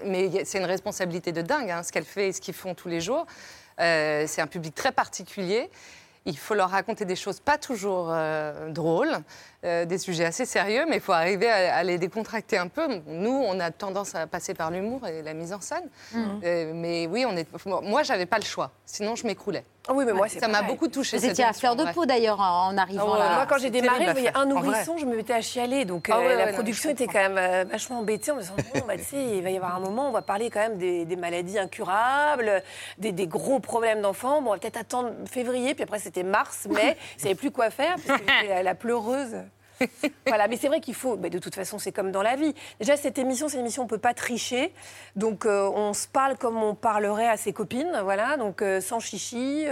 Mais 0.06 0.46
c'est 0.46 0.60
une 0.60 0.66
responsabilité 0.66 1.32
de 1.32 1.42
dingue, 1.42 1.72
hein, 1.72 1.82
ce 1.82 1.92
qu'elle 1.92 2.06
fait 2.06 2.28
et 2.28 2.34
ce 2.34 2.40
qu'ils 2.40 2.54
font 2.54 2.76
tous 2.76 2.88
les 2.88 3.02
jours. 3.02 3.26
Euh, 3.80 4.26
c'est 4.28 4.42
un 4.42 4.48
public 4.48 4.76
très 4.76 4.92
particulier. 4.92 5.72
Il 6.30 6.38
faut 6.38 6.54
leur 6.54 6.70
raconter 6.70 7.06
des 7.06 7.16
choses 7.16 7.40
pas 7.40 7.58
toujours 7.58 8.10
euh, 8.12 8.70
drôles. 8.70 9.18
Euh, 9.66 9.84
des 9.84 9.98
sujets 9.98 10.24
assez 10.24 10.46
sérieux, 10.46 10.86
mais 10.88 10.96
il 10.96 11.02
faut 11.02 11.12
arriver 11.12 11.50
à, 11.50 11.84
les 11.84 11.98
décontracter 11.98 12.58
un 12.58 12.70
peu. 12.70 12.88
Nous, 13.08 13.44
on 13.46 13.60
a 13.60 13.72
tendance 13.72 14.16
à 14.16 14.26
passer 14.26 14.54
par 14.54 14.72
l'humour 14.72 15.06
et 15.06 15.22
la 15.22 15.34
mise 15.34 15.52
en 15.52 15.60
scène. 15.60 15.84
Mhm. 16.14 16.42
Euh, 16.46 16.72
mais 16.74 17.08
oui, 17.08 17.26
on 17.28 17.36
est... 17.36 17.46
moi, 17.66 18.04
j'avais 18.04 18.26
pas 18.26 18.38
le 18.38 18.46
choix. 18.46 18.72
Sinon, 18.86 19.18
je 19.18 19.28
m'écroulais. 19.28 19.66
Ah 19.90 19.94
oui, 19.94 20.06
mais 20.06 20.14
moi, 20.14 20.30
ça 20.30 20.48
m'a 20.48 20.62
beaucoup 20.62 20.88
touché. 20.88 21.18
Vous 21.18 21.26
étiez 21.26 21.44
à 21.44 21.52
fleur 21.52 21.76
de 21.76 21.84
peau 21.92 22.06
d'ailleurs 22.06 22.40
en 22.40 22.78
arrivant 22.78 23.16
ah 23.16 23.20
là. 23.20 23.36
Moi, 23.36 23.46
quand 23.48 23.58
j'ai 23.58 23.70
démarré, 23.70 24.04
il 24.04 24.08
y 24.08 24.10
avait 24.10 24.38
un 24.38 24.46
nourrisson, 24.46 24.98
je 24.98 25.06
me 25.06 25.16
mettais 25.16 25.34
à 25.34 25.42
chialer. 25.42 25.84
Donc 25.84 26.10
ah 26.10 26.20
euh, 26.20 26.36
la 26.38 26.54
production 26.54 26.92
était 26.92 27.08
quand 27.08 27.30
même 27.30 27.68
vachement 27.68 28.00
embêtée 28.00 28.32
en 28.32 28.36
me 28.36 28.42
disant 28.42 28.54
bon, 28.56 28.82
bah, 28.88 28.94
il 29.12 29.42
va 29.42 29.50
y 29.50 29.58
avoir 29.58 29.76
un 29.76 29.80
moment, 29.80 30.08
on 30.08 30.12
va 30.12 30.22
parler 30.22 30.50
quand 30.50 30.60
même 30.60 30.78
des, 30.78 31.16
maladies 31.18 31.60
incurables, 31.60 32.64
des, 32.98 33.28
gros 33.28 33.60
problèmes 33.60 34.02
d'enfants. 34.02 34.42
Bon, 34.42 34.52
on 34.52 34.54
va 34.54 34.60
peut-être 34.60 34.78
attendre 34.78 35.12
février, 35.30 35.74
puis 35.74 35.84
après 35.84 36.00
c'était 36.00 36.24
mars, 36.24 36.68
mai. 36.70 36.96
ne 37.18 37.22
savait 37.22 37.36
plus 37.36 37.52
quoi 37.52 37.72
faire 37.72 37.96
parce 38.06 38.22
que 38.22 38.26
j'étais 38.42 38.64
la 38.64 38.76
pleureuse. 38.76 39.36
voilà, 40.28 40.48
mais 40.48 40.58
c'est 40.58 40.68
vrai 40.68 40.82
qu'il 40.82 40.96
faut. 40.96 41.16
de 41.18 41.40
toute 41.40 41.56
façon, 41.56 41.80
c'est 41.80 41.92
comme 41.92 42.12
dans 42.12 42.22
la 42.22 42.36
vie. 42.36 42.54
Déjà, 42.80 42.98
cette 42.98 43.18
émission, 43.18 43.48
c'est 43.48 43.56
une 43.56 43.62
émission, 43.62 43.84
on 43.84 43.88
peut 43.88 43.98
pas 43.98 44.14
tricher. 44.14 44.74
Donc, 45.16 45.46
euh, 45.46 45.70
on 45.74 45.94
se 45.94 46.08
parle 46.08 46.38
comme 46.38 46.62
on 46.62 46.76
parlerait 46.76 47.28
à 47.28 47.38
ses 47.38 47.54
copines, 47.54 48.00
voilà. 48.04 48.38
Donc, 48.38 48.62
euh, 48.62 48.82
sans 48.82 49.00
chichi. 49.00 49.66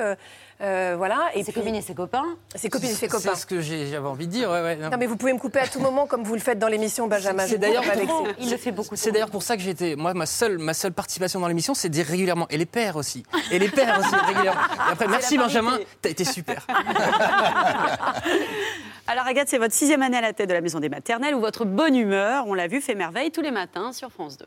Euh, 0.60 0.96
voilà. 0.98 1.30
Et 1.36 1.44
ses 1.44 1.54
copines 1.54 1.76
et 1.76 1.82
ses 1.82 1.94
copains 1.94 2.36
Ses 2.56 2.70
copines 2.70 2.90
et 2.90 2.94
ses 2.94 3.08
copains. 3.08 3.36
C'est 3.36 3.42
ce 3.42 3.46
que 3.46 3.62
j'avais 3.62 3.98
envie 3.98 4.26
de 4.28 4.32
dire. 4.32 4.50
non. 4.50 4.98
mais 4.98 5.06
vous 5.06 5.18
pouvez 5.18 5.34
me 5.34 5.38
couper 5.38 5.60
à 5.60 5.68
tout 5.68 5.80
moment 5.80 6.08
comme 6.08 6.24
vous 6.24 6.34
le 6.34 6.40
faites 6.40 6.58
dans 6.58 6.68
l'émission 6.68 7.08
Benjamin. 7.08 7.46
C'est 7.46 7.58
d'ailleurs 7.58 7.84
il 8.40 8.50
le 8.50 8.58
fait 8.58 8.72
beaucoup. 8.72 8.96
C'est 8.96 9.12
d'ailleurs 9.12 9.30
pour 9.30 9.44
ça 9.44 9.56
que 9.56 9.62
j'étais. 9.62 9.96
Moi, 9.96 10.14
ma 10.14 10.26
seule, 10.26 10.58
ma 10.58 10.74
seule 10.74 10.94
participation 10.94 11.40
dans 11.40 11.48
l'émission, 11.48 11.74
c'est 11.74 11.90
de 11.90 11.94
dire 11.94 12.08
régulièrement. 12.08 12.48
Et 12.50 12.58
les 12.58 12.66
pères 12.66 12.96
aussi. 12.96 13.24
Et 13.52 13.60
les 13.60 13.70
pères 13.70 14.00
aussi 14.00 14.16
régulièrement. 14.16 14.62
Et 14.90 14.92
après, 14.92 15.08
merci 15.08 15.38
Benjamin, 15.38 15.78
t'as 16.02 16.10
été 16.10 16.26
super. 16.26 16.66
Alors 19.08 19.26
Agathe, 19.26 19.48
c'est 19.48 19.58
votre 19.58 19.74
sixième 19.74 20.02
année 20.02 20.18
à 20.18 20.22
la 20.22 20.34
tête 20.34 20.50
de 20.50 20.54
la 20.54 20.60
maison 20.62 20.80
des 20.80 20.90
maternelles 20.90 21.34
où 21.34 21.40
votre 21.40 21.64
bonne 21.66 21.96
humeur, 21.96 22.46
on 22.48 22.54
l'a 22.54 22.68
vu, 22.68 22.82
fait 22.82 22.96
merveille 22.96 23.32
tous 23.32 23.42
les 23.42 23.52
matins 23.52 23.94
sur 23.94 24.12
France 24.12 24.38
2. 24.38 24.46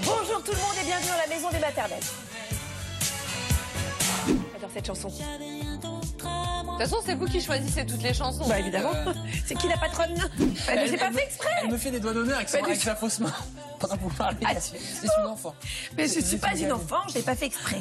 Bonjour 0.00 0.42
tout 0.42 0.50
le 0.52 0.58
monde 0.58 0.74
et 0.82 0.84
bienvenue 0.84 1.10
dans 1.10 1.30
la 1.30 1.34
maison 1.34 1.48
des 1.50 1.60
maternelles 1.60 2.02
cette 4.76 4.86
chanson. 4.86 5.08
De 5.08 6.70
toute 6.70 6.78
façon, 6.78 6.96
c'est 7.04 7.14
vous 7.14 7.24
qui 7.24 7.40
choisissez 7.40 7.86
toutes 7.86 8.02
les 8.02 8.12
chansons. 8.12 8.46
Bah 8.46 8.58
évidemment. 8.58 8.92
C'est 9.46 9.54
qui 9.54 9.68
la 9.68 9.78
patronne 9.78 10.14
Elle 10.68 10.90
ne 10.92 10.98
pas 10.98 11.10
fait 11.10 11.24
exprès. 11.24 11.50
Elle 11.62 11.70
me 11.70 11.78
fait 11.78 11.90
des 11.90 12.00
doigts 12.00 12.12
d'honneur 12.12 12.36
avec, 12.36 12.54
avec 12.54 12.76
sa 12.76 12.94
fausse 12.94 13.20
main 13.20 13.32
pendant 13.78 13.96
que 13.96 14.02
vous 14.02 14.10
parlez. 14.10 14.36
Ah, 14.44 14.52
c'est 14.58 14.76
une 15.20 15.26
enfant. 15.26 15.54
Mais 15.96 16.08
je 16.08 16.18
ne 16.18 16.24
suis 16.24 16.36
pas 16.36 16.54
une 16.56 16.72
enfant, 16.72 16.98
je 17.08 17.14
l'ai 17.14 17.22
pas 17.22 17.34
fait 17.36 17.46
exprès. 17.46 17.80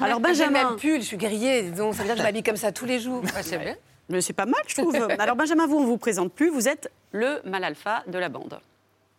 Alors 0.00 0.18
Benjamin. 0.20 0.58
J'ai 0.58 0.64
même 0.64 0.76
pull, 0.76 1.00
je 1.00 1.06
suis 1.06 1.16
guerrier, 1.16 1.70
donc 1.70 1.94
ça 1.94 2.00
veut 2.02 2.06
dire 2.06 2.14
que 2.14 2.20
je 2.20 2.24
m'habille 2.24 2.42
comme 2.42 2.56
ça 2.56 2.72
tous 2.72 2.86
les 2.86 2.98
jours. 2.98 3.22
c'est 3.42 3.56
vrai. 3.56 3.78
Mais 4.08 4.20
c'est 4.20 4.32
pas 4.32 4.46
mal, 4.46 4.62
je 4.66 4.74
trouve. 4.74 4.96
Alors 5.18 5.36
Benjamin, 5.36 5.66
vous, 5.66 5.76
on 5.76 5.84
vous 5.84 5.98
présente 5.98 6.32
plus. 6.32 6.50
Vous 6.50 6.66
êtes 6.66 6.90
le 7.12 7.40
mal 7.44 7.62
alpha 7.62 8.02
de 8.08 8.18
la 8.18 8.28
bande. 8.28 8.58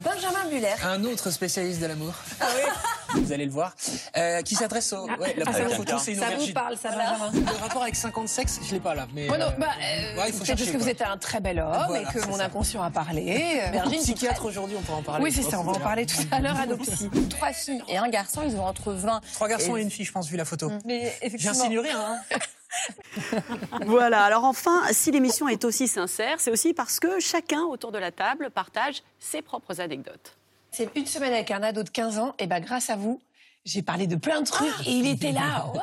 Benjamin 0.01 0.43
Muller. 0.51 0.73
Un 0.83 1.03
autre 1.05 1.29
spécialiste 1.29 1.79
de 1.79 1.85
l'amour. 1.85 2.13
Ah 2.41 2.47
oui 2.55 2.63
Vous 3.15 3.31
allez 3.31 3.45
le 3.45 3.51
voir. 3.51 3.75
Euh, 4.17 4.41
qui 4.41 4.55
s'adresse 4.55 4.93
au. 4.93 5.05
Ouais, 5.05 5.35
la 5.37 5.45
ah, 5.47 5.51
première 5.51 5.71
photo, 5.71 5.95
c'est 5.99 6.13
une 6.13 6.19
Ça 6.19 6.35
vous 6.37 6.53
parle, 6.53 6.77
ça, 6.77 6.89
Benjamin 6.89 7.31
Le 7.33 7.61
rapport 7.61 7.83
avec 7.83 7.95
50 7.95 8.27
sexes, 8.27 8.59
je 8.63 8.67
ne 8.69 8.73
l'ai 8.73 8.79
pas 8.79 8.95
là. 8.95 9.07
Mais, 9.13 9.27
oh 9.29 9.37
non, 9.37 9.47
bah, 9.57 9.67
euh, 9.67 10.21
ouais, 10.21 10.31
c'est 10.31 10.55
parce 10.55 10.69
que 10.69 10.77
vous 10.77 10.89
êtes 10.89 11.01
un 11.01 11.17
très 11.17 11.39
bel 11.39 11.59
homme 11.59 11.95
et 11.95 12.13
que 12.13 12.25
mon 12.27 12.39
inconscient 12.39 12.81
a 12.81 12.89
parlé. 12.89 13.61
Virginie, 13.71 13.97
psychiatre 13.97 14.45
aujourd'hui, 14.45 14.77
on 14.79 14.83
peut 14.83 14.93
en 14.93 15.03
parler. 15.03 15.23
Oui, 15.23 15.31
c'est 15.31 15.43
ça, 15.43 15.59
on 15.59 15.63
va 15.63 15.73
en 15.73 15.79
parler 15.79 16.05
tout 16.05 16.21
à 16.31 16.39
l'heure 16.39 16.59
à 16.59 16.65
nos 16.65 16.77
Trois 17.29 17.53
filles 17.53 17.83
et 17.87 17.97
un 17.97 18.09
garçon, 18.09 18.41
ils 18.45 18.55
ont 18.55 18.65
entre 18.65 18.93
20. 18.93 19.21
Trois 19.33 19.47
garçons 19.47 19.77
et, 19.77 19.81
une 19.81 19.91
fille, 19.91 20.05
je 20.05 20.11
pense, 20.11 20.27
vu 20.27 20.37
la 20.37 20.45
photo. 20.45 20.71
Mais 20.85 21.13
effectivement. 21.21 21.53
J'insinue 21.53 21.79
rien, 21.79 21.99
hein 21.99 22.37
voilà, 23.85 24.23
alors 24.23 24.45
enfin, 24.45 24.81
si 24.91 25.11
l'émission 25.11 25.47
est 25.47 25.65
aussi 25.65 25.87
sincère, 25.87 26.39
c'est 26.39 26.51
aussi 26.51 26.73
parce 26.73 26.99
que 26.99 27.19
chacun 27.19 27.63
autour 27.63 27.91
de 27.91 27.97
la 27.97 28.11
table 28.11 28.49
partage 28.49 29.03
ses 29.19 29.41
propres 29.41 29.81
anecdotes. 29.81 30.37
C'est 30.71 30.89
une 30.95 31.05
semaine 31.05 31.33
avec 31.33 31.51
un 31.51 31.61
ado 31.63 31.83
de 31.83 31.89
15 31.89 32.17
ans, 32.17 32.33
et 32.39 32.47
ben 32.47 32.61
grâce 32.61 32.89
à 32.89 32.95
vous, 32.95 33.21
j'ai 33.65 33.81
parlé 33.81 34.07
de 34.07 34.15
plein 34.15 34.41
de 34.41 34.47
trucs 34.47 34.87
et 34.87 34.91
il 34.91 35.05
était 35.05 35.33
là. 35.33 35.67
Ouais, 35.73 35.81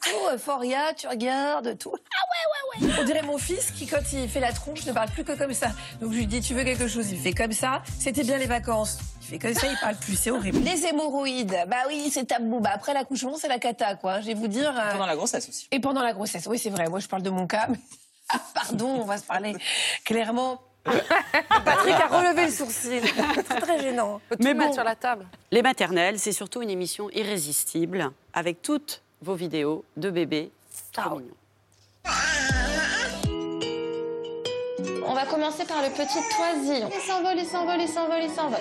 tout, 0.00 0.38
Foria, 0.38 0.94
tu 0.96 1.08
regardes, 1.08 1.76
tout. 1.76 1.92
Ah 1.92 2.80
ouais, 2.80 2.86
ouais, 2.86 2.88
ouais. 2.88 2.94
On 3.00 3.04
dirait 3.04 3.22
mon 3.22 3.36
fils 3.36 3.72
qui, 3.72 3.86
quand 3.86 4.00
il 4.12 4.28
fait 4.28 4.38
la 4.38 4.52
tronche, 4.52 4.86
ne 4.86 4.92
parle 4.92 5.10
plus 5.10 5.24
que 5.24 5.32
comme 5.32 5.52
ça. 5.52 5.72
Donc 6.00 6.12
je 6.12 6.18
lui 6.18 6.26
dis, 6.26 6.40
tu 6.40 6.54
veux 6.54 6.62
quelque 6.62 6.86
chose? 6.86 7.10
Il 7.10 7.18
fait 7.18 7.32
comme 7.32 7.52
ça. 7.52 7.82
C'était 7.98 8.22
bien 8.22 8.38
les 8.38 8.46
vacances. 8.46 8.98
Il 9.22 9.26
fait 9.26 9.38
comme 9.40 9.54
ça, 9.54 9.66
il 9.66 9.76
parle 9.78 9.96
plus. 9.96 10.16
C'est 10.16 10.30
horrible. 10.30 10.60
Les 10.60 10.86
hémorroïdes, 10.86 11.64
bah 11.66 11.84
oui, 11.88 12.08
c'est 12.12 12.26
tabou. 12.26 12.60
Bah 12.60 12.70
après 12.72 12.94
l'accouchement, 12.94 13.36
c'est 13.36 13.48
la 13.48 13.58
cata, 13.58 13.96
quoi. 13.96 14.20
Je 14.20 14.26
vais 14.28 14.34
vous 14.34 14.48
dire. 14.48 14.72
Euh, 14.78 14.92
pendant 14.92 15.06
la 15.06 15.16
grossesse 15.16 15.48
aussi. 15.48 15.66
Et 15.72 15.80
pendant 15.80 16.02
la 16.02 16.12
grossesse, 16.12 16.46
oui, 16.46 16.58
c'est 16.60 16.70
vrai. 16.70 16.88
Moi, 16.88 17.00
je 17.00 17.08
parle 17.08 17.22
de 17.22 17.30
mon 17.30 17.46
cas. 17.48 17.66
Mais... 17.68 17.78
Ah, 18.30 18.42
pardon, 18.52 18.88
on 18.88 19.04
va 19.06 19.16
se 19.16 19.22
parler 19.22 19.56
clairement. 20.04 20.60
Patrick 21.64 21.94
a 21.94 22.06
relevé 22.06 22.46
le 22.46 22.52
sourcil. 22.52 23.02
C'est 23.34 23.60
très 23.60 23.80
gênant. 23.80 24.20
Faut 24.28 24.36
tout 24.36 24.42
Mais 24.42 24.54
mettre 24.54 24.74
sur 24.74 24.84
la 24.84 24.96
table. 24.96 25.26
Les 25.50 25.62
maternelles, 25.62 26.18
c'est 26.18 26.32
surtout 26.32 26.62
une 26.62 26.70
émission 26.70 27.08
irrésistible 27.10 28.10
avec 28.32 28.62
toutes 28.62 29.02
vos 29.22 29.34
vidéos 29.34 29.84
de 29.96 30.10
bébés 30.10 30.50
trop 30.92 31.18
mignons. 31.18 31.34
On 35.06 35.14
va 35.14 35.24
commencer 35.24 35.64
par 35.64 35.82
le 35.82 35.88
petit 35.90 36.18
toisillon. 36.36 36.90
Il 36.94 37.00
s'envole, 37.00 37.38
il 37.38 37.46
s'envole, 37.46 37.80
il 37.80 37.88
s'envole, 37.88 38.22
il 38.22 38.30
s'envole. 38.30 38.58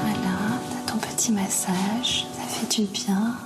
Voilà, 0.00 0.36
t'as 0.70 0.92
ton 0.92 0.98
petit 0.98 1.32
massage, 1.32 2.26
ça 2.32 2.42
fait 2.48 2.82
du 2.82 2.86
bien. 2.90 3.36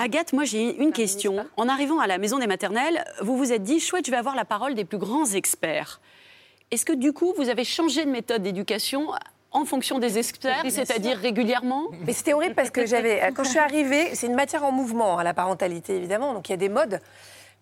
Agathe, 0.00 0.32
moi 0.32 0.44
j'ai 0.44 0.80
une 0.80 0.92
question. 0.92 1.46
En 1.58 1.68
arrivant 1.68 1.98
à 1.98 2.06
la 2.06 2.16
maison 2.16 2.38
des 2.38 2.46
maternelles, 2.46 3.04
vous 3.20 3.36
vous 3.36 3.52
êtes 3.52 3.62
dit, 3.62 3.80
chouette, 3.80 4.06
je 4.06 4.10
vais 4.10 4.16
avoir 4.16 4.34
la 4.34 4.46
parole 4.46 4.74
des 4.74 4.86
plus 4.86 4.96
grands 4.96 5.26
experts. 5.26 6.00
Est-ce 6.70 6.86
que 6.86 6.94
du 6.94 7.12
coup, 7.12 7.34
vous 7.36 7.50
avez 7.50 7.64
changé 7.64 8.06
de 8.06 8.10
méthode 8.10 8.42
d'éducation 8.42 9.08
en 9.50 9.66
fonction 9.66 9.98
des 9.98 10.16
experts, 10.16 10.62
c'est-à-dire 10.70 11.18
régulièrement? 11.18 11.88
Mais 12.06 12.14
c'était 12.14 12.32
horrible 12.32 12.54
parce 12.54 12.70
que 12.70 12.86
j'avais, 12.86 13.30
quand 13.36 13.44
je 13.44 13.50
suis 13.50 13.58
arrivée, 13.58 14.14
c'est 14.14 14.26
une 14.26 14.36
matière 14.36 14.64
en 14.64 14.72
mouvement, 14.72 15.18
à 15.18 15.20
hein, 15.20 15.24
la 15.24 15.34
parentalité 15.34 15.96
évidemment, 15.96 16.32
donc 16.32 16.48
il 16.48 16.52
y 16.52 16.54
a 16.54 16.58
des 16.58 16.70
modes. 16.70 16.98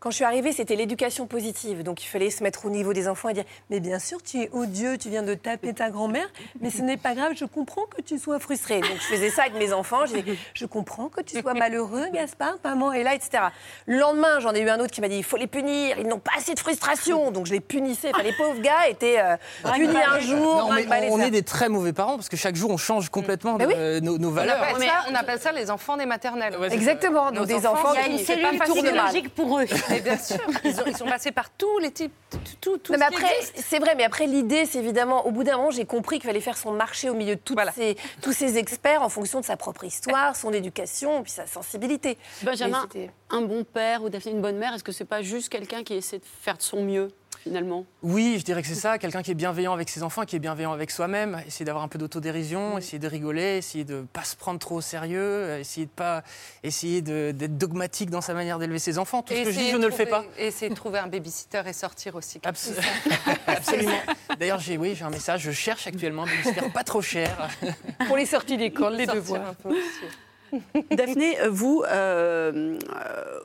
Quand 0.00 0.10
je 0.10 0.16
suis 0.16 0.24
arrivée, 0.24 0.52
c'était 0.52 0.76
l'éducation 0.76 1.26
positive. 1.26 1.82
Donc 1.82 2.04
il 2.04 2.06
fallait 2.06 2.30
se 2.30 2.44
mettre 2.44 2.64
au 2.66 2.70
niveau 2.70 2.92
des 2.92 3.08
enfants 3.08 3.30
et 3.30 3.34
dire 3.34 3.44
Mais 3.68 3.80
bien 3.80 3.98
sûr, 3.98 4.22
tu 4.22 4.42
es 4.42 4.50
odieux, 4.52 4.96
tu 4.96 5.08
viens 5.08 5.24
de 5.24 5.34
taper 5.34 5.74
ta 5.74 5.90
grand-mère, 5.90 6.28
mais 6.60 6.70
ce 6.70 6.82
n'est 6.82 6.96
pas 6.96 7.14
grave, 7.14 7.32
je 7.34 7.44
comprends 7.44 7.84
que 7.86 8.00
tu 8.00 8.16
sois 8.16 8.38
frustré. 8.38 8.80
Donc 8.80 8.94
je 8.94 9.06
faisais 9.14 9.30
ça 9.30 9.42
avec 9.42 9.54
mes 9.54 9.72
enfants. 9.72 10.06
Je 10.06 10.18
disais 10.18 10.38
Je 10.54 10.66
comprends 10.66 11.08
que 11.08 11.20
tu 11.20 11.40
sois 11.40 11.54
malheureux, 11.54 12.06
Gaspard, 12.12 12.58
maman 12.62 12.92
est 12.92 13.02
là, 13.02 13.14
etc. 13.16 13.42
Le 13.86 13.98
lendemain, 13.98 14.38
j'en 14.38 14.52
ai 14.54 14.60
eu 14.60 14.68
un 14.68 14.78
autre 14.78 14.92
qui 14.92 15.00
m'a 15.00 15.08
dit 15.08 15.16
Il 15.16 15.24
faut 15.24 15.36
les 15.36 15.48
punir, 15.48 15.98
ils 15.98 16.06
n'ont 16.06 16.20
pas 16.20 16.32
assez 16.36 16.54
de 16.54 16.60
frustration. 16.60 17.32
Donc 17.32 17.46
je 17.46 17.52
les 17.52 17.60
punissais. 17.60 18.10
Enfin, 18.14 18.22
les 18.22 18.34
pauvres 18.34 18.60
gars 18.60 18.88
étaient 18.88 19.18
euh, 19.18 19.36
punis 19.74 19.96
un 19.96 20.20
jour. 20.20 20.70
on 21.10 21.20
est 21.20 21.30
des 21.32 21.42
très 21.42 21.68
mauvais 21.68 21.92
parents 21.92 22.14
parce 22.14 22.28
que 22.28 22.36
chaque 22.36 22.54
jour, 22.54 22.70
on 22.70 22.76
change 22.76 23.08
complètement 23.08 23.58
nos, 23.58 24.30
valeurs. 24.30 24.64
On 25.10 25.14
appelle, 25.16 25.40
ça, 25.40 25.50
les 25.50 25.72
enfants 25.72 25.96
des 25.96 26.06
maternelles. 26.06 26.56
Exactement. 26.70 27.32
Donc 27.32 27.46
des 27.46 27.66
enfants, 27.66 27.94
il 27.94 28.00
y 28.00 28.04
a 28.04 28.06
une 28.06 28.24
cellule 28.24 28.62
physiologique 28.62 29.34
pour 29.34 29.58
eux. 29.58 29.66
Mais 29.90 30.00
bien 30.00 30.18
sûr, 30.18 30.38
ils, 30.64 30.96
sont 30.96 31.06
passés 31.06 31.32
par 31.32 31.50
tous 31.50 31.78
les 31.78 31.90
types, 31.90 32.12
tout, 32.60 32.78
tout, 32.78 32.92
mais 32.92 33.04
après, 33.04 33.32
c'est 33.54 33.78
vrai, 33.78 33.94
mais 33.94 34.04
après 34.04 34.26
l'idée, 34.26 34.66
c'est 34.66 34.78
évidemment, 34.78 35.26
au 35.26 35.30
bout 35.30 35.44
d'un 35.44 35.56
moment, 35.56 35.70
j'ai 35.70 35.84
compris 35.84 36.18
qu'il 36.18 36.26
fallait 36.26 36.40
faire 36.40 36.56
son 36.56 36.72
marché 36.72 37.10
au 37.10 37.14
milieu 37.14 37.36
de 37.36 37.40
ces, 37.74 37.96
tous 38.22 38.32
ces 38.32 38.58
experts 38.58 39.02
en 39.02 39.08
fonction 39.08 39.40
de 39.40 39.44
sa 39.44 39.56
propre 39.56 39.84
histoire, 39.84 40.36
son 40.36 40.52
éducation, 40.52 41.22
puis 41.22 41.32
sa 41.32 41.46
sensibilité. 41.46 42.18
Benjamin, 42.42 42.86
un 43.30 43.42
bon 43.42 43.64
père 43.64 44.02
ou 44.02 44.08
une 44.08 44.40
bonne 44.40 44.56
mère, 44.56 44.74
est-ce 44.74 44.84
que 44.84 44.92
c'est 44.92 45.04
pas 45.04 45.22
juste 45.22 45.48
quelqu'un 45.48 45.82
qui 45.82 45.94
essaie 45.94 46.18
de 46.18 46.24
faire 46.42 46.56
de 46.56 46.62
son 46.62 46.82
mieux? 46.82 47.10
Finalement 47.48 47.84
Oui, 48.02 48.36
je 48.38 48.44
dirais 48.44 48.62
que 48.62 48.68
c'est 48.68 48.74
ça. 48.74 48.98
Quelqu'un 48.98 49.22
qui 49.22 49.30
est 49.30 49.34
bienveillant 49.34 49.72
avec 49.72 49.88
ses 49.88 50.02
enfants, 50.02 50.24
qui 50.24 50.36
est 50.36 50.38
bienveillant 50.38 50.72
avec 50.72 50.90
soi-même. 50.90 51.40
Essayer 51.46 51.64
d'avoir 51.64 51.82
un 51.84 51.88
peu 51.88 51.98
d'autodérision, 51.98 52.74
Mm. 52.74 52.78
essayer 52.78 52.98
de 52.98 53.06
rigoler, 53.08 53.56
essayer 53.58 53.84
de 53.84 53.96
ne 53.96 54.02
pas 54.02 54.24
se 54.24 54.36
prendre 54.36 54.58
trop 54.58 54.76
au 54.76 54.80
sérieux, 54.80 55.20
euh, 55.20 55.58
essayer 55.60 55.86
de 55.86 55.90
pas 55.90 56.22
essayer 56.62 57.02
de- 57.02 57.32
d'être 57.32 57.56
dogmatique 57.58 58.10
dans 58.10 58.20
sa 58.20 58.34
manière 58.34 58.58
d'élever 58.58 58.78
ses 58.78 58.98
enfants. 58.98 59.22
Tout 59.22 59.34
ce 59.34 59.42
que 59.42 59.50
je 59.50 59.58
dis, 59.58 59.68
je 59.70 59.76
de 59.76 59.82
ne 59.82 59.86
le 59.86 59.92
fais 59.92 60.06
pas. 60.06 60.22
trouver- 60.22 60.42
Essayer 60.46 60.68
de 60.70 60.74
trouver 60.74 60.98
un 60.98 61.06
babysitter 61.08 61.62
et 61.66 61.72
sortir 61.72 62.14
aussi. 62.16 62.38
Abs- 62.44 62.72
Absolument. 63.46 64.00
D'ailleurs, 64.38 64.60
j'ai 64.60 64.76
oui, 64.76 64.94
j'ai 64.94 65.04
un 65.04 65.10
message. 65.10 65.40
Je 65.42 65.50
cherche 65.50 65.86
actuellement 65.86 66.22
un 66.24 66.26
babysitter 66.26 66.68
pas 66.72 66.84
trop 66.84 67.02
cher. 67.02 67.48
Pour 68.06 68.16
les 68.16 68.26
sorties 68.26 68.56
d'école, 68.56 68.94
les 68.96 69.06
devoirs. 69.06 69.48
un 69.48 69.54
peu 69.54 69.70
aussi. 69.70 70.62
Daphné, 70.90 71.40
euh, 71.40 71.48
vous, 71.50 71.82
euh, 71.86 72.78
euh, 72.96 73.40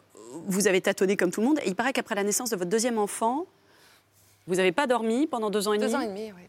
vous 0.46 0.68
avez 0.68 0.82
tâtonné 0.82 1.18
comme 1.18 1.32
tout 1.32 1.42
le 1.42 1.48
monde. 1.48 1.60
Et 1.64 1.68
il 1.68 1.76
paraît 1.76 1.94
qu'après 1.94 2.16
la 2.16 2.24
naissance 2.24 2.50
de 2.50 2.56
votre 2.56 2.70
deuxième 2.70 2.98
enfant, 2.98 3.46
vous 4.48 4.56
n'avez 4.56 4.72
pas 4.72 4.88
dormi 4.88 5.28
pendant 5.28 5.50
deux 5.50 5.68
ans 5.68 5.74
et 5.74 5.78
demi 5.78 5.90
Deux 5.92 5.96
ans 5.96 6.02
et 6.02 6.08
demi, 6.08 6.32
oui. 6.32 6.42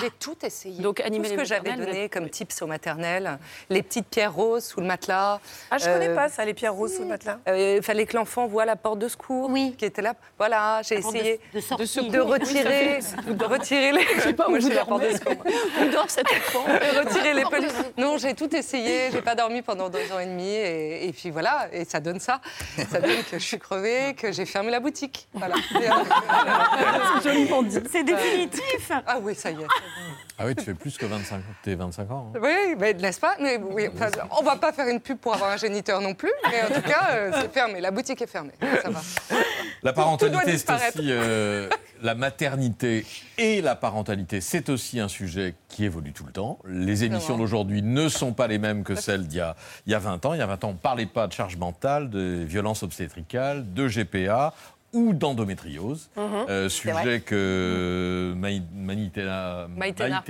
J'ai 0.00 0.10
tout 0.10 0.36
essayé. 0.42 0.80
Donc, 0.82 0.96
tout 0.96 1.02
animer 1.06 1.24
ce 1.28 1.30
les 1.32 1.36
que 1.36 1.44
j'avais 1.44 1.70
maternelles, 1.70 1.86
donné 1.94 2.08
comme 2.08 2.28
tips 2.30 2.62
au 2.62 2.66
maternel, 2.66 3.38
les 3.70 3.82
petites 3.82 4.06
pierres 4.08 4.32
roses 4.34 4.64
sous 4.64 4.80
le 4.80 4.86
matelas. 4.86 5.40
Ah, 5.70 5.78
je 5.78 5.84
connais 5.84 6.08
Euh, 6.08 6.14
pas 6.14 6.28
ça, 6.28 6.44
les 6.44 6.54
pierres 6.54 6.74
roses 6.74 6.94
sous 6.94 7.02
le 7.02 7.08
matelas. 7.08 7.38
Euh, 7.48 7.76
Il 7.78 7.82
fallait 7.82 8.06
que 8.06 8.16
l'enfant 8.16 8.46
voit 8.46 8.64
la 8.64 8.76
porte 8.76 8.98
de 8.98 9.08
secours 9.08 9.52
qui 9.78 9.84
était 9.84 10.02
là. 10.02 10.14
Voilà, 10.38 10.80
j'ai 10.82 10.96
de- 10.96 11.00
essayé 11.00 11.40
de 11.54 11.60
sortie. 11.60 12.08
de 12.10 12.20
retirer, 12.20 12.98
Oui, 13.26 13.34
de 13.36 13.44
retirer 13.44 13.92
les. 13.92 14.02
Je 14.16 14.20
sais 14.20 14.32
pas 14.32 14.46
où 14.46 14.50
Moi, 14.50 14.58
vous 14.58 14.68
j'ai 14.68 14.74
la 14.74 14.84
porte 14.84 15.02
de 15.02 15.10
secours. 15.16 15.44
Où 15.44 15.88
dort 15.92 16.10
cet 16.10 16.26
enfant 16.30 16.64
Et 16.68 16.98
retirer 16.98 17.34
les 17.34 17.44
peluches. 17.44 17.70
Non, 17.96 18.18
j'ai 18.18 18.34
tout 18.34 18.54
essayé. 18.54 19.10
J'ai 19.12 19.22
pas 19.22 19.34
dormi 19.34 19.62
pendant 19.62 19.88
deux 19.88 20.10
ans 20.12 20.18
et 20.18 20.26
demi. 20.26 20.48
Et, 20.48 21.08
et 21.08 21.12
puis 21.12 21.30
voilà, 21.30 21.68
et 21.72 21.84
ça 21.84 22.00
donne 22.00 22.20
ça. 22.20 22.40
Ça 22.90 23.00
donne 23.00 23.22
que 23.30 23.38
je 23.38 23.44
suis 23.44 23.58
crevée, 23.58 24.14
que 24.14 24.32
j'ai 24.32 24.46
fermé 24.46 24.70
la 24.70 24.80
boutique. 24.80 25.28
Voilà. 25.34 25.54
C'est 27.22 27.28
joliment 27.30 27.62
dit. 27.62 27.78
C'est 27.90 28.04
définitif. 28.04 28.90
Ah 29.06 29.18
oui, 29.20 29.34
ça 29.34 29.50
y 29.50 29.54
est. 29.62 29.66
Ah 30.38 30.44
oui, 30.44 30.54
tu 30.54 30.64
fais 30.64 30.74
plus 30.74 30.98
que 30.98 31.06
25, 31.06 31.40
tes 31.62 31.74
25 31.74 32.10
ans. 32.10 32.32
hein. 32.34 32.38
Oui, 32.42 32.74
mais 32.78 32.92
n'est-ce 32.92 33.18
pas 33.20 33.36
mais, 33.40 33.56
oui, 33.56 33.88
enfin, 33.94 34.10
On 34.38 34.42
va 34.42 34.56
pas 34.56 34.70
faire 34.72 34.86
une 34.86 35.00
pub 35.00 35.16
pour 35.18 35.32
avoir 35.34 35.50
un 35.50 35.56
géniteur 35.56 36.00
non 36.02 36.12
plus, 36.14 36.32
mais 36.50 36.62
en 36.62 36.74
tout 36.74 36.86
cas, 36.86 37.08
euh, 37.12 37.30
c'est 37.40 37.52
fermé. 37.52 37.80
La 37.80 37.90
boutique 37.90 38.20
est 38.20 38.26
fermée. 38.26 38.52
Ça 38.82 38.90
va. 38.90 39.00
La 39.82 39.92
parentalité, 39.94 40.58
c'est 40.58 40.70
aussi 40.72 41.10
euh, 41.10 41.68
la 42.02 42.14
maternité 42.14 43.06
et 43.38 43.62
la 43.62 43.76
parentalité. 43.76 44.42
C'est 44.42 44.68
aussi 44.68 45.00
un 45.00 45.08
sujet 45.08 45.54
qui 45.68 45.84
évolue 45.84 46.12
tout 46.12 46.24
le 46.26 46.32
temps. 46.32 46.58
Les 46.66 47.04
émissions 47.04 47.38
d'aujourd'hui 47.38 47.80
ne 47.82 48.08
sont 48.08 48.32
pas 48.32 48.46
les 48.46 48.58
mêmes 48.58 48.84
que 48.84 48.94
celles 48.94 49.26
d'il 49.26 49.38
y 49.38 49.40
a, 49.40 49.56
il 49.86 49.92
y 49.92 49.94
a 49.94 49.98
20 49.98 50.26
ans. 50.26 50.34
Il 50.34 50.38
y 50.38 50.42
a 50.42 50.46
20 50.46 50.64
ans, 50.64 50.68
on 50.68 50.72
ne 50.72 50.78
parlait 50.78 51.06
pas 51.06 51.26
de 51.28 51.32
charge 51.32 51.56
mentale, 51.56 52.10
de 52.10 52.44
violence 52.44 52.82
obstétricale, 52.82 53.72
de 53.72 53.88
GPA 53.88 54.52
ou 54.96 55.12
d'endométriose. 55.12 56.08
Mhm. 56.16 56.24
Euh, 56.48 56.68
C'est 56.68 56.90
vrai. 56.90 57.02
sujet 57.02 57.20
que 57.20 58.32
Maï- 58.36 58.62
Maïtena... 58.74 59.66
Maïtena. 59.76 60.22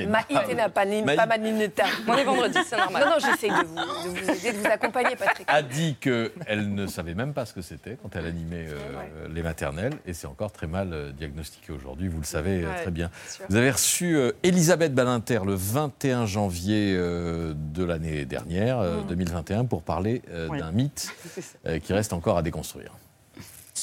Pas, 0.71 1.27
Manineta. 1.27 1.85
On 2.09 2.15
est 2.17 2.25
vendredi, 2.25 2.59
c'est 2.67 2.77
normal. 2.77 3.05
Non, 3.05 3.11
non, 3.11 3.17
j'essaie 3.21 3.49
de 3.49 3.65
vous, 3.67 3.75
de 3.77 4.09
vous 4.21 4.31
aider, 4.31 4.53
de 4.53 4.59
vous 4.59 4.67
accompagner, 4.67 5.17
Patrick. 5.17 5.47
a 5.49 5.63
dit 5.63 5.97
qu'elle 6.01 6.75
ne 6.75 6.87
savait 6.87 7.15
même 7.15 7.33
pas 7.33 7.47
ce 7.47 7.53
que 7.55 7.63
c'était 7.63 7.97
quand 8.03 8.15
elle 8.17 8.27
animait 8.27 8.67
euh, 8.69 9.29
les 9.33 9.43
maternelles, 9.43 9.95
et 10.07 10.13
c'est 10.13 10.27
encore 10.27 10.53
très 10.53 10.67
mal 10.67 10.93
euh, 10.93 11.13
diagnostiqué 11.13 11.73
aujourd'hui, 11.73 12.09
vous 12.09 12.19
le 12.21 12.25
savez 12.27 12.63
euh, 12.65 12.69
Ouais, 12.69 12.83
très 12.83 12.91
bien. 12.91 13.11
Vous 13.49 13.57
avez 13.57 13.71
reçu 13.71 14.17
euh, 14.17 14.33
Elisabeth 14.43 14.95
Badinter 14.95 15.41
le 15.47 15.55
21 15.55 16.27
janvier 16.27 16.95
euh, 16.97 17.55
de 17.57 17.85
l'année 17.85 18.25
dernière, 18.25 18.79
euh, 18.81 19.03
Mm. 19.03 19.07
2021, 19.09 19.65
pour 19.67 19.83
parler 19.83 20.23
euh, 20.31 20.49
Oui. 20.51 20.59
d'un 20.59 20.73
mythe 20.73 21.11
euh, 21.67 21.79
qui 21.79 21.93
reste 21.93 22.13
encore 22.13 22.39
à 22.39 22.43
déconstruire. 22.43 22.93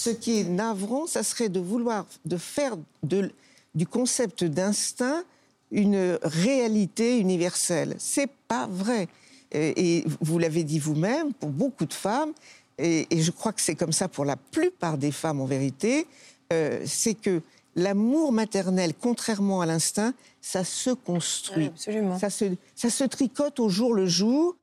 Ce 0.03 0.09
qui 0.09 0.39
est 0.39 0.43
navrant, 0.43 1.07
ça 1.07 1.23
serait 1.23 1.49
de 1.49 1.59
vouloir 1.59 2.05
de 2.25 2.37
faire 2.37 2.73
de- 3.03 3.31
du 3.75 3.85
concept 3.87 4.43
d'instinct 4.43 5.23
une 5.71 6.19
réalité 6.21 7.17
universelle. 7.19 7.95
C'est 7.99 8.29
pas 8.47 8.67
vrai. 8.67 9.07
Et, 9.51 9.97
et 9.97 10.05
vous 10.21 10.37
l'avez 10.39 10.63
dit 10.63 10.79
vous-même, 10.79 11.33
pour 11.33 11.49
beaucoup 11.49 11.85
de 11.85 11.93
femmes, 11.93 12.33
et, 12.77 13.07
et 13.09 13.21
je 13.21 13.31
crois 13.31 13.53
que 13.53 13.61
c'est 13.61 13.75
comme 13.75 13.93
ça 13.93 14.07
pour 14.07 14.25
la 14.25 14.35
plupart 14.35 14.97
des 14.97 15.11
femmes 15.11 15.39
en 15.41 15.45
vérité, 15.45 16.05
euh, 16.51 16.81
c'est 16.85 17.13
que 17.13 17.41
l'amour 17.75 18.31
maternel, 18.31 18.93
contrairement 18.99 19.61
à 19.61 19.65
l'instinct, 19.65 20.13
ça 20.41 20.63
se 20.63 20.89
construit. 20.89 21.67
absolument. 21.67 22.19
Ça 22.19 22.29
se, 22.29 22.45
ça 22.75 22.89
se 22.89 23.03
tricote 23.05 23.59
au 23.59 23.69
jour 23.69 23.93
le 23.93 24.05
jour. 24.07 24.55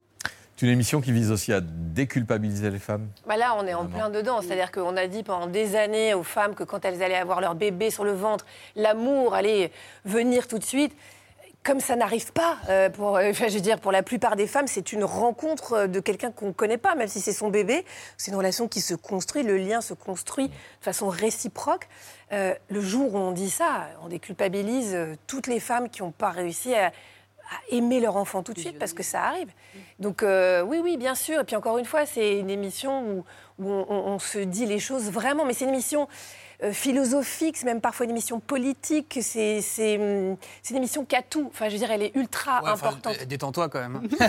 C'est 0.60 0.66
une 0.66 0.72
émission 0.72 1.00
qui 1.00 1.10
vise 1.10 1.30
aussi 1.30 1.54
à 1.54 1.62
déculpabiliser 1.62 2.68
les 2.68 2.78
femmes. 2.78 3.08
Bah 3.26 3.38
là, 3.38 3.56
on 3.58 3.66
est 3.66 3.72
en 3.72 3.86
plein 3.86 4.10
dedans. 4.10 4.42
C'est-à-dire 4.42 4.70
qu'on 4.70 4.94
a 4.94 5.06
dit 5.06 5.22
pendant 5.22 5.46
des 5.46 5.74
années 5.74 6.12
aux 6.12 6.22
femmes 6.22 6.54
que 6.54 6.64
quand 6.64 6.84
elles 6.84 7.02
allaient 7.02 7.14
avoir 7.14 7.40
leur 7.40 7.54
bébé 7.54 7.88
sur 7.88 8.04
le 8.04 8.12
ventre, 8.12 8.44
l'amour 8.76 9.32
allait 9.32 9.72
venir 10.04 10.48
tout 10.48 10.58
de 10.58 10.64
suite. 10.64 10.94
Comme 11.62 11.80
ça 11.80 11.96
n'arrive 11.96 12.34
pas, 12.34 12.58
euh, 12.68 12.90
pour, 12.90 13.16
euh, 13.16 13.32
je 13.32 13.54
veux 13.54 13.60
dire, 13.60 13.80
pour 13.80 13.90
la 13.90 14.02
plupart 14.02 14.36
des 14.36 14.46
femmes, 14.46 14.66
c'est 14.66 14.92
une 14.92 15.02
rencontre 15.02 15.72
euh, 15.72 15.86
de 15.86 15.98
quelqu'un 15.98 16.30
qu'on 16.30 16.48
ne 16.48 16.52
connaît 16.52 16.76
pas, 16.76 16.94
même 16.94 17.08
si 17.08 17.22
c'est 17.22 17.32
son 17.32 17.48
bébé. 17.48 17.86
C'est 18.18 18.30
une 18.30 18.36
relation 18.36 18.68
qui 18.68 18.82
se 18.82 18.94
construit, 18.94 19.42
le 19.42 19.56
lien 19.56 19.80
se 19.80 19.94
construit 19.94 20.48
de 20.48 20.54
façon 20.82 21.08
réciproque. 21.08 21.88
Euh, 22.32 22.54
le 22.68 22.80
jour 22.82 23.14
où 23.14 23.18
on 23.18 23.32
dit 23.32 23.48
ça, 23.48 23.88
on 24.04 24.08
déculpabilise 24.08 24.94
toutes 25.26 25.46
les 25.46 25.58
femmes 25.58 25.88
qui 25.88 26.02
n'ont 26.02 26.12
pas 26.12 26.30
réussi 26.30 26.74
à, 26.74 26.92
à 27.50 27.74
aimer 27.74 28.00
leur 28.00 28.16
enfant 28.16 28.42
tout 28.42 28.52
de 28.54 28.60
suite 28.60 28.78
parce 28.78 28.92
que 28.92 29.02
ça 29.02 29.22
arrive. 29.24 29.48
Donc 29.98 30.22
euh, 30.22 30.62
oui, 30.62 30.78
oui, 30.82 30.96
bien 30.96 31.14
sûr. 31.14 31.40
Et 31.40 31.44
puis 31.44 31.56
encore 31.56 31.78
une 31.78 31.84
fois, 31.84 32.06
c'est 32.06 32.38
une 32.38 32.48
émission 32.50 33.02
où, 33.02 33.24
où 33.58 33.68
on, 33.70 33.86
on- 33.88 34.06
on 34.12 34.18
se 34.18 34.38
dit 34.38 34.66
les 34.66 34.78
choses 34.78 35.10
vraiment, 35.10 35.44
mais 35.44 35.52
c'est 35.52 35.64
une 35.64 35.70
émission 35.74 36.06
euh, 36.62 36.72
philosophique, 36.72 37.56
c'est 37.56 37.64
même 37.64 37.80
parfois 37.80 38.04
une 38.04 38.10
émission 38.10 38.38
politique, 38.38 39.18
c'est 39.22 39.62
c'est, 39.62 39.96
hum, 39.98 40.36
c'est 40.62 40.72
une 40.72 40.76
émission 40.76 41.04
qui 41.06 41.16
a 41.16 41.22
tout. 41.22 41.46
Enfin, 41.50 41.66
je 41.68 41.72
veux 41.72 41.78
dire, 41.78 41.90
elle 41.90 42.02
est 42.02 42.14
ultra 42.14 42.62
Ouais, 42.62 42.68
importante. 42.70 43.16
Détends-toi 43.26 43.68
quand 43.70 43.80
même. 43.80 43.96
hein. 43.96 44.02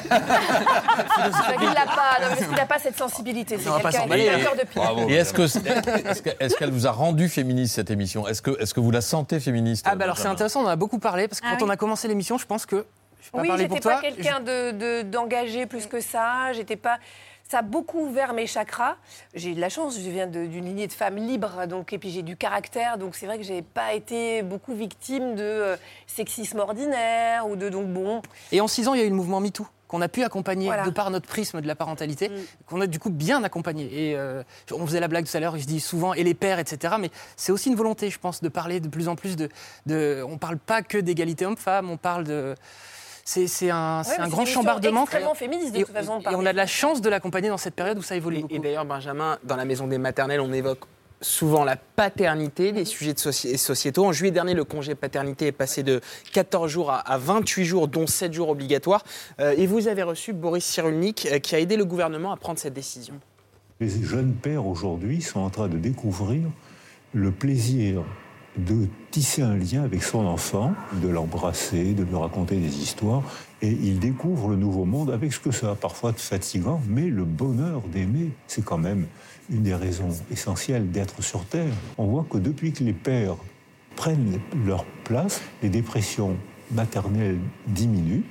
Il 1.61 1.65
n'a 1.69 1.85
pas, 1.85 2.29
non, 2.29 2.35
qu'il 2.35 2.49
n'a 2.55 2.65
pas 2.65 2.79
cette 2.79 2.97
sensibilité. 2.97 3.57
C'est 3.59 3.69
On 3.69 3.73
quelqu'un 3.79 4.07
qui 4.07 4.29
a 4.29 4.35
hein. 4.35 4.39
peur 4.43 4.55
depuis. 4.55 5.11
Et 5.13 5.15
est-ce 5.17 5.33
que 5.33 5.41
est-ce 5.43 6.21
que- 6.21 6.29
est-ce 6.39 6.55
qu'elle 6.55 6.71
vous 6.71 6.87
a 6.87 6.91
rendu 6.91 7.29
féministe 7.29 7.75
cette 7.75 7.91
émission? 7.91 8.27
Est-ce 8.27 8.41
que 8.41 8.59
est-ce 8.61 8.73
que 8.73 8.79
vous 8.79 8.91
la 8.91 9.01
sentez 9.01 9.39
féministe 9.39 9.85
Ah 9.89 9.95
bah 9.95 10.05
alors 10.05 10.17
c'est 10.17 10.27
intéressant, 10.27 10.61
on 10.61 10.65
en 10.65 10.69
a 10.69 10.75
beaucoup 10.75 10.99
parlé 10.99 11.27
parce 11.27 11.41
que 11.41 11.47
Ah 11.49 11.55
quand 11.57 11.65
on 11.65 11.67
oui. 11.67 11.73
a 11.73 11.77
commencé 11.77 12.07
l'émission, 12.07 12.37
je 12.37 12.45
pense 12.45 12.65
que 12.65 12.85
je 13.21 13.29
pas 13.31 13.41
Oui, 13.41 13.47
parler 13.47 13.67
pour 13.67 13.77
j'étais 13.77 13.89
toi. 13.89 13.95
pas 13.95 14.01
quelqu'un 14.01 14.39
de- 14.39 14.71
de- 14.71 15.01
d'engagé 15.03 15.65
plus 15.65 15.85
que 15.87 15.99
ça. 16.01 16.51
J'étais 16.53 16.75
pas. 16.75 16.97
Ça 17.49 17.59
a 17.59 17.61
beaucoup 17.63 17.99
ouvert 17.99 18.33
mes 18.33 18.47
chakras. 18.47 18.95
J'ai 19.33 19.49
eu 19.49 19.55
de 19.55 19.59
la 19.59 19.67
chance, 19.67 19.95
je 19.99 20.09
viens 20.09 20.25
d'une 20.27 20.63
lignée 20.63 20.87
de 20.87 20.93
femmes 20.93 21.17
libres, 21.17 21.67
donc 21.67 21.91
et 21.91 21.97
puis 21.97 22.09
j'ai 22.09 22.21
du 22.21 22.37
caractère, 22.37 22.97
donc 22.97 23.13
c'est 23.13 23.25
vrai 23.25 23.37
que 23.37 23.43
j'ai 23.43 23.61
pas 23.61 23.93
été 23.93 24.41
beaucoup 24.41 24.73
victime 24.73 25.35
de 25.35 25.43
euh, 25.43 25.75
sexisme 26.07 26.59
ordinaire 26.59 27.45
ou 27.49 27.57
de 27.57 27.67
donc 27.67 27.87
bon. 27.87 28.21
Et 28.53 28.61
en 28.61 28.67
six 28.69 28.87
ans, 28.87 28.93
il 28.93 29.01
y 29.01 29.03
a 29.03 29.05
eu 29.05 29.09
le 29.09 29.15
mouvement 29.15 29.41
MeToo 29.41 29.67
qu'on 29.89 29.99
a 29.99 30.07
pu 30.07 30.23
accompagner 30.23 30.67
Voilà. 30.67 30.83
de 30.85 30.89
par 30.91 31.09
notre 31.11 31.27
prisme 31.27 31.59
de 31.59 31.67
la 31.67 31.75
parentalité, 31.75 32.29
Mm. 32.29 32.33
qu'on 32.67 32.79
a 32.79 32.87
du 32.87 32.97
coup 32.99 33.09
bien 33.09 33.43
accompagné. 33.43 34.11
Et 34.11 34.15
euh, 34.15 34.41
on 34.71 34.87
faisait 34.87 35.01
la 35.01 35.09
blague 35.09 35.25
tout 35.29 35.35
à 35.35 35.41
l'heure, 35.41 35.57
je 35.57 35.65
dis 35.65 35.81
souvent 35.81 36.13
et 36.13 36.23
les 36.23 36.33
pères, 36.33 36.59
etc. 36.59 36.93
Mais 36.97 37.09
c'est 37.35 37.51
aussi 37.51 37.67
une 37.67 37.75
volonté, 37.75 38.09
je 38.09 38.17
pense, 38.17 38.41
de 38.41 38.47
parler 38.47 38.79
de 38.79 38.87
plus 38.87 39.09
en 39.09 39.17
plus 39.17 39.35
de. 39.35 39.49
de 39.87 40.23
on 40.25 40.37
parle 40.37 40.57
pas 40.57 40.81
que 40.83 40.97
d'égalité 40.97 41.45
homme-femme, 41.45 41.89
on 41.89 41.97
parle 41.97 42.23
de. 42.23 42.55
C'est 43.47 43.69
un, 43.69 44.01
c'est 44.03 44.11
Ouais, 44.11 44.19
un 44.19 44.23
mais 44.25 44.29
grand 44.29 44.45
chambardement. 44.45 45.03
extrêmement 45.03 45.33
féministe, 45.35 45.73
de 45.73 45.79
Et- 45.79 45.83
toute 45.83 45.93
façon, 45.93 46.19
de 46.19 46.23
Et 46.23 46.35
on 46.35 46.45
a 46.45 46.51
de 46.51 46.57
la 46.57 46.67
chance 46.67 46.99
de 47.01 47.09
l'accompagner 47.09 47.47
dans 47.49 47.57
cette 47.57 47.75
période 47.75 47.97
où 47.97 48.01
ça 48.01 48.15
évolue 48.15 48.37
Et, 48.37 48.41
beaucoup. 48.41 48.55
et 48.55 48.59
d'ailleurs, 48.59 48.85
Benjamin, 48.85 49.37
dans 49.43 49.55
la 49.55 49.63
maison 49.65 49.87
des 49.87 49.97
maternelles, 49.97 50.41
on 50.41 50.51
évoque 50.51 50.79
souvent 51.21 51.63
la 51.63 51.75
paternité, 51.77 52.71
les 52.71 52.83
sujets 52.83 53.13
de 53.13 53.19
soci- 53.19 53.55
sociétaux. 53.57 54.05
En 54.05 54.11
juillet 54.11 54.31
dernier, 54.31 54.53
le 54.53 54.63
congé 54.65 54.95
paternité 54.95 55.47
est 55.47 55.51
passé 55.51 55.83
de 55.83 56.01
14 56.33 56.69
jours 56.69 56.91
à, 56.91 56.97
à 56.99 57.17
28 57.17 57.63
jours, 57.63 57.87
dont 57.87 58.07
7 58.07 58.33
jours 58.33 58.49
obligatoires. 58.49 59.03
Euh, 59.39 59.53
et 59.55 59.65
vous 59.67 59.87
avez 59.87 60.03
reçu 60.03 60.33
Boris 60.33 60.65
Cyrulnik, 60.65 61.27
euh, 61.31 61.39
qui 61.39 61.55
a 61.55 61.59
aidé 61.59 61.77
le 61.77 61.85
gouvernement 61.85 62.31
à 62.33 62.37
prendre 62.37 62.57
cette 62.59 62.73
décision. 62.73 63.13
Les 63.79 63.89
jeunes 64.03 64.33
pères 64.33 64.65
aujourd'hui 64.65 65.21
sont 65.21 65.39
en 65.39 65.49
train 65.51 65.67
de 65.67 65.77
découvrir 65.77 66.41
le 67.13 67.31
plaisir 67.31 68.03
de 68.57 68.87
tisser 69.11 69.41
un 69.41 69.55
lien 69.55 69.83
avec 69.83 70.03
son 70.03 70.25
enfant, 70.25 70.73
de 71.01 71.07
l'embrasser, 71.07 71.93
de 71.93 72.03
lui 72.03 72.15
raconter 72.15 72.57
des 72.57 72.79
histoires, 72.79 73.23
et 73.61 73.69
ils 73.69 73.99
découvrent 73.99 74.49
le 74.49 74.55
nouveau 74.55 74.85
monde 74.85 75.11
avec 75.11 75.33
ce 75.33 75.39
que 75.39 75.51
ça 75.51 75.71
a 75.71 75.75
parfois 75.75 76.11
de 76.11 76.19
fatigant, 76.19 76.81
mais 76.87 77.07
le 77.07 77.23
bonheur 77.23 77.81
d'aimer, 77.91 78.31
c'est 78.47 78.63
quand 78.63 78.77
même 78.77 79.05
une 79.49 79.63
des 79.63 79.75
raisons 79.75 80.09
essentielles 80.31 80.91
d'être 80.91 81.21
sur 81.21 81.45
Terre. 81.45 81.73
On 81.97 82.07
voit 82.07 82.25
que 82.29 82.37
depuis 82.37 82.71
que 82.71 82.83
les 82.83 82.93
pères 82.93 83.37
prennent 83.95 84.39
leur 84.65 84.85
place, 85.03 85.41
les 85.61 85.69
dépressions 85.69 86.35
maternelles 86.71 87.39
diminuent 87.67 88.23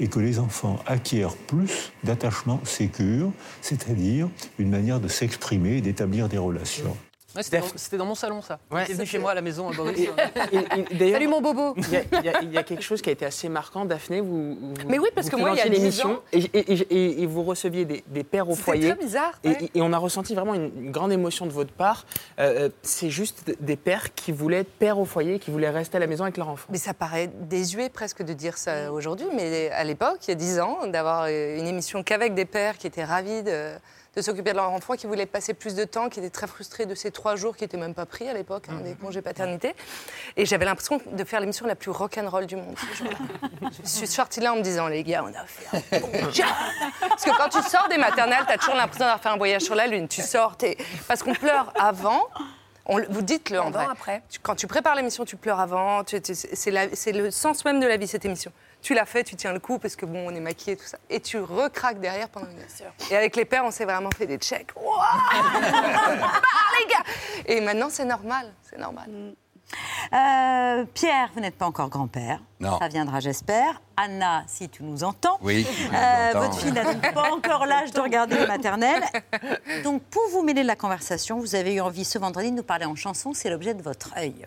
et 0.00 0.08
que 0.08 0.18
les 0.18 0.38
enfants 0.38 0.78
acquièrent 0.86 1.36
plus 1.36 1.92
d'attachement 2.02 2.60
sécure, 2.64 3.30
c'est-à-dire 3.60 4.28
une 4.58 4.70
manière 4.70 5.00
de 5.00 5.08
s'exprimer 5.08 5.78
et 5.78 5.80
d'établir 5.80 6.28
des 6.28 6.38
relations. 6.38 6.96
Ouais, 7.36 7.42
C'était 7.42 7.58
dans, 7.58 7.66
c'était 7.76 7.96
dans 7.96 8.06
mon 8.06 8.14
salon, 8.14 8.42
ça. 8.42 8.58
Ouais, 8.70 8.82
est 8.82 8.92
venu 8.94 9.06
chez 9.06 9.18
moi 9.18 9.32
à 9.32 9.34
la 9.34 9.40
maison, 9.40 9.68
à 9.70 9.74
Boris. 9.74 9.98
Et- 9.98 10.56
et- 10.56 10.58
et 10.92 10.94
d'ailleurs, 10.94 11.14
Salut 11.16 11.28
mon 11.28 11.40
bobo. 11.40 11.74
Il 11.76 12.24
y, 12.24 12.28
a, 12.28 12.42
y 12.42 12.64
quelque 12.64 12.82
chose 12.82 13.02
qui 13.02 13.08
a 13.08 13.12
été 13.12 13.24
assez 13.26 13.48
marquant, 13.48 13.84
Daphné. 13.84 14.20
Vous, 14.20 14.54
vous- 14.54 14.74
Mais 14.88 14.98
oui, 14.98 15.08
parce 15.14 15.26
vous 15.28 15.32
que 15.36 15.40
moi, 15.40 15.50
il 15.50 15.56
y 15.56 15.60
a 15.60 15.62
présentiez 15.64 15.70
10 15.70 15.80
l'émission 15.80 16.10
ans- 16.12 16.22
et, 16.32 16.38
et- 16.38 16.72
et- 16.72 17.22
et 17.22 17.26
vous 17.26 17.42
receviez 17.42 17.84
des, 17.84 18.04
des 18.06 18.22
pères 18.24 18.48
au 18.48 18.52
C'était 18.52 18.62
foyer. 18.64 18.88
très 18.94 18.98
bizarre, 19.04 19.32
Et, 19.42 19.48
ouais. 19.48 19.70
et 19.74 19.82
on 19.82 19.92
a 19.92 19.98
ressenti 19.98 20.34
vraiment 20.34 20.54
une, 20.54 20.70
une 20.76 20.90
grande 20.92 21.12
émotion 21.12 21.46
de 21.46 21.52
votre 21.52 21.72
part. 21.72 22.06
Euh, 22.38 22.66
euh, 22.66 22.68
C'est 22.82 23.10
juste 23.10 23.52
des 23.60 23.76
pères 23.76 24.14
qui 24.14 24.30
voulaient 24.32 24.58
être 24.60 24.72
pères 24.78 24.98
au 24.98 25.04
foyer, 25.04 25.38
qui 25.38 25.50
voulaient 25.50 25.70
rester 25.70 25.96
à 25.96 26.00
la 26.00 26.06
maison 26.06 26.24
avec 26.24 26.36
leur 26.36 26.48
enfant. 26.48 26.66
Mais 26.70 26.78
ça 26.78 26.94
paraît 26.94 27.30
désuet 27.40 27.88
presque 27.88 28.22
de 28.22 28.32
dire 28.32 28.56
ça 28.56 28.92
aujourd'hui, 28.92 29.26
mais 29.34 29.70
à 29.70 29.82
l'époque, 29.84 30.18
il 30.26 30.30
y 30.30 30.32
a 30.32 30.36
10 30.36 30.60
ans, 30.60 30.86
d'avoir 30.86 31.24
euh, 31.28 31.58
une 31.58 31.66
émission 31.66 32.02
qu'avec 32.04 32.34
des 32.34 32.44
pères 32.44 32.78
qui 32.78 32.86
étaient 32.86 33.04
ravis 33.04 33.42
de, 33.42 33.72
de 34.16 34.22
s'occuper 34.22 34.52
de 34.52 34.56
leur 34.56 34.70
enfant, 34.70 34.94
qui 34.94 35.06
voulaient 35.06 35.26
passer 35.26 35.54
plus 35.54 35.74
de 35.74 35.84
temps, 35.84 36.08
qui 36.08 36.20
étaient 36.20 36.30
très 36.30 36.46
frustrés 36.46 36.86
de 36.86 36.94
ces 36.94 37.10
trois 37.10 37.36
jours 37.36 37.56
qui 37.56 37.64
n'étaient 37.64 37.76
même 37.76 37.94
pas 37.94 38.06
pris 38.06 38.28
à 38.28 38.34
l'époque, 38.34 38.66
hein, 38.68 38.80
des 38.82 38.94
congés 38.94 39.22
paternité. 39.22 39.74
Et 40.36 40.46
j'avais 40.46 40.64
l'impression 40.64 41.00
de 41.10 41.24
faire 41.24 41.40
l'émission 41.40 41.66
la 41.66 41.74
plus 41.74 41.90
rock'n'roll 41.90 42.46
du 42.46 42.56
monde. 42.56 42.76
Je 43.82 43.88
suis 43.88 44.06
sortie 44.06 44.40
là 44.40 44.52
en 44.52 44.56
me 44.56 44.62
disant, 44.62 44.88
les 44.88 45.02
gars, 45.02 45.24
on 45.24 45.28
a 45.28 45.44
fait 45.46 45.96
un 45.96 46.00
bon 46.00 46.30
job. 46.32 46.46
Parce 47.00 47.24
que 47.24 47.36
quand 47.36 47.48
tu 47.48 47.62
sors 47.68 47.88
des 47.88 47.98
maternelles, 47.98 48.44
tu 48.46 48.52
as 48.52 48.58
toujours 48.58 48.74
l'impression 48.74 49.04
d'avoir 49.04 49.20
fait 49.20 49.28
un 49.28 49.36
voyage 49.36 49.62
sur 49.62 49.74
la 49.74 49.86
Lune. 49.86 50.08
Tu 50.08 50.22
sors, 50.22 50.56
parce 51.08 51.22
qu'on 51.22 51.34
pleure 51.34 51.72
avant. 51.78 52.28
On 52.86 53.00
vous 53.08 53.22
dites-le 53.22 53.60
en 53.60 53.70
vrai. 53.70 53.86
après. 53.90 54.22
Quand 54.42 54.54
tu 54.54 54.66
prépares 54.66 54.94
l'émission, 54.94 55.24
tu 55.24 55.36
pleures 55.36 55.60
avant. 55.60 56.02
c'est 56.06 57.12
le 57.12 57.30
sens 57.30 57.64
même 57.64 57.80
de 57.80 57.86
la 57.86 57.96
vie, 57.96 58.06
cette 58.06 58.24
émission. 58.24 58.52
Tu 58.84 58.92
l'as 58.92 59.06
fait, 59.06 59.24
tu 59.24 59.34
tiens 59.34 59.54
le 59.54 59.60
coup 59.60 59.78
parce 59.78 59.96
que 59.96 60.04
bon, 60.04 60.26
on 60.30 60.34
est 60.34 60.40
maquillé, 60.40 60.76
tout 60.76 60.84
ça. 60.84 60.98
Et 61.08 61.18
tu 61.18 61.38
recraques 61.38 62.00
derrière 62.00 62.28
pendant 62.28 62.50
une 62.50 62.58
heure. 62.58 62.92
Et 63.10 63.16
avec 63.16 63.34
les 63.34 63.46
pères, 63.46 63.64
on 63.64 63.70
s'est 63.70 63.86
vraiment 63.86 64.10
fait 64.14 64.26
des 64.26 64.36
checks. 64.36 64.72
Ouah 64.76 65.08
Ah, 65.32 66.40
les 66.78 66.92
gars 66.92 67.02
Et 67.46 67.60
maintenant, 67.62 67.88
c'est 67.88 68.04
normal. 68.04 68.52
C'est 68.62 68.78
normal. 68.78 69.06
Euh, 70.12 70.84
Pierre, 70.92 71.30
vous 71.34 71.40
n'êtes 71.40 71.56
pas 71.56 71.64
encore 71.64 71.88
grand-père. 71.88 72.40
Non. 72.60 72.78
Ça 72.78 72.88
viendra, 72.88 73.20
j'espère. 73.20 73.80
Anna, 73.96 74.44
si 74.46 74.68
tu 74.68 74.82
nous 74.82 75.02
entends. 75.02 75.38
Oui, 75.40 75.66
Euh, 75.94 76.32
votre 76.34 76.58
fille 76.58 76.72
n'a 76.72 76.84
donc 76.84 77.14
pas 77.14 77.32
encore 77.32 77.64
l'âge 77.64 77.90
de 77.90 78.00
regarder 78.00 78.36
les 78.36 78.46
maternelles. 78.46 79.02
Donc, 79.82 80.02
pour 80.02 80.22
vous 80.30 80.42
mêler 80.42 80.60
de 80.60 80.66
la 80.66 80.76
conversation, 80.76 81.38
vous 81.38 81.54
avez 81.54 81.72
eu 81.72 81.80
envie 81.80 82.04
ce 82.04 82.18
vendredi 82.18 82.50
de 82.50 82.56
nous 82.56 82.62
parler 82.62 82.84
en 82.84 82.94
chanson. 82.96 83.32
C'est 83.32 83.48
l'objet 83.48 83.72
de 83.72 83.82
votre 83.82 84.14
œil. 84.18 84.46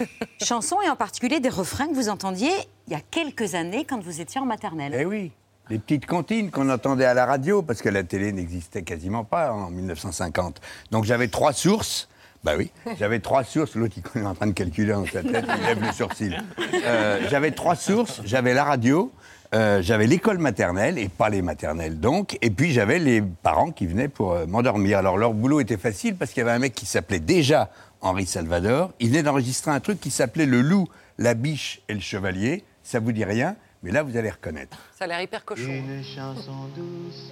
Chansons 0.42 0.80
et 0.82 0.88
en 0.88 0.96
particulier 0.96 1.40
des 1.40 1.48
refrains 1.48 1.88
que 1.88 1.94
vous 1.94 2.08
entendiez 2.08 2.50
il 2.86 2.92
y 2.92 2.96
a 2.96 3.00
quelques 3.00 3.54
années 3.54 3.84
quand 3.84 4.00
vous 4.02 4.20
étiez 4.20 4.40
en 4.40 4.46
maternelle. 4.46 4.94
Eh 4.98 5.04
oui, 5.04 5.32
les 5.70 5.78
petites 5.78 6.06
comptines 6.06 6.50
qu'on 6.50 6.70
entendait 6.70 7.04
à 7.04 7.14
la 7.14 7.26
radio, 7.26 7.62
parce 7.62 7.82
que 7.82 7.88
la 7.88 8.02
télé 8.02 8.32
n'existait 8.32 8.82
quasiment 8.82 9.24
pas 9.24 9.52
en 9.52 9.70
1950. 9.70 10.60
Donc 10.90 11.04
j'avais 11.04 11.28
trois 11.28 11.52
sources. 11.52 12.08
Bah 12.44 12.52
oui, 12.56 12.70
j'avait 12.98 13.18
trois 13.18 13.44
sources. 13.44 13.74
L'autre, 13.74 13.96
il 14.14 14.22
est 14.22 14.24
en 14.24 14.34
train 14.34 14.46
de 14.46 14.52
calculer 14.52 14.92
dans 14.92 15.04
sa 15.04 15.22
tête, 15.22 15.44
il 15.58 15.66
lève 15.66 15.82
le 15.82 15.92
sourcil. 15.92 16.42
Euh, 16.86 17.20
j'avais 17.28 17.50
trois 17.50 17.74
sources. 17.74 18.20
J'avais 18.24 18.54
la 18.54 18.64
radio, 18.64 19.12
euh, 19.54 19.82
j'avais 19.82 20.06
l'école 20.06 20.38
maternelle, 20.38 20.98
et 20.98 21.08
pas 21.08 21.28
les 21.28 21.42
maternelles 21.42 21.98
donc, 21.98 22.38
et 22.42 22.50
puis 22.50 22.72
j'avais 22.72 22.98
les 22.98 23.22
parents 23.22 23.70
qui 23.70 23.86
venaient 23.86 24.08
pour 24.08 24.32
euh, 24.32 24.46
m'endormir. 24.46 24.98
Alors 24.98 25.18
leur 25.18 25.34
boulot 25.34 25.60
était 25.60 25.76
facile 25.76 26.16
parce 26.16 26.32
qu'il 26.32 26.40
y 26.40 26.46
avait 26.46 26.52
un 26.52 26.58
mec 26.60 26.74
qui 26.74 26.86
s'appelait 26.86 27.20
déjà 27.20 27.70
Henri 28.00 28.26
Salvador. 28.26 28.92
Il 29.00 29.08
venait 29.08 29.22
d'enregistrer 29.22 29.70
un 29.70 29.80
truc 29.80 30.00
qui 30.00 30.10
s'appelait 30.10 30.46
Le 30.46 30.60
loup, 30.60 30.88
la 31.18 31.34
biche 31.34 31.80
et 31.88 31.94
le 31.94 32.00
chevalier. 32.00 32.64
Ça 32.82 33.00
vous 33.00 33.12
dit 33.12 33.24
rien, 33.24 33.56
mais 33.82 33.90
là 33.90 34.02
vous 34.02 34.16
allez 34.16 34.30
reconnaître. 34.30 34.78
Ça 34.98 35.04
a 35.04 35.08
l'air 35.08 35.20
hyper 35.20 35.44
cochon. 35.44 35.62
Une 35.68 36.02
chanson 36.02 36.68
douce 36.76 37.30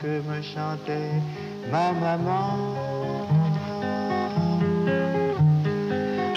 que 0.00 0.20
me 0.20 0.42
chantait 0.42 1.10
ma 1.70 1.92
maman. 1.92 2.58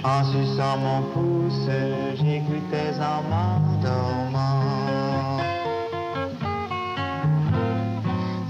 En 0.04 0.24
suçant 0.24 0.78
mon 0.78 1.02
pouce, 1.12 1.70
j'écoutais 2.16 2.98
en 3.00 3.24
m'endormant. 3.24 4.27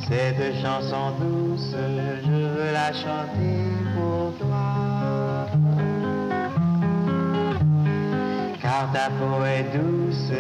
Cette 0.09 0.61
chanson 0.61 1.11
douce, 1.19 1.71
je 1.73 2.31
veux 2.31 2.71
la 2.71 2.93
chanter 2.93 3.73
pour 3.95 4.33
toi. 4.39 5.47
Car 8.61 8.91
ta 8.93 9.09
peau 9.09 9.43
est 9.45 9.77
douce 9.77 10.31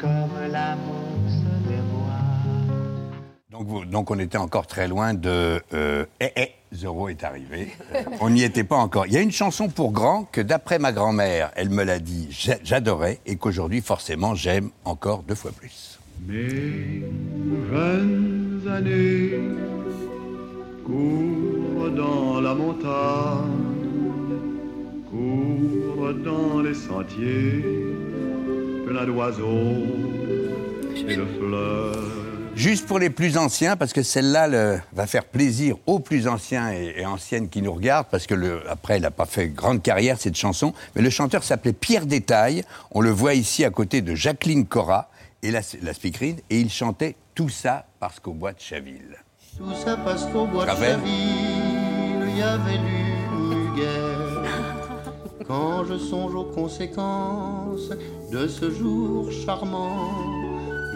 comme 0.00 0.50
la 0.52 0.76
mousse 0.76 1.42
des 1.68 1.82
bois. 1.90 3.84
Donc, 3.90 4.10
on 4.10 4.18
était 4.20 4.38
encore 4.38 4.66
très 4.68 4.86
loin 4.86 5.12
de 5.14 5.60
euh, 5.72 6.04
Eh 6.20 6.30
eh, 6.36 6.52
Zorro 6.74 7.08
est 7.08 7.24
arrivé. 7.24 7.74
Euh, 7.94 8.02
on 8.20 8.30
n'y 8.30 8.42
était 8.44 8.64
pas 8.64 8.76
encore. 8.76 9.06
Il 9.06 9.12
y 9.12 9.16
a 9.16 9.20
une 9.22 9.32
chanson 9.32 9.68
pour 9.68 9.90
grand 9.92 10.24
que 10.24 10.40
d'après 10.40 10.78
ma 10.78 10.92
grand-mère, 10.92 11.50
elle 11.56 11.70
me 11.70 11.82
l'a 11.82 11.98
dit, 11.98 12.28
j'a- 12.30 12.58
j'adorais 12.62 13.18
et 13.26 13.36
qu'aujourd'hui 13.36 13.80
forcément 13.80 14.34
j'aime 14.36 14.70
encore 14.84 15.22
deux 15.24 15.34
fois 15.34 15.50
plus. 15.52 15.95
Mes 16.26 17.02
jeunes 17.70 18.62
années 18.68 19.38
courent 20.84 21.90
dans 21.90 22.40
la 22.40 22.54
montagne, 22.54 23.44
courent 25.10 26.12
dans 26.24 26.60
les 26.62 26.74
sentiers, 26.74 27.64
plein 28.86 29.04
d'oiseaux 29.04 29.84
et 31.08 31.16
de 31.16 31.24
fleurs. 31.38 32.02
Juste 32.56 32.86
pour 32.86 32.98
les 32.98 33.10
plus 33.10 33.36
anciens, 33.36 33.76
parce 33.76 33.92
que 33.92 34.02
celle-là 34.02 34.48
le- 34.48 34.78
va 34.94 35.06
faire 35.06 35.24
plaisir 35.26 35.76
aux 35.86 35.98
plus 36.00 36.26
anciens 36.26 36.72
et, 36.72 37.04
anciennes 37.04 37.48
qui 37.50 37.60
nous 37.60 37.72
regardent, 37.74 38.06
parce 38.10 38.26
que 38.26 38.62
après, 38.68 38.96
il 38.96 39.02
n'a 39.02 39.10
pas 39.10 39.26
fait 39.26 39.48
grande 39.48 39.82
carrière 39.82 40.18
cette 40.18 40.36
chanson, 40.36 40.72
mais 40.96 41.02
le 41.02 41.10
chanteur 41.10 41.44
s'appelait 41.44 41.74
Pierre 41.74 42.06
Détail. 42.06 42.64
On 42.92 43.02
le 43.02 43.10
voit 43.10 43.34
ici 43.34 43.62
à 43.64 43.70
côté 43.70 44.00
de 44.00 44.14
Jacqueline 44.14 44.64
Cora 44.66 45.10
et 45.42 45.50
la, 45.50 45.60
la 45.82 45.94
speakerine, 45.94 46.40
et 46.50 46.60
il 46.60 46.70
chantait 46.70 47.16
tout 47.34 47.48
ça 47.48 47.86
parce 48.00 48.20
qu'au 48.20 48.32
bois 48.32 48.52
de 48.52 48.60
Chaville. 48.60 49.16
Tout 49.56 49.74
ça 49.74 49.96
parce 49.96 50.24
qu'au 50.26 50.46
bois 50.46 50.64
de. 50.64 50.70
Chaville, 50.70 52.28
il 52.28 52.38
y 52.38 52.42
avait 52.42 52.78
l'une 52.78 53.74
guerre. 53.74 54.42
Quand 55.46 55.84
je 55.84 55.96
songe 55.96 56.34
aux 56.34 56.44
conséquences 56.44 57.90
de 58.32 58.48
ce 58.48 58.70
jour 58.70 59.30
charmant, 59.30 60.10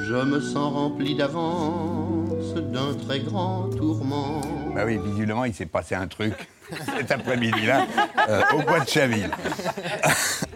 je 0.00 0.16
me 0.24 0.40
sens 0.40 0.72
rempli 0.72 1.14
d'avance 1.14 2.19
d'un 2.72 2.94
très 2.94 3.20
grand 3.20 3.68
tourment. 3.76 4.40
Bah 4.74 4.82
oui, 4.86 4.98
visiblement, 4.98 5.44
il 5.44 5.54
s'est 5.54 5.66
passé 5.66 5.94
un 5.94 6.06
truc 6.06 6.32
cet 6.96 7.10
après-midi-là 7.10 7.86
euh, 8.28 8.42
au 8.54 8.62
bois 8.62 8.80
de 8.80 8.88
Chaville. 8.88 9.28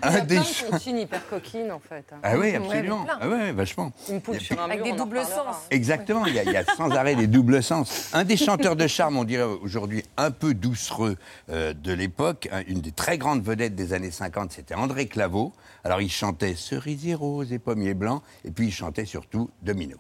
Un 0.03 0.21
des 0.25 0.37
ch- 0.37 0.65
comptines 0.71 0.99
hyper 0.99 1.27
coquines, 1.29 1.73
en 1.73 1.81
fait. 1.81 2.05
hein. 2.13 2.17
Ah 2.23 2.39
oui, 2.39 2.55
absolument. 2.55 3.05
Ah 3.21 3.29
ouais, 3.29 3.53
vachement. 3.53 3.93
Une 4.09 4.21
poule 4.21 4.41
sur 4.41 4.59
un 4.61 4.65
Avec 4.65 4.77
mur, 4.79 4.85
des 4.85 4.93
on 4.93 4.95
en 5.03 5.07
doubles 5.07 5.25
sens. 5.25 5.57
Exactement, 5.71 6.25
il 6.27 6.35
y, 6.35 6.39
a, 6.39 6.45
il 6.45 6.53
y 6.53 6.57
a 6.57 6.65
sans 6.65 6.91
arrêt 6.91 7.17
des 7.17 7.27
doubles 7.27 7.63
sens. 7.63 8.11
Un 8.13 8.25
des 8.25 8.37
chanteurs 8.37 8.77
de 8.77 8.87
charme, 8.87 9.17
on 9.17 9.25
dirait 9.25 9.43
aujourd'hui 9.43 10.05
un 10.17 10.31
peu 10.31 10.55
doucereux 10.55 11.17
euh, 11.51 11.75
de 11.75 11.93
l'époque, 11.93 12.49
un- 12.53 12.63
une 12.69 12.81
des 12.81 12.93
très 12.93 13.19
grandes 13.19 13.43
vedettes 13.43 13.75
des 13.75 13.93
années 13.93 14.11
50, 14.13 14.53
c'était 14.53 14.75
André 14.75 15.07
Claveau. 15.07 15.53
Alors 15.83 16.01
il 16.01 16.11
chantait 16.11 16.55
Cerisier 16.55 17.15
rose 17.15 17.53
et 17.53 17.59
pommier 17.59 17.93
blanc, 17.95 18.23
et 18.45 18.51
puis 18.51 18.67
il 18.69 18.73
chantait 18.73 19.05
surtout 19.05 19.51
Domino. 19.63 19.97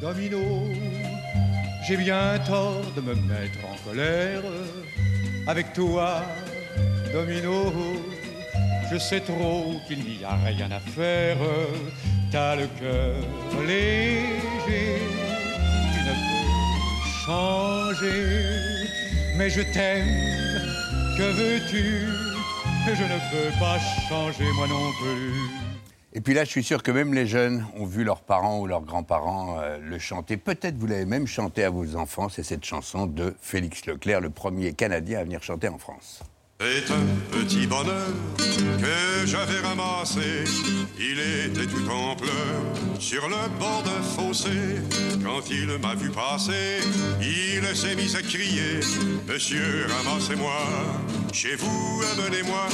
Domino, 0.00 0.68
j'ai 1.86 1.96
bien 1.96 2.38
tort 2.46 2.84
de 2.96 3.00
me 3.00 3.14
mettre 3.14 3.58
en 3.64 3.76
colère. 3.88 4.42
Avec 5.46 5.72
toi, 5.72 6.22
Domino, 7.12 7.72
je 8.90 8.98
sais 8.98 9.20
trop 9.20 9.80
qu'il 9.86 10.04
n'y 10.04 10.24
a 10.24 10.36
rien 10.46 10.70
à 10.70 10.80
faire. 10.80 11.36
T'as 12.30 12.56
le 12.56 12.66
cœur 12.78 13.14
léger, 13.66 15.00
tu 15.92 16.00
ne 16.08 16.14
peux 16.26 17.08
changer. 17.26 18.22
Mais 19.36 19.50
je 19.50 19.62
t'aime, 19.72 20.06
que 21.16 21.22
veux-tu? 21.22 22.06
Je 22.86 23.02
ne 23.02 23.18
peux 23.30 23.58
pas 23.58 23.78
changer 24.08 24.50
moi 24.56 24.66
non 24.66 24.90
plus. 25.00 25.67
Et 26.18 26.20
puis 26.20 26.34
là, 26.34 26.42
je 26.42 26.50
suis 26.50 26.64
sûr 26.64 26.82
que 26.82 26.90
même 26.90 27.14
les 27.14 27.28
jeunes 27.28 27.64
ont 27.76 27.86
vu 27.86 28.02
leurs 28.02 28.22
parents 28.22 28.58
ou 28.58 28.66
leurs 28.66 28.82
grands-parents 28.82 29.60
euh, 29.60 29.78
le 29.78 30.00
chanter. 30.00 30.36
Peut-être 30.36 30.76
vous 30.76 30.88
l'avez 30.88 31.04
même 31.04 31.28
chanté 31.28 31.62
à 31.62 31.70
vos 31.70 31.94
enfants. 31.94 32.28
C'est 32.28 32.42
cette 32.42 32.64
chanson 32.64 33.06
de 33.06 33.36
Félix 33.40 33.86
Leclerc, 33.86 34.20
le 34.20 34.30
premier 34.30 34.72
Canadien 34.72 35.20
à 35.20 35.22
venir 35.22 35.44
chanter 35.44 35.68
en 35.68 35.78
France. 35.78 36.24
C'est 36.60 36.92
un 36.92 37.06
petit 37.30 37.68
bonheur 37.68 38.08
que 38.36 39.26
j'avais 39.26 39.60
ramassé. 39.60 40.42
Il 40.98 41.20
était 41.20 41.68
tout 41.68 41.88
en 41.88 42.16
pleurs 42.16 42.98
sur 42.98 43.28
le 43.28 43.36
bord 43.60 43.84
d'un 43.84 44.02
fossé. 44.02 44.50
Quand 45.22 45.48
il 45.48 45.68
m'a 45.78 45.94
vu 45.94 46.10
passer, 46.10 46.80
il 47.20 47.64
s'est 47.76 47.94
mis 47.94 48.16
à 48.16 48.22
crier 48.22 48.80
Monsieur, 49.28 49.86
ramassez-moi 49.86 50.52
Chez 51.32 51.54
vous, 51.54 52.02
amenez-moi. 52.18 52.66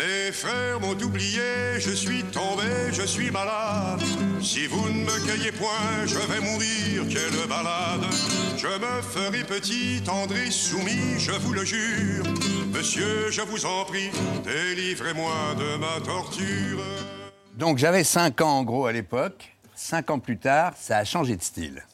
Mes 0.00 0.32
frères 0.32 0.80
m'ont 0.80 0.98
oublié, 1.04 1.78
je 1.78 1.90
suis 1.90 2.22
tombé, 2.22 2.62
je 2.90 3.02
suis 3.02 3.30
malade. 3.30 4.00
Si 4.40 4.66
vous 4.66 4.88
ne 4.88 5.04
me 5.04 5.26
cueillez 5.26 5.52
point, 5.52 6.06
je 6.06 6.16
vais 6.16 6.40
mourir, 6.40 7.02
quelle 7.10 7.46
balade. 7.46 8.06
Je 8.56 8.66
me 8.66 9.02
ferai 9.02 9.44
petit, 9.44 10.00
tendre 10.02 10.34
et 10.34 10.50
soumis, 10.50 11.18
je 11.18 11.32
vous 11.32 11.52
le 11.52 11.66
jure. 11.66 12.24
Monsieur, 12.72 13.30
je 13.30 13.42
vous 13.42 13.66
en 13.66 13.84
prie, 13.84 14.10
délivrez-moi 14.42 15.34
de 15.58 15.76
ma 15.76 16.00
torture. 16.02 16.82
Donc 17.58 17.76
j'avais 17.76 18.04
5 18.04 18.40
ans 18.40 18.60
en 18.60 18.64
gros 18.64 18.86
à 18.86 18.92
l'époque. 18.92 19.54
5 19.74 20.10
ans 20.12 20.18
plus 20.18 20.38
tard, 20.38 20.72
ça 20.78 20.96
a 20.96 21.04
changé 21.04 21.36
de 21.36 21.42
style. 21.42 21.84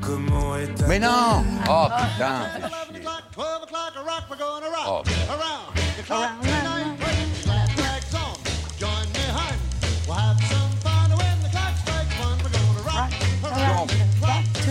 Comment 0.00 0.56
est 0.56 0.88
Mais 0.88 0.98
non 0.98 1.44
Oh 1.70 1.86
putain 1.96 2.97
fais 6.04 6.04
chier. 6.04 6.26
Oh, 12.94 13.12
Donc, 13.76 13.90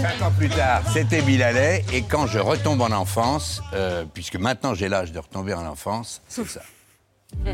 5 0.01 0.22
ans 0.22 0.32
plus 0.38 0.49
tard, 0.49 0.82
c'était 0.91 1.22
Bilalay. 1.22 1.86
Et 1.93 2.01
quand 2.01 2.28
je 2.28 2.39
retombe 2.39 2.82
en 2.82 2.91
enfance, 2.91 3.61
euh, 3.74 4.05
puisque 4.13 4.36
maintenant 4.36 4.74
j'ai 4.74 4.89
l'âge 4.89 5.11
de 5.11 5.20
retomber 5.20 5.53
en 5.53 5.65
enfance, 5.65 6.22
c'est 6.28 6.47
ça. 6.47 6.61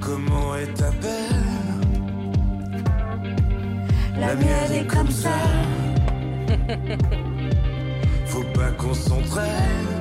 Comment 0.00 0.56
est 0.56 0.74
ta 0.74 0.90
belle? 0.90 1.44
La 4.18 4.34
mienne 4.34 4.72
est 4.72 4.86
comme 4.86 5.10
ça. 5.10 5.30
Faut 8.26 8.44
pas 8.54 8.70
qu'on 8.72 8.94
s'entraîne. 8.94 9.97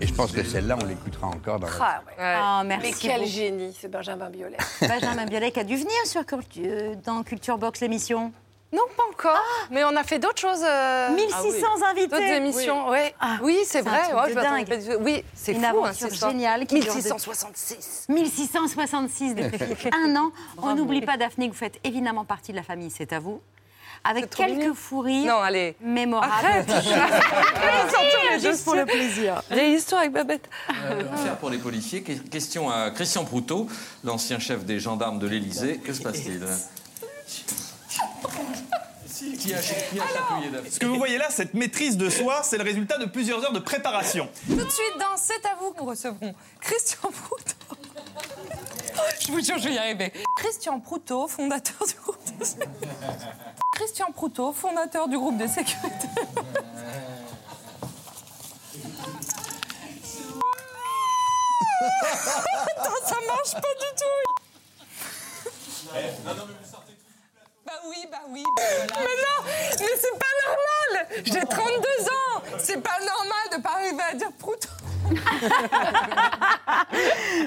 Et 0.00 0.06
je 0.06 0.14
pense 0.14 0.32
que 0.32 0.42
celle-là, 0.42 0.76
on 0.82 0.86
l'écoutera 0.86 1.26
encore 1.28 1.58
dans 1.60 1.66
la... 1.68 1.72
Ah, 1.80 2.02
ouais. 2.06 2.12
Ah, 2.18 2.62
merci 2.64 2.86
Mais 2.88 2.94
quel 3.00 3.20
beaucoup. 3.20 3.30
génie, 3.32 3.72
ce 3.80 3.86
Benjamin 3.86 4.30
Biolay. 4.30 4.56
Benjamin 4.80 5.26
Biolay 5.26 5.50
qui 5.52 5.60
a 5.60 5.64
dû 5.64 5.76
venir 5.76 5.90
sur, 6.06 6.22
dans 7.04 7.22
Culture 7.22 7.58
Box, 7.58 7.80
l'émission. 7.80 8.32
Non, 8.72 8.82
pas 8.96 9.02
encore. 9.12 9.38
Mais 9.70 9.84
on 9.84 9.94
a 9.96 10.02
fait 10.02 10.18
d'autres 10.18 10.40
choses. 10.40 10.64
euh, 10.66 11.10
1600 11.14 11.66
invités. 11.90 12.06
D'autres 12.08 12.22
émissions, 12.22 12.84
Oui. 12.86 12.90
ouais. 12.92 13.14
Ah, 13.20 13.36
oui, 13.42 13.58
c'est 13.64 13.82
c'est 13.82 13.88
un 13.88 13.90
vrai. 13.90 14.02
truc 14.04 14.14
ouais, 14.16 14.24
de 14.24 14.30
je 14.30 14.34
dingue. 14.88 14.98
Oui, 15.02 15.24
c'est 15.34 15.52
Une 15.52 15.60
fou. 15.60 15.66
hein, 15.66 15.70
aventure 15.84 16.08
histoire. 16.08 16.30
géniale 16.30 16.60
qui 16.66 16.76
dure 16.80 16.84
depuis- 16.94 16.94
1666. 17.02 18.06
1666 18.08 19.34
depuis 19.34 19.90
un 19.92 20.16
an. 20.16 20.32
On 20.62 20.74
n'oublie 20.74 21.02
pas, 21.02 21.18
Daphné, 21.18 21.48
que 21.48 21.52
vous 21.52 21.58
faites 21.58 21.78
évidemment 21.84 22.24
partie 22.24 22.52
de 22.52 22.56
la 22.56 22.62
famille, 22.62 22.90
c'est 22.90 23.12
à 23.12 23.18
vous. 23.18 23.42
Avec 24.04 24.30
quelques 24.30 24.50
mignon. 24.58 24.74
fous 24.74 25.00
rires 25.00 25.26
Non, 25.32 25.40
allez. 25.40 25.76
mémorables. 25.80 26.32
Arrête. 26.32 26.70
Juste 28.42 28.64
pour 28.64 28.74
le 28.74 28.84
plaisir. 28.84 29.42
J'ai 29.50 29.68
une 29.68 29.74
histoire 29.74 30.00
avec 30.00 30.12
Babette. 30.12 30.48
Affaire 30.68 31.36
pour 31.38 31.50
les 31.50 31.58
policiers. 31.58 32.02
Que- 32.02 32.12
Question 32.12 32.68
à 32.70 32.90
Christian 32.90 33.24
Proutot, 33.24 33.68
l'ancien 34.04 34.38
chef 34.38 34.64
des 34.64 34.80
gendarmes 34.80 35.18
de 35.18 35.26
l'Élysée. 35.28 35.78
Que 35.78 35.92
se 35.92 36.02
passe-t-il? 36.02 36.40
Qui 39.38 39.54
a, 39.54 39.58
qui 39.58 40.00
a 40.00 40.06
chatouillé 40.06 40.50
Daphné 40.50 40.70
Ce 40.70 40.78
que 40.80 40.86
vous 40.86 40.96
voyez 40.96 41.16
là, 41.18 41.26
cette 41.30 41.54
maîtrise 41.54 41.96
de 41.96 42.08
soi, 42.10 42.42
c'est 42.42 42.58
le 42.58 42.64
résultat 42.64 42.98
de 42.98 43.04
plusieurs 43.06 43.44
heures 43.44 43.52
de 43.52 43.58
préparation. 43.60 44.28
Tout 44.48 44.54
de 44.56 44.60
suite 44.70 44.94
dans 44.98 45.16
C'est 45.16 45.44
à 45.46 45.54
vous 45.60 45.70
que 45.72 45.78
nous 45.80 45.86
recevrons 45.86 46.34
Christian 46.60 47.10
Proutot. 47.10 47.54
Je 49.20 49.32
vous 49.32 49.40
jure, 49.40 49.58
je 49.58 49.68
vais 49.68 49.74
y 49.74 49.78
arriver. 49.78 50.12
Christian 50.36 50.80
Proutot, 50.80 51.28
fondateur 51.28 51.86
du 51.86 51.94
groupe 51.94 52.18
de... 52.38 52.44
Christian 53.72 54.12
Proutot, 54.12 54.52
fondateur 54.52 55.08
du 55.08 55.18
groupe 55.18 55.38
de 55.38 55.46
sécurité. 55.46 56.08
Attends, 62.76 63.06
ça 63.06 63.16
marche 63.26 63.52
pas 63.54 63.74
du 63.80 63.90
tout. 63.96 64.32
Bah 67.72 67.78
oui, 67.88 68.06
bah 68.10 68.18
oui. 68.28 68.44
Mais 68.58 68.64
non, 69.00 69.50
mais 69.80 69.86
c'est 69.96 70.18
pas 70.18 70.34
normal. 70.46 71.22
J'ai 71.24 71.40
32 71.40 71.64
ans. 72.04 72.42
C'est 72.58 72.82
pas 72.82 72.98
normal 72.98 73.56
de 73.56 73.62
pas 73.62 73.70
arriver 73.76 74.02
à 74.10 74.14
dire 74.14 74.30
Proutot. 74.38 74.68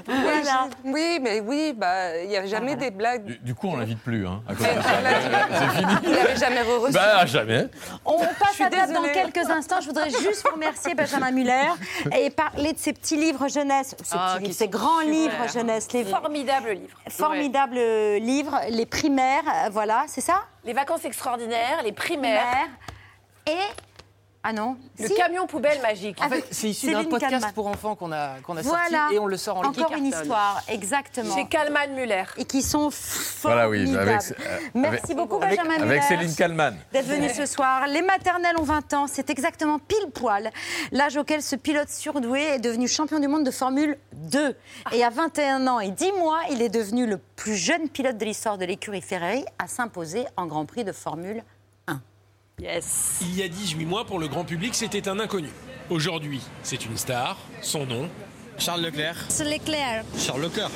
Voilà. 0.08 0.68
Oui, 0.84 1.20
mais 1.22 1.40
oui, 1.40 1.74
bah, 1.76 2.18
il 2.22 2.30
n'y 2.30 2.38
a 2.38 2.46
jamais 2.46 2.76
des 2.76 2.92
blagues. 2.92 3.26
du, 3.26 3.38
du 3.40 3.56
coup, 3.56 3.68
on 3.70 3.78
l'invite 3.78 4.02
plus. 4.02 4.28
Hein, 4.28 4.42
à 4.48 4.54
cause 4.56 4.66
de 4.68 4.72
ça. 4.72 4.80
on 5.00 5.04
l'a 5.04 5.20
dit. 5.20 5.28
C'est 5.52 5.80
fini. 5.80 5.94
Vous 6.04 6.12
l'avez 6.14 6.36
jamais 6.38 6.62
reçu. 6.62 6.94
Bah, 6.94 7.26
jamais. 7.26 7.68
On 8.06 8.18
passe 8.18 8.62
à 8.62 8.70
table 8.70 8.94
dans 8.94 9.04
quelques 9.04 9.50
instants. 9.50 9.82
Je 9.82 9.88
voudrais 9.88 10.10
juste 10.10 10.44
vous 10.48 10.54
remercier, 10.56 10.94
Benjamin 10.96 11.32
Muller, 11.32 11.70
et 12.18 12.30
parler 12.30 12.74
de 12.74 12.78
ces 12.80 12.94
petits 12.94 13.18
livres 13.18 13.48
jeunesse, 13.48 13.96
ces, 14.04 14.16
Ah, 14.18 14.34
petits 14.36 14.44
livres, 14.48 14.56
ces 14.58 14.68
grands 14.68 15.00
super. 15.00 15.14
livres 15.14 15.48
jeunesse, 15.54 15.88
les 15.94 16.04
Formidable 16.06 16.70
livre. 16.72 16.98
formidables 17.10 17.76
livres, 18.22 18.60
les 18.70 18.86
primaires, 18.86 19.44
voilà, 19.72 20.06
c'est 20.16 20.22
ça? 20.22 20.46
Les 20.64 20.72
vacances 20.72 21.04
extraordinaires, 21.04 21.84
les 21.84 21.92
primaires. 21.92 22.70
Et. 23.46 23.52
Ah 24.48 24.54
non 24.54 24.78
Le 25.00 25.08
Si. 25.08 25.16
camion 25.16 25.48
poubelle 25.48 25.82
magique. 25.82 26.22
En 26.24 26.30
fait, 26.30 26.46
c'est 26.52 26.70
issu 26.70 26.92
d'un 26.92 27.04
podcast 27.06 27.32
Kalman. 27.32 27.52
pour 27.54 27.66
enfants 27.66 27.96
qu'on 27.96 28.12
a, 28.12 28.36
qu'on 28.46 28.56
a 28.58 28.62
sorti 28.62 28.94
et 29.12 29.18
on 29.18 29.26
le 29.26 29.38
sort 29.38 29.58
en 29.58 29.62
ligne. 29.64 29.72
Encore 29.72 29.98
une 29.98 30.06
histoire, 30.06 30.62
exactement. 30.68 31.34
Chez 31.36 31.46
Kalman 31.48 31.94
Muller. 31.96 32.26
Et 32.38 32.46
qui 32.46 32.62
sont 32.62 32.90
Voilà, 33.42 33.68
oui, 33.68 33.80
formidables. 33.86 34.10
avec- 34.12 34.40
euh, 34.40 34.58
Merci 34.76 35.04
avec- 35.06 35.18
beaucoup, 35.18 35.38
avec- 35.42 35.58
Benjamin 35.58 35.76
Avec 35.84 35.88
Muller. 35.88 36.02
Céline 36.08 36.36
Kallmann. 36.36 36.78
d'être 36.94 37.08
venu 37.08 37.28
ce 37.30 37.48
soir. 37.48 37.88
Les 37.88 38.04
maternelles 38.04 38.56
ont 38.60 38.64
20 38.64 38.94
ans, 38.94 39.08
c'est 39.08 39.32
exactement 39.32 39.80
pile 39.80 40.12
poil 40.14 40.52
l'âge 40.92 41.18
auquel 41.18 41.42
ce 41.42 41.56
pilote 41.56 41.90
surdoué 41.90 42.42
est 42.44 42.60
devenu 42.60 42.88
champion 42.88 43.20
du 43.20 43.28
monde 43.28 43.46
de 43.46 43.52
Formule 43.52 43.98
2. 44.14 44.56
Et 44.92 45.04
à 45.04 45.10
21 45.10 45.66
ans 45.68 45.80
et 45.80 45.90
10 45.90 46.12
mois, 46.20 46.42
il 46.52 46.62
est 46.62 46.70
devenu 46.70 47.08
le 47.08 47.18
plus 47.18 47.56
jeune 47.56 47.90
pilote 47.90 48.18
de 48.20 48.26
l'histoire 48.26 48.60
de 48.60 48.66
l'écurie 48.66 49.02
Ferrari 49.02 49.44
à 49.58 49.68
s'imposer 49.68 50.26
en 50.38 50.46
Grand 50.46 50.66
Prix 50.68 50.84
de 50.84 50.92
Formule 50.92 51.40
1. 51.40 51.42
Yes. 52.62 53.20
Il 53.22 53.38
y 53.38 53.44
a 53.44 53.50
18 53.50 53.86
mois, 53.86 54.06
pour 54.06 54.18
le 54.18 54.28
grand 54.28 54.46
public, 54.46 54.76
c'était 54.76 55.10
un 55.10 55.20
inconnu. 55.20 55.50
Aujourd'hui, 55.90 56.42
c'est 56.64 56.86
une 56.86 56.98
star. 56.98 57.38
Son 57.62 57.86
nom 57.86 58.10
Charles 58.58 58.82
Leclerc. 58.82 59.18
C'est 59.28 59.44
l'éclair. 59.44 60.06
Charles 60.18 60.44
Leclerc. 60.44 60.72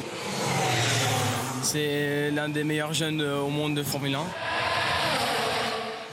C'est 1.63 2.31
l'un 2.31 2.49
des 2.49 2.65
meilleurs 2.65 2.93
jeunes 2.93 3.21
au 3.21 3.47
monde 3.47 3.75
de 3.75 3.83
Formule 3.83 4.15
1. 4.15 4.19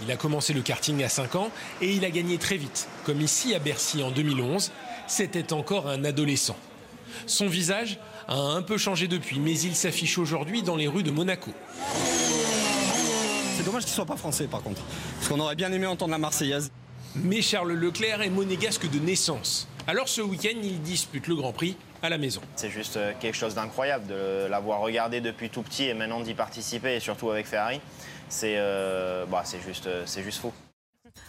Il 0.03 0.11
a 0.13 0.17
commencé 0.17 0.53
le 0.53 0.63
karting 0.63 1.03
à 1.03 1.09
5 1.09 1.35
ans 1.35 1.51
et 1.81 1.93
il 1.93 2.05
a 2.05 2.11
gagné 2.11 2.39
très 2.39 2.57
vite. 2.57 2.89
Comme 3.05 3.21
ici 3.21 3.55
à 3.55 3.59
Bercy 3.59 4.05
en 4.05 4.13
2011, 4.13 4.71
c'était 5.09 5.53
encore 5.53 5.89
un 5.89 6.05
adolescent. 6.05 6.57
Son 7.27 7.49
visage 7.49 7.99
a 8.29 8.37
un 8.37 8.63
peu 8.63 8.79
changé 8.79 9.09
depuis, 9.09 9.41
mais 9.41 9.59
il 9.59 9.75
s'affiche 9.75 10.19
aujourd'hui 10.19 10.63
dans 10.63 10.77
les 10.77 10.87
rues 10.87 11.03
de 11.03 11.11
Monaco. 11.11 11.51
C'est 13.67 13.73
dommage 13.73 13.85
qu'il 13.85 13.95
soit 13.95 14.07
pas 14.07 14.17
français 14.17 14.47
par 14.47 14.63
contre. 14.63 14.81
Parce 15.17 15.29
qu'on 15.29 15.41
aurait 15.41 15.57
bien 15.57 15.73
aimé 15.73 15.89
entendre 15.89 16.13
la 16.13 16.19
Marseillaise. 16.19 16.71
Mais 17.17 17.43
Charles 17.43 17.73
Leclerc 17.73 18.23
est 18.23 18.31
monégasque 18.31 18.89
de 18.89 19.01
naissance. 19.01 19.67
Alors 19.89 20.09
ce 20.09 20.21
week-end, 20.21 20.57
il 20.63 20.81
dispute 20.83 21.27
le 21.27 21.35
Grand 21.35 21.53
Prix 21.53 21.77
à 22.01 22.09
la 22.09 22.17
maison. 22.17 22.41
C'est 22.55 22.71
juste 22.71 22.97
euh, 22.97 23.13
quelque 23.19 23.35
chose 23.35 23.57
d'incroyable 23.57 24.07
de 24.07 24.47
l'avoir 24.47 24.79
regardé 24.79 25.21
depuis 25.21 25.51
tout 25.51 25.63
petit 25.63 25.87
et 25.87 25.95
maintenant 25.95 26.21
d'y 26.21 26.35
participer, 26.35 26.95
et 26.95 27.01
surtout 27.01 27.29
avec 27.29 27.45
Ferrari. 27.45 27.81
C'est 28.29 28.55
euh, 28.57 29.27
bah, 29.27 29.43
c'est 29.45 29.61
juste, 29.61 29.89
euh, 29.89 30.05
c'est 30.07 30.23
juste 30.23 30.39
fou. 30.39 30.53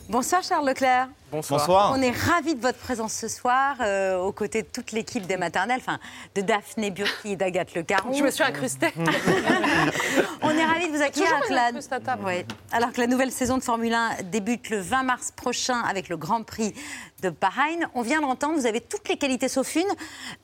Bonsoir 0.10 0.42
Charles 0.42 0.66
Leclerc. 0.66 1.10
Bonsoir. 1.32 1.60
Bonsoir. 1.60 1.92
On 1.94 2.02
est 2.02 2.12
ravis 2.12 2.56
de 2.56 2.62
votre 2.62 2.78
présence 2.78 3.12
ce 3.12 3.28
soir 3.28 3.76
euh, 3.82 4.18
aux 4.18 4.32
côtés 4.32 4.62
de 4.62 4.68
toute 4.68 4.94
l'équipe 4.94 5.28
des 5.28 5.36
maternelles, 5.36 5.82
enfin 5.82 6.00
de 6.34 6.40
Daphné 6.42 6.92
Burki 6.92 7.34
et 7.34 7.36
d'Agathe 7.36 7.74
Le 7.76 7.84
Caron. 7.84 8.14
Je 8.14 8.24
me 8.24 8.32
suis 8.32 8.44
incrustée. 8.44 8.88
On 10.42 10.50
est 10.52 10.64
ravis 10.66 10.88
de 10.90 10.96
vous 10.96 11.02
accueillir. 11.04 11.28
Alors 11.28 11.42
que 11.48 11.54
la- 11.54 11.66
incruste 11.66 11.92
à 11.92 12.00
table. 12.00 12.24
Ouais. 12.24 12.46
Alors 12.72 12.94
que 12.94 13.02
la 13.02 13.08
nouvelle 13.08 13.32
saison 13.34 13.58
de 13.58 13.64
Formule 13.64 13.94
1 13.94 14.24
débute 14.32 14.70
le 14.70 14.80
20 14.80 15.04
mars 15.04 15.32
prochain 15.36 15.82
avec 15.82 16.08
le 16.08 16.16
Grand 16.16 16.44
Prix 16.44 16.74
de 17.22 17.30
Bahreïn. 17.30 17.90
On 17.94 18.02
vient 18.02 18.18
de 18.22 18.26
l'entendre, 18.26 18.58
vous 18.58 18.66
avez 18.66 18.80
toutes 18.80 19.10
les 19.10 19.18
qualités 19.18 19.50
sauf 19.50 19.76
une. 19.76 19.84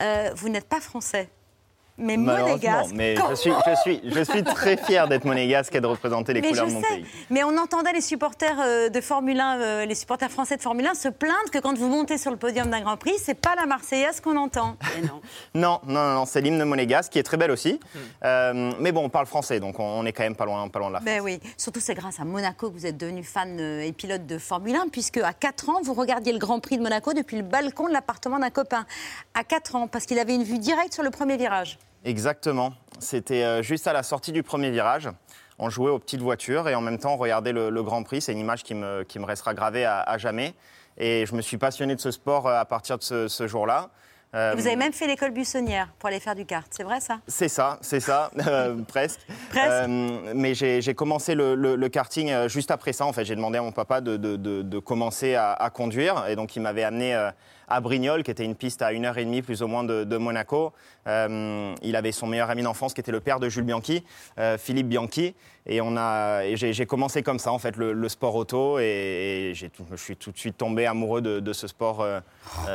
Euh, 0.02 0.30
vous 0.36 0.50
n'êtes 0.50 0.68
pas 0.68 0.80
français. 0.80 1.30
Mais 1.96 2.16
monégasque. 2.16 2.92
Mais 2.94 3.14
je 3.14 3.34
suis, 3.36 3.52
je, 3.52 3.74
suis, 3.80 4.00
je 4.04 4.20
suis 4.24 4.42
très 4.42 4.76
fier 4.76 5.06
d'être 5.06 5.24
monégasque 5.24 5.74
et 5.76 5.80
de 5.80 5.86
représenter 5.86 6.32
les 6.32 6.40
Mais 6.40 6.48
couleurs 6.48 6.66
de 6.66 6.72
mon 6.72 6.82
sais. 6.82 6.88
pays. 6.88 7.06
Mais 7.30 7.44
on 7.44 7.56
entendait 7.56 7.92
les 7.92 8.00
supporters 8.00 8.56
euh, 8.60 8.88
de 8.88 9.00
Formule 9.00 9.38
1, 9.38 9.60
euh, 9.60 9.84
les 9.86 9.94
supporters 9.94 10.30
français 10.30 10.56
de 10.56 10.62
Formule 10.62 10.86
1 10.88 10.94
se 10.94 11.08
plaindre 11.08 11.50
que 11.52 11.58
quand 11.58 11.78
vous 11.78 11.88
montez 11.88 12.18
sur 12.18 12.32
le 12.32 12.36
podium 12.36 12.68
d'un 12.68 12.80
Grand 12.80 12.96
Prix, 12.96 13.14
c'est 13.22 13.34
pas 13.40 13.54
la 13.54 13.66
Marseillaise 13.66 14.20
qu'on 14.20 14.36
entend. 14.36 14.76
Non, 15.04 15.20
non, 15.54 15.80
non, 15.86 16.14
non, 16.14 16.24
c'est 16.24 16.40
l'hymne 16.40 16.64
monégasque 16.64 17.12
qui 17.12 17.18
est 17.18 17.22
très 17.24 17.36
belle 17.36 17.50
aussi. 17.50 17.78
Euh, 18.24 18.72
mais 18.80 18.90
bon, 18.90 19.04
on 19.04 19.08
parle 19.08 19.26
français, 19.26 19.60
donc 19.60 19.78
on, 19.78 19.84
on 19.84 20.06
est 20.06 20.12
quand 20.12 20.22
même 20.22 20.36
pas 20.36 20.46
loin, 20.46 20.66
pas 20.68 20.78
loin 20.78 20.88
de 20.88 20.94
la 20.94 21.00
France. 21.00 21.14
Ben 21.14 21.20
oui, 21.20 21.40
surtout 21.58 21.80
c'est 21.80 21.94
grâce 21.94 22.18
à 22.20 22.24
Monaco 22.24 22.70
que 22.70 22.74
vous 22.74 22.86
êtes 22.86 22.96
devenu 22.96 23.22
fan 23.22 23.60
et 23.60 23.92
pilote 23.92 24.26
de 24.26 24.38
Formule 24.38 24.76
1, 24.76 24.88
puisque 24.88 25.18
à 25.18 25.32
4 25.32 25.68
ans, 25.68 25.80
vous 25.82 25.94
regardiez 25.94 26.32
le 26.32 26.38
Grand 26.38 26.58
Prix 26.60 26.78
de 26.78 26.82
Monaco 26.82 27.12
depuis 27.12 27.36
le 27.36 27.42
balcon 27.42 27.86
de 27.88 27.92
l'appartement 27.92 28.38
d'un 28.38 28.50
copain. 28.50 28.86
À 29.34 29.44
4 29.44 29.76
ans, 29.76 29.88
parce 29.88 30.06
qu'il 30.06 30.18
avait 30.18 30.34
une 30.34 30.44
vue 30.44 30.58
directe 30.58 30.94
sur 30.94 31.02
le 31.02 31.10
premier 31.10 31.36
virage. 31.36 31.78
Exactement. 32.04 32.72
C'était 33.00 33.42
euh, 33.42 33.62
juste 33.62 33.86
à 33.86 33.92
la 33.92 34.02
sortie 34.02 34.32
du 34.32 34.42
premier 34.42 34.70
virage. 34.70 35.08
On 35.58 35.70
jouait 35.70 35.90
aux 35.90 35.98
petites 35.98 36.20
voitures 36.20 36.68
et 36.68 36.74
en 36.74 36.80
même 36.80 36.98
temps 36.98 37.14
on 37.14 37.16
regardait 37.16 37.52
le, 37.52 37.70
le 37.70 37.82
Grand 37.82 38.02
Prix. 38.02 38.20
C'est 38.20 38.32
une 38.32 38.38
image 38.38 38.62
qui 38.62 38.74
me, 38.74 39.02
qui 39.04 39.18
me 39.18 39.24
restera 39.24 39.54
gravée 39.54 39.84
à, 39.84 40.00
à 40.00 40.18
jamais. 40.18 40.54
Et 40.98 41.24
je 41.26 41.34
me 41.34 41.40
suis 41.42 41.58
passionné 41.58 41.94
de 41.94 42.00
ce 42.00 42.10
sport 42.10 42.46
euh, 42.46 42.58
à 42.60 42.64
partir 42.64 42.98
de 42.98 43.02
ce, 43.02 43.28
ce 43.28 43.46
jour-là. 43.48 43.90
Euh, 44.34 44.52
Vous 44.56 44.66
avez 44.66 44.74
même 44.74 44.92
fait 44.92 45.06
l'école 45.06 45.30
buissonnière 45.30 45.88
pour 45.98 46.08
aller 46.08 46.18
faire 46.18 46.34
du 46.34 46.44
kart, 46.44 46.66
c'est 46.70 46.82
vrai 46.82 46.98
ça? 46.98 47.20
C'est 47.28 47.46
ça, 47.48 47.78
c'est 47.82 48.00
ça, 48.00 48.32
euh, 48.48 48.74
presque. 48.82 49.20
Euh, 49.56 50.32
mais 50.34 50.54
j'ai 50.54 50.94
commencé 50.94 51.36
le, 51.36 51.54
le- 51.54 51.76
le 51.76 51.88
karting 51.88 52.48
juste 52.48 52.72
après 52.72 52.92
ça. 52.92 53.06
En 53.06 53.12
fait, 53.12 53.24
j'ai 53.24 53.36
demandé 53.36 53.58
à 53.58 53.62
mon 53.62 53.70
papa 53.70 54.00
de, 54.00 54.16
de- 54.16 54.34
de- 54.34 54.62
de 54.62 54.78
commencer 54.80 55.36
à, 55.36 55.52
à 55.52 55.70
conduire. 55.70 56.26
Et 56.28 56.34
donc, 56.34 56.56
il 56.56 56.62
m'avait 56.62 56.82
amené 56.82 57.14
à 57.68 57.80
Brignoles, 57.80 58.22
qui 58.22 58.30
était 58.30 58.44
une 58.44 58.54
piste 58.54 58.82
à 58.82 58.92
une 58.92 59.04
heure 59.06 59.18
et 59.18 59.24
demie 59.24 59.42
plus 59.42 59.62
ou 59.62 59.66
moins 59.66 59.84
de, 59.84 60.04
de 60.04 60.16
Monaco. 60.16 60.72
Euh, 61.06 61.74
il 61.82 61.96
avait 61.96 62.12
son 62.12 62.26
meilleur 62.26 62.50
ami 62.50 62.62
d'enfance, 62.62 62.94
qui 62.94 63.00
était 63.00 63.12
le 63.12 63.20
père 63.20 63.40
de 63.40 63.48
Jules 63.48 63.64
Bianchi, 63.64 64.04
euh, 64.38 64.56
Philippe 64.58 64.88
Bianchi. 64.88 65.34
Et, 65.66 65.80
on 65.80 65.96
a, 65.96 66.42
et 66.44 66.56
j'ai 66.56 66.84
commencé 66.84 67.22
comme 67.22 67.38
ça, 67.38 67.50
en 67.50 67.58
fait, 67.58 67.76
le, 67.78 67.94
le 67.94 68.08
sport 68.10 68.34
auto. 68.34 68.78
Et, 68.78 69.50
et 69.50 69.54
j'ai 69.54 69.70
tout- 69.70 69.86
je 69.90 69.96
suis 69.96 70.14
tout 70.16 70.30
de 70.30 70.36
suite 70.36 70.58
tombé 70.58 70.84
amoureux 70.84 71.22
de, 71.22 71.40
de 71.40 71.52
ce 71.54 71.66
sport. 71.66 72.02
euh, 72.02 72.20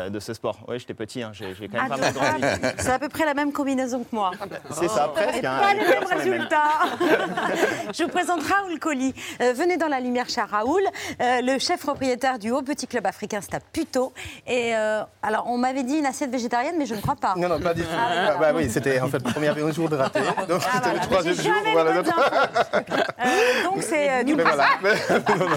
de 0.10 0.20
ce 0.20 0.34
sport. 0.34 0.58
Oui, 0.68 0.80
j'étais 0.80 0.96
petit, 0.96 1.22
hein, 1.22 1.32
j'ai 1.34 1.54
quand 1.68 1.80
même 1.80 1.88
pas 1.90 1.98
mal 1.98 2.14
grandi. 2.14 2.44
C'est 2.80 2.90
à 2.90 2.98
peu 2.98 3.08
près 3.10 3.26
la 3.26 3.36
même 3.36 3.52
combinaison 3.52 4.00
que 4.04 4.16
moi. 4.16 4.32
C'est 4.72 4.88
ça, 4.88 5.08
presque. 5.14 5.44
hein, 5.44 5.60
Pas 5.62 5.74
les 5.76 5.88
mêmes 5.88 6.04
résultats. 6.18 6.64
Je 7.96 8.04
vous 8.04 8.10
présente 8.10 8.42
Raoul 8.42 8.80
Colli. 8.80 9.14
Venez 9.40 9.78
dans 9.78 9.88
la 9.88 10.00
lumière, 10.00 10.28
cher 10.28 10.50
Raoul, 10.50 10.82
le 11.20 11.60
chef 11.60 11.82
propriétaire 11.82 12.40
du 12.40 12.50
Haut 12.52 12.64
Petit 12.64 12.88
Club 12.88 13.06
Africain, 13.06 13.40
c'est 13.42 13.54
à 13.56 13.60
Puto. 13.60 14.14
Et 14.48 14.72
euh, 14.90 15.04
alors, 15.22 15.46
on 15.48 15.58
m'avait 15.58 15.84
dit 15.84 15.98
une 15.98 16.06
assiette 16.06 16.32
végétarienne, 16.32 16.76
mais 16.78 16.86
je 16.86 16.96
ne 16.96 17.02
crois 17.02 17.16
pas. 17.16 17.34
Non, 17.38 17.48
non, 17.50 17.60
pas 17.60 17.74
du 17.74 17.82
tout. 17.84 17.88
Ah, 17.92 18.08
oui, 18.10 18.16
Ah, 18.18 18.34
voilà. 18.38 18.54
bah 18.54 18.58
oui, 18.60 18.70
c'était 18.70 19.00
en 19.00 19.08
fait 19.08 19.18
le 19.26 19.32
premier 19.32 19.72
jour 19.74 19.90
de 19.90 19.96
raté. 19.96 20.20
Donc 20.48 20.62
Ah, 20.66 20.72
c'était 20.82 20.94
le 20.94 21.00
troisième 21.02 21.36
jour. 21.36 21.54
voilà, 21.74 21.94
donc- 22.02 22.08
Euh, 22.08 23.64
donc, 23.64 23.84
c'est 23.84 24.10
euh, 24.10 24.24
du 24.24 24.36
Mais 24.36 24.44
voilà. 24.44 24.66
poisson. 24.82 24.96
Mais- 25.18 25.36
non, 25.38 25.50
non, 25.50 25.56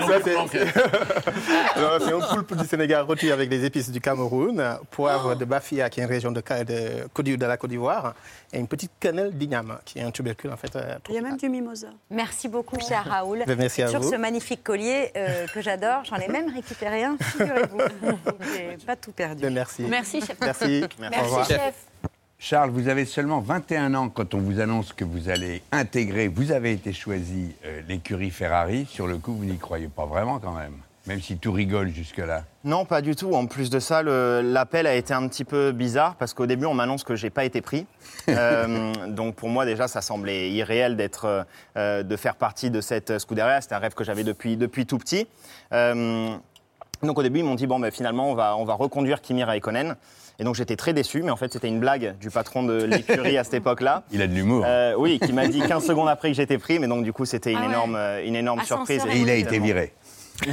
non. 0.00 0.06
Ça, 0.08 0.14
c'est- 0.24 0.34
Non, 1.80 1.88
C'est 2.00 2.12
un 2.12 2.20
poulpe 2.34 2.54
du 2.56 2.66
Sénégal 2.66 3.02
rôti 3.02 3.30
avec 3.30 3.48
des 3.48 3.64
épices 3.64 3.90
du 3.90 4.00
Cameroun, 4.00 4.60
un 4.60 4.78
poivre 4.90 5.34
de 5.34 5.44
Bafia, 5.44 5.90
qui 5.90 6.00
est 6.00 6.04
une 6.04 6.08
région 6.08 6.32
de, 6.32 6.42
la 7.46 7.56
Côte 7.56 7.70
d'Ivoire, 7.70 8.14
et 8.52 8.58
une 8.58 8.68
petite 8.68 8.92
cannelle 9.00 9.32
d'igname, 9.36 9.78
qui 9.84 9.98
est 9.98 10.02
un 10.02 10.10
tubercule 10.10 10.52
en 10.52 10.56
fait. 10.56 10.74
euh, 10.76 10.96
Il 11.08 11.14
y 11.14 11.18
a 11.18 11.22
même 11.22 11.36
du 11.36 11.48
mimosa. 11.48 11.88
Merci 12.10 12.48
beaucoup, 12.48 12.78
cher 12.80 13.04
Raoul. 13.08 13.42
Ben, 13.46 13.56
merci 13.58 13.82
à 13.82 13.88
Sur 13.88 14.00
vous. 14.00 14.10
ce 14.10 14.16
magnifique 14.16 14.62
collier 14.62 15.10
euh, 15.16 15.46
que 15.52 15.60
j'adore, 15.60 16.04
j'en 16.04 16.16
ai 16.16 16.28
même 16.28 16.52
récupéré 16.52 17.04
un, 17.04 17.16
figurez-vous. 17.20 17.78
J'ai 18.52 18.86
pas 18.86 18.96
tout 18.96 19.12
perdu. 19.12 19.48
Merci. 19.50 19.82
Merci, 19.82 20.20
chef. 20.20 20.36
Merci. 20.40 20.84
Au 21.00 21.24
revoir. 21.24 21.46
Charles, 22.44 22.70
vous 22.70 22.88
avez 22.88 23.04
seulement 23.04 23.38
21 23.38 23.94
ans 23.94 24.08
quand 24.08 24.34
on 24.34 24.38
vous 24.38 24.58
annonce 24.58 24.92
que 24.92 25.04
vous 25.04 25.28
allez 25.28 25.62
intégrer, 25.70 26.26
vous 26.26 26.50
avez 26.50 26.72
été 26.72 26.92
choisi 26.92 27.54
euh, 27.64 27.82
l'écurie 27.88 28.32
Ferrari. 28.32 28.84
Sur 28.90 29.06
le 29.06 29.16
coup, 29.18 29.32
vous 29.32 29.44
n'y 29.44 29.58
croyez 29.58 29.86
pas 29.86 30.06
vraiment 30.06 30.40
quand 30.40 30.50
même, 30.50 30.72
même 31.06 31.20
si 31.20 31.36
tout 31.36 31.52
rigole 31.52 31.90
jusque-là. 31.90 32.42
Non, 32.64 32.84
pas 32.84 33.00
du 33.00 33.14
tout. 33.14 33.32
En 33.32 33.46
plus 33.46 33.70
de 33.70 33.78
ça, 33.78 34.02
l'appel 34.02 34.88
a 34.88 34.96
été 34.96 35.14
un 35.14 35.28
petit 35.28 35.44
peu 35.44 35.70
bizarre 35.70 36.16
parce 36.16 36.34
qu'au 36.34 36.46
début, 36.46 36.66
on 36.66 36.74
m'annonce 36.74 37.04
que 37.04 37.14
j'ai 37.14 37.30
pas 37.30 37.44
été 37.44 37.60
pris. 37.60 37.86
Euh, 38.28 38.92
donc 39.08 39.34
pour 39.34 39.48
moi, 39.48 39.64
déjà, 39.64 39.88
ça 39.88 40.00
semblait 40.00 40.50
irréel 40.50 40.96
d'être, 40.96 41.44
euh, 41.76 42.02
de 42.02 42.16
faire 42.16 42.36
partie 42.36 42.70
de 42.70 42.80
cette 42.80 43.18
Scuderia. 43.18 43.60
C'était 43.60 43.74
un 43.74 43.78
rêve 43.78 43.94
que 43.94 44.04
j'avais 44.04 44.22
depuis, 44.22 44.56
depuis 44.56 44.86
tout 44.86 44.98
petit. 44.98 45.26
Donc 47.02 47.18
au 47.18 47.22
début, 47.24 47.40
ils 47.40 47.44
m'ont 47.44 47.56
dit 47.56 47.66
bon, 47.66 47.80
ben, 47.80 47.90
finalement, 47.90 48.30
on 48.30 48.34
va, 48.34 48.56
on 48.56 48.64
va 48.64 48.74
reconduire 48.74 49.20
Kimi 49.20 49.42
Raikkonen. 49.42 49.96
Et 50.38 50.44
donc 50.44 50.54
j'étais 50.54 50.76
très 50.76 50.92
déçu, 50.92 51.22
mais 51.22 51.30
en 51.30 51.36
fait 51.36 51.52
c'était 51.52 51.68
une 51.68 51.78
blague 51.78 52.16
du 52.18 52.30
patron 52.30 52.62
de 52.62 52.84
l'écurie 52.84 53.36
à 53.36 53.44
cette 53.44 53.54
époque-là. 53.54 54.04
Il 54.12 54.22
a 54.22 54.26
de 54.26 54.32
l'humour. 54.32 54.64
Euh, 54.66 54.94
oui, 54.96 55.20
qui 55.20 55.32
m'a 55.32 55.46
dit 55.46 55.60
15 55.60 55.84
secondes 55.84 56.08
après 56.08 56.28
que 56.28 56.34
j'étais 56.34 56.58
pris, 56.58 56.78
mais 56.78 56.88
donc 56.88 57.04
du 57.04 57.12
coup 57.12 57.26
c'était 57.26 57.52
une 57.52 57.58
Ah 57.58 57.60
ouais. 57.60 57.66
énorme, 57.66 57.96
euh, 57.96 58.24
une 58.26 58.34
énorme 58.34 58.60
Ascenseur 58.60 58.86
surprise. 58.86 59.14
Et 59.14 59.20
il 59.20 59.28
a 59.28 59.34
été 59.34 59.58
viré. 59.58 59.92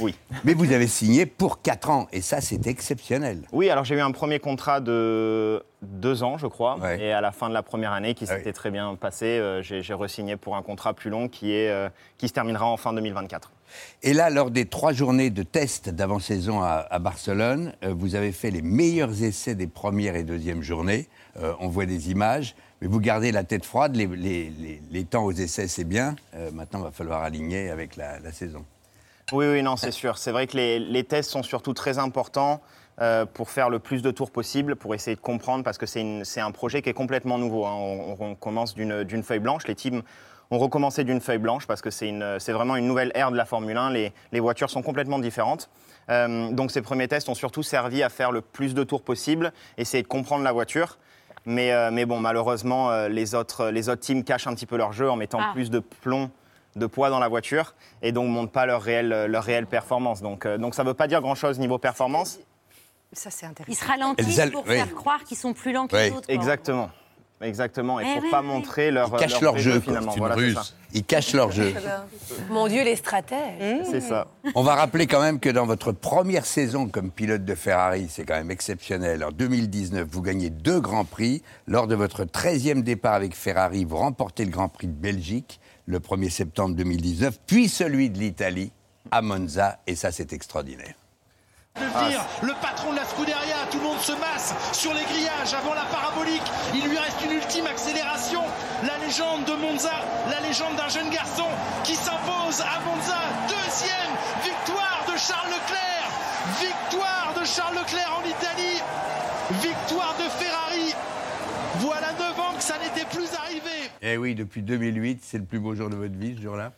oui. 0.00 0.14
Mais 0.44 0.54
vous 0.54 0.72
avez 0.72 0.86
signé 0.88 1.26
pour 1.26 1.62
4 1.62 1.90
ans, 1.90 2.08
et 2.12 2.20
ça 2.20 2.40
c'est 2.40 2.66
exceptionnel. 2.66 3.42
Oui, 3.52 3.70
alors 3.70 3.84
j'ai 3.84 3.94
eu 3.94 4.00
un 4.00 4.10
premier 4.10 4.40
contrat 4.40 4.80
de 4.80 5.62
deux 5.82 6.22
ans, 6.22 6.38
je 6.38 6.46
crois, 6.48 6.78
et 6.98 7.12
à 7.12 7.20
la 7.20 7.30
fin 7.32 7.48
de 7.48 7.54
la 7.54 7.62
première 7.62 7.92
année, 7.92 8.14
qui 8.14 8.26
s'était 8.26 8.52
très 8.52 8.70
bien 8.70 8.94
passé, 8.96 9.26
euh, 9.26 9.62
j'ai 9.62 9.82
j'ai 9.82 9.94
re-signé 9.94 10.36
pour 10.36 10.56
un 10.56 10.62
contrat 10.62 10.92
plus 10.92 11.10
long 11.10 11.28
qui, 11.28 11.52
est, 11.52 11.70
euh, 11.70 11.88
qui 12.18 12.26
se 12.28 12.32
terminera 12.32 12.66
en 12.66 12.76
fin 12.76 12.92
2024. 12.92 13.52
Et 14.02 14.12
là, 14.12 14.30
lors 14.30 14.50
des 14.50 14.66
trois 14.66 14.92
journées 14.92 15.30
de 15.30 15.42
test 15.42 15.88
d'avant-saison 15.88 16.60
à, 16.62 16.98
Barcelone, 16.98 17.74
euh, 17.84 17.94
vous 17.96 18.14
avez 18.14 18.32
fait 18.32 18.50
les 18.50 18.62
meilleurs 18.62 19.22
essais 19.22 19.54
des 19.54 19.66
premières 19.66 20.16
et 20.16 20.24
deuxièmes 20.24 20.62
journées. 20.62 21.08
Euh, 21.36 21.52
on 21.60 21.68
voit 21.68 21.86
des 21.86 22.10
images, 22.10 22.54
mais 22.80 22.88
vous 22.88 23.00
gardez 23.00 23.32
la 23.32 23.44
tête 23.44 23.64
froide. 23.64 23.96
Les, 23.96 25.04
temps 25.10 25.24
aux 25.24 25.32
essais, 25.32 25.68
c'est 25.68 25.84
bien. 25.84 26.16
Euh, 26.34 26.50
maintenant, 26.52 26.80
il 26.80 26.84
va 26.84 26.90
falloir 26.92 27.22
aligner 27.22 27.70
avec 27.70 27.96
la, 27.96 28.32
saison. 28.32 28.64
Oui, 29.32 29.46
oui, 29.46 29.62
non, 29.62 29.76
c'est 29.76 29.90
sûr. 29.90 30.18
C'est 30.18 30.32
vrai 30.32 30.46
que 30.46 30.56
les, 30.56 31.04
tests 31.04 31.30
sont 31.30 31.42
surtout 31.42 31.74
très 31.74 31.98
importants 31.98 32.60
pour 33.34 33.50
faire 33.50 33.70
le 33.70 33.78
plus 33.78 34.02
de 34.02 34.10
tours 34.10 34.32
possible, 34.32 34.74
pour 34.74 34.92
essayer 34.94 35.14
de 35.14 35.20
comprendre, 35.20 35.62
parce 35.62 35.78
que 35.78 35.86
c'est 35.86 36.40
un 36.40 36.50
projet 36.50 36.82
qui 36.82 36.88
est 36.88 36.94
complètement 36.94 37.38
nouveau. 37.38 37.64
hein. 37.64 37.74
On, 37.74 38.16
on 38.18 38.34
commence 38.34 38.74
d'une 38.74 39.22
feuille 39.22 39.38
blanche. 39.38 39.66
Les 39.66 39.74
teams 39.74 40.02
ont 40.50 40.58
recommencé 40.58 41.04
d'une 41.04 41.20
feuille 41.20 41.38
blanche 41.38 41.66
parce 41.66 41.82
que 41.82 41.90
c'est 41.90 42.12
vraiment 42.52 42.76
une 42.76 42.86
nouvelle 42.86 43.12
ère 43.14 43.30
de 43.30 43.36
la 43.36 43.44
Formule 43.44 43.76
1. 43.76 43.90
Les, 43.90 44.12
les 44.32 44.40
voitures 44.40 44.70
sont 44.70 44.82
complètement 44.82 45.18
différentes. 45.18 45.68
Euh, 46.10 46.50
donc 46.52 46.70
ces 46.70 46.80
premiers 46.80 47.06
tests 47.08 47.28
ont 47.28 47.34
surtout 47.34 47.62
servi 47.62 48.02
à 48.02 48.08
faire 48.08 48.32
le 48.32 48.40
plus 48.40 48.72
de 48.74 48.82
tours 48.82 49.02
possible, 49.02 49.52
essayer 49.76 50.02
de 50.02 50.08
comprendre 50.08 50.42
la 50.44 50.52
voiture. 50.52 50.98
Mais, 51.44 51.72
euh, 51.72 51.90
mais 51.92 52.04
bon, 52.06 52.18
malheureusement, 52.20 52.90
euh, 52.90 53.08
les, 53.08 53.34
autres, 53.34 53.68
les 53.68 53.88
autres 53.88 54.00
teams 54.00 54.24
cachent 54.24 54.46
un 54.46 54.54
petit 54.54 54.66
peu 54.66 54.76
leur 54.76 54.92
jeu 54.92 55.10
en 55.10 55.16
mettant 55.16 55.38
Ah. 55.40 55.50
plus 55.52 55.70
de 55.70 55.78
plomb 55.80 56.30
de 56.76 56.86
poids 56.86 57.10
dans 57.10 57.18
la 57.18 57.28
voiture 57.28 57.74
et 58.02 58.12
donc 58.12 58.26
ne 58.26 58.32
montrent 58.32 58.52
pas 58.52 58.66
leur 58.66 58.82
réelle, 58.82 59.26
leur 59.26 59.44
réelle 59.44 59.66
performance. 59.66 60.20
Donc, 60.22 60.46
euh, 60.46 60.58
donc 60.58 60.74
ça 60.74 60.82
ne 60.82 60.88
veut 60.88 60.94
pas 60.94 61.08
dire 61.08 61.20
grand-chose 61.20 61.58
niveau 61.58 61.78
performance. 61.78 62.38
Ça, 63.12 63.30
c'est 63.30 63.46
intéressant. 63.46 63.72
Ils 63.72 63.76
se 63.76 63.86
ralentissent 63.86 64.50
pour 64.52 64.64
oui. 64.66 64.76
faire 64.76 64.94
croire 64.94 65.24
qu'ils 65.24 65.38
sont 65.38 65.54
plus 65.54 65.72
lents 65.72 65.86
que 65.86 65.96
les 65.96 66.10
autres. 66.10 66.26
quoi. 66.26 66.34
Exactement. 66.34 66.90
Exactement. 67.40 68.00
Et 68.00 68.04
Eh 68.06 68.14
pour 68.14 68.22
oui, 68.24 68.30
pas 68.30 68.42
montrer 68.42 68.90
leur, 68.90 69.10
Ils 69.14 69.18
cachent 69.20 69.40
leur 69.40 69.56
jeu, 69.58 69.72
quoi. 69.74 69.80
finalement. 69.80 70.12
Une 70.12 70.18
Voilà, 70.18 70.34
ruse. 70.34 70.74
Ils 70.92 71.04
cachent 71.04 71.34
leur 71.34 71.52
jeu. 71.52 71.72
Mon 72.50 72.66
Dieu, 72.66 72.82
les 72.82 72.96
stratèges. 72.96 73.86
C'est 73.90 74.00
ça. 74.00 74.26
On 74.56 74.62
va 74.64 74.74
rappeler 74.74 75.06
quand 75.06 75.20
même 75.20 75.38
que 75.38 75.48
dans 75.48 75.64
votre 75.66 75.92
première 75.92 76.44
saison 76.46 76.88
comme 76.88 77.10
pilote 77.12 77.44
de 77.44 77.54
Ferrari, 77.54 78.08
c'est 78.10 78.24
quand 78.24 78.34
même 78.34 78.50
exceptionnel. 78.50 79.22
En 79.22 79.30
2019, 79.30 80.08
vous 80.10 80.22
gagnez 80.22 80.50
deux 80.50 80.80
grands 80.80 81.04
prix. 81.04 81.42
Lors 81.68 81.86
de 81.86 81.94
votre 81.94 82.24
13e 82.24 82.82
départ 82.82 83.14
avec 83.14 83.36
Ferrari, 83.36 83.84
vous 83.84 83.98
remportez 83.98 84.44
le 84.44 84.50
Grand 84.50 84.68
Prix 84.68 84.88
de 84.88 84.92
Belgique 84.92 85.60
le 85.86 86.00
1er 86.00 86.28
septembre 86.30 86.74
2019, 86.74 87.38
puis 87.46 87.66
celui 87.68 88.10
de 88.10 88.18
l'Italie 88.18 88.72
à 89.10 89.22
Monza, 89.22 89.78
et 89.86 89.94
ça 89.94 90.12
c'est 90.12 90.34
extraordinaire. 90.34 90.92
De 91.78 92.08
dire 92.08 92.24
le 92.42 92.52
patron 92.60 92.92
de 92.92 92.96
la 92.96 93.04
Scuderia, 93.04 93.66
tout 93.70 93.78
le 93.78 93.84
monde 93.84 94.00
se 94.00 94.12
masse 94.12 94.54
sur 94.72 94.92
les 94.94 95.04
grillages 95.04 95.54
avant 95.54 95.74
la 95.74 95.84
parabolique. 95.84 96.42
Il 96.74 96.84
lui 96.88 96.98
reste 96.98 97.22
une 97.24 97.32
ultime 97.32 97.66
accélération. 97.66 98.42
La 98.84 98.98
légende 98.98 99.44
de 99.44 99.54
Monza, 99.54 99.92
la 100.30 100.40
légende 100.40 100.76
d'un 100.76 100.88
jeune 100.88 101.10
garçon 101.10 101.46
qui 101.84 101.94
s'impose 101.94 102.60
à 102.60 102.80
Monza. 102.84 103.18
Deuxième 103.48 104.12
victoire 104.42 105.04
de 105.06 105.16
Charles 105.16 105.50
Leclerc. 105.50 106.08
Victoire 106.60 107.34
de 107.38 107.44
Charles 107.44 107.74
Leclerc 107.74 108.12
en 108.18 108.26
Italie. 108.28 108.82
Victoire 109.62 110.14
de 110.18 110.28
Ferrari. 110.28 110.94
Voilà 111.80 112.12
9 112.12 112.40
ans 112.40 112.54
que 112.56 112.62
ça 112.62 112.74
n'était 112.78 113.06
plus 113.06 113.28
arrivé. 113.34 113.90
Eh 114.02 114.16
oui, 114.16 114.34
depuis 114.34 114.62
2008, 114.62 115.20
c'est 115.22 115.38
le 115.38 115.44
plus 115.44 115.58
beau 115.60 115.74
jour 115.74 115.90
de 115.90 115.96
votre 115.96 116.14
vie, 116.14 116.34
ce 116.36 116.42
jour-là 116.42 116.72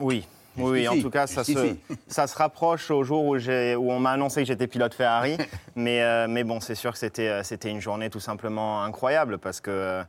Oui. 0.00 0.26
Oui, 0.56 0.70
oui, 0.70 0.88
en 0.88 1.00
tout 1.00 1.10
cas, 1.10 1.26
ça 1.26 1.44
se, 1.44 1.76
ça 2.08 2.26
se 2.26 2.36
rapproche 2.36 2.90
au 2.90 3.02
jour 3.02 3.24
où, 3.24 3.36
où 3.36 3.92
on 3.92 4.00
m'a 4.00 4.10
annoncé 4.10 4.42
que 4.42 4.46
j'étais 4.46 4.66
pilote 4.66 4.94
Ferrari. 4.94 5.36
mais, 5.76 6.02
euh, 6.02 6.26
mais 6.28 6.44
bon, 6.44 6.60
c'est 6.60 6.74
sûr 6.74 6.92
que 6.92 6.98
c'était, 6.98 7.28
euh, 7.28 7.42
c'était 7.42 7.70
une 7.70 7.80
journée 7.80 8.10
tout 8.10 8.20
simplement 8.20 8.82
incroyable 8.82 9.38
parce 9.38 9.60
que, 9.60 9.70
euh, 9.70 10.02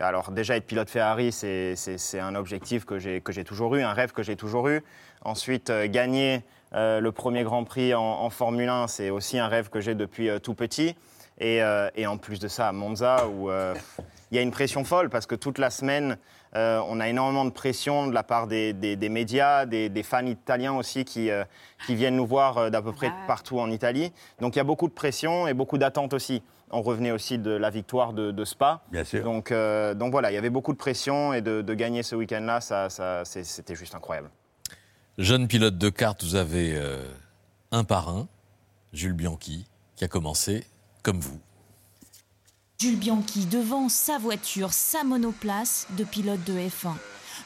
alors 0.00 0.30
déjà 0.30 0.56
être 0.56 0.66
pilote 0.66 0.90
Ferrari, 0.90 1.32
c'est, 1.32 1.76
un 2.20 2.34
objectif 2.34 2.84
que 2.84 2.98
j'ai, 2.98 3.20
que 3.20 3.32
j'ai 3.32 3.44
toujours 3.44 3.74
eu, 3.76 3.82
un 3.82 3.92
rêve 3.92 4.12
que 4.12 4.22
j'ai 4.22 4.36
toujours 4.36 4.68
eu. 4.68 4.82
Ensuite, 5.24 5.70
gagner 5.86 6.42
euh, 6.74 7.00
le 7.00 7.12
premier 7.12 7.42
Grand 7.44 7.64
Prix 7.64 7.94
en, 7.94 8.02
en 8.02 8.30
Formule 8.30 8.68
1, 8.68 8.86
c'est 8.88 9.10
aussi 9.10 9.38
un 9.38 9.48
rêve 9.48 9.68
que 9.68 9.80
j'ai 9.80 9.94
depuis 9.94 10.30
euh, 10.30 10.38
tout 10.38 10.54
petit. 10.54 10.96
Et, 11.38 11.62
euh, 11.62 11.88
et 11.96 12.06
en 12.06 12.16
plus 12.16 12.38
de 12.38 12.48
ça, 12.48 12.68
à 12.68 12.72
Monza, 12.72 13.26
où 13.26 13.50
il 13.50 14.36
y 14.36 14.38
a 14.38 14.42
une 14.42 14.50
pression 14.50 14.84
folle 14.84 15.10
parce 15.10 15.26
que 15.26 15.34
toute 15.34 15.58
la 15.58 15.70
semaine, 15.70 16.16
euh, 16.54 16.80
on 16.88 17.00
a 17.00 17.08
énormément 17.08 17.44
de 17.44 17.50
pression 17.50 18.06
de 18.06 18.12
la 18.14 18.22
part 18.22 18.46
des, 18.46 18.72
des- 18.72 18.96
des 18.96 19.08
médias, 19.08 19.64
des, 19.66 19.88
des 19.88 20.02
fans 20.02 20.26
italiens 20.26 20.74
aussi 20.74 21.04
qui, 21.04 21.30
euh, 21.30 21.44
qui 21.86 21.94
viennent 21.94 22.16
nous 22.16 22.26
voir 22.26 22.58
euh, 22.58 22.70
d'à 22.70 22.82
peu 22.82 22.92
près 22.92 23.10
partout 23.26 23.58
en 23.58 23.70
Italie. 23.70 24.12
Donc 24.40 24.54
il 24.54 24.58
y 24.58 24.60
a 24.60 24.64
beaucoup 24.64 24.88
de 24.88 24.92
pression 24.92 25.46
et 25.48 25.54
beaucoup 25.54 25.78
d'attentes 25.78 26.12
aussi. 26.14 26.42
On 26.70 26.80
revenait 26.82 27.10
aussi 27.10 27.38
de 27.38 27.50
la 27.50 27.68
victoire 27.70 28.12
de, 28.14 28.30
de 28.30 28.44
Spa. 28.44 28.80
Bien 28.90 29.04
sûr. 29.04 29.24
Donc, 29.24 29.52
euh, 29.52 29.92
donc 29.94 30.10
voilà, 30.10 30.30
il 30.30 30.34
y 30.34 30.38
avait 30.38 30.48
beaucoup 30.50 30.72
de 30.72 30.78
pression 30.78 31.32
et 31.34 31.42
de, 31.42 31.60
de 31.62 31.74
gagner 31.74 32.02
ce 32.02 32.14
week-end-là, 32.16 32.60
ça, 32.62 32.88
ça, 32.88 33.24
c'est- 33.24 33.44
c'était 33.44 33.74
juste 33.74 33.94
incroyable. 33.94 34.30
Jeune 35.18 35.48
pilote 35.48 35.76
de 35.76 35.90
kart, 35.90 36.22
vous 36.24 36.34
avez 36.36 36.74
euh, 36.74 37.04
un 37.72 37.84
parrain, 37.84 38.26
Jules 38.94 39.12
Bianchi, 39.12 39.66
qui 39.96 40.04
a 40.04 40.08
commencé 40.08 40.64
comme 41.02 41.20
vous. 41.20 41.38
Jules 42.82 42.96
Bianchi 42.96 43.46
devant 43.46 43.88
sa 43.88 44.18
voiture, 44.18 44.72
sa 44.72 45.04
monoplace 45.04 45.86
de 45.96 46.02
pilote 46.02 46.42
de 46.42 46.54
F1. 46.54 46.94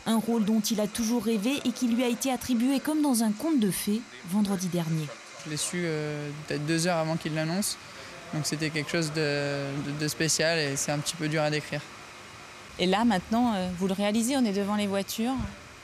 Un 0.07 0.17
rôle 0.19 0.47
dont 0.47 0.61
il 0.61 0.81
a 0.81 0.87
toujours 0.87 1.23
rêvé 1.27 1.61
et 1.67 1.73
qui 1.73 1.89
lui 1.89 2.03
a 2.05 2.09
été 2.09 2.33
attribué 2.33 2.81
comme 2.81 3.03
dans 3.03 3.23
un 3.23 3.33
conte 3.33 3.61
de 3.61 3.71
fées 3.71 4.01
vendredi 4.31 4.69
dernier. 4.69 5.07
Je 5.45 5.51
l'ai 5.51 5.59
su 5.59 5.83
euh, 5.85 6.31
peut-être 6.49 6.65
deux 6.65 6.87
heures 6.87 6.97
avant 6.97 7.17
qu'il 7.19 7.35
l'annonce. 7.35 7.77
Donc 8.33 8.47
c'était 8.47 8.71
quelque 8.71 8.91
chose 8.91 9.13
de, 9.13 9.65
de- 9.87 9.99
de 10.01 10.09
spécial 10.09 10.59
et 10.59 10.75
c'est 10.75 10.91
un 10.91 10.99
petit 11.01 11.17
peu 11.17 11.29
dur 11.29 11.43
à 11.43 11.51
décrire. 11.51 11.83
Et 12.79 12.87
là, 12.87 13.05
maintenant, 13.05 13.53
euh, 13.57 13.69
vous 13.79 13.89
le 13.89 13.93
réalisez, 13.93 14.39
on 14.39 14.45
est 14.47 14.55
devant 14.55 14.77
les 14.77 14.87
voitures. 14.87 15.35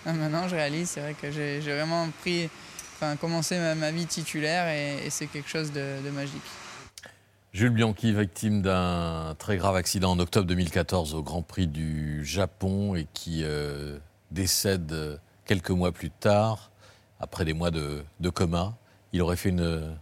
Ah, 0.07 0.15
Maintenant, 0.15 0.49
je 0.49 0.55
réalise, 0.55 0.89
c'est 0.89 1.01
vrai 1.01 1.15
que 1.21 1.31
j'ai 1.31 1.61
vraiment 1.61 2.09
pris, 2.23 2.49
enfin, 2.97 3.17
commencé 3.17 3.59
ma, 3.59 3.75
ma 3.75 3.91
vie 3.91 4.07
titulaire 4.07 4.67
et, 4.69 5.05
et 5.07 5.11
c'est 5.11 5.27
quelque 5.27 5.51
chose 5.51 5.71
de, 5.73 6.01
de 6.03 6.09
magique. 6.11 6.41
Jules 7.53 7.71
Bianchi, 7.71 8.15
victime 8.15 8.63
d'un 8.63 9.35
très 9.39 9.59
grave 9.59 9.77
accident 9.77 10.13
en 10.13 10.19
octobre 10.19 10.47
2014 10.47 11.15
au 11.15 11.23
Grand 11.23 11.43
Prix 11.43 11.67
du 11.67 12.25
Japon 12.25 12.95
et 12.95 13.07
qui 13.13 13.43
euh, 13.45 13.99
décède 14.31 14.91
euh, 14.93 15.19
quelques 15.45 15.71
mois 15.71 15.93
plus 15.93 16.11
tard, 16.11 16.71
après 17.21 17.45
des 17.45 17.53
mois 17.53 17.71
de, 17.71 18.05
coma. 18.33 18.75
Il 19.13 19.21
aurait 19.21 19.37
fait 19.37 19.51
une, 19.51 19.95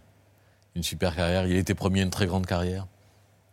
une 0.75 0.83
super 0.83 1.13
carrière. 1.13 1.45
Il 1.45 1.57
était 1.57 1.75
promis 1.75 1.99
à 1.99 2.03
une 2.03 2.09
très 2.09 2.25
grande 2.25 2.45
carrière. 2.45 2.87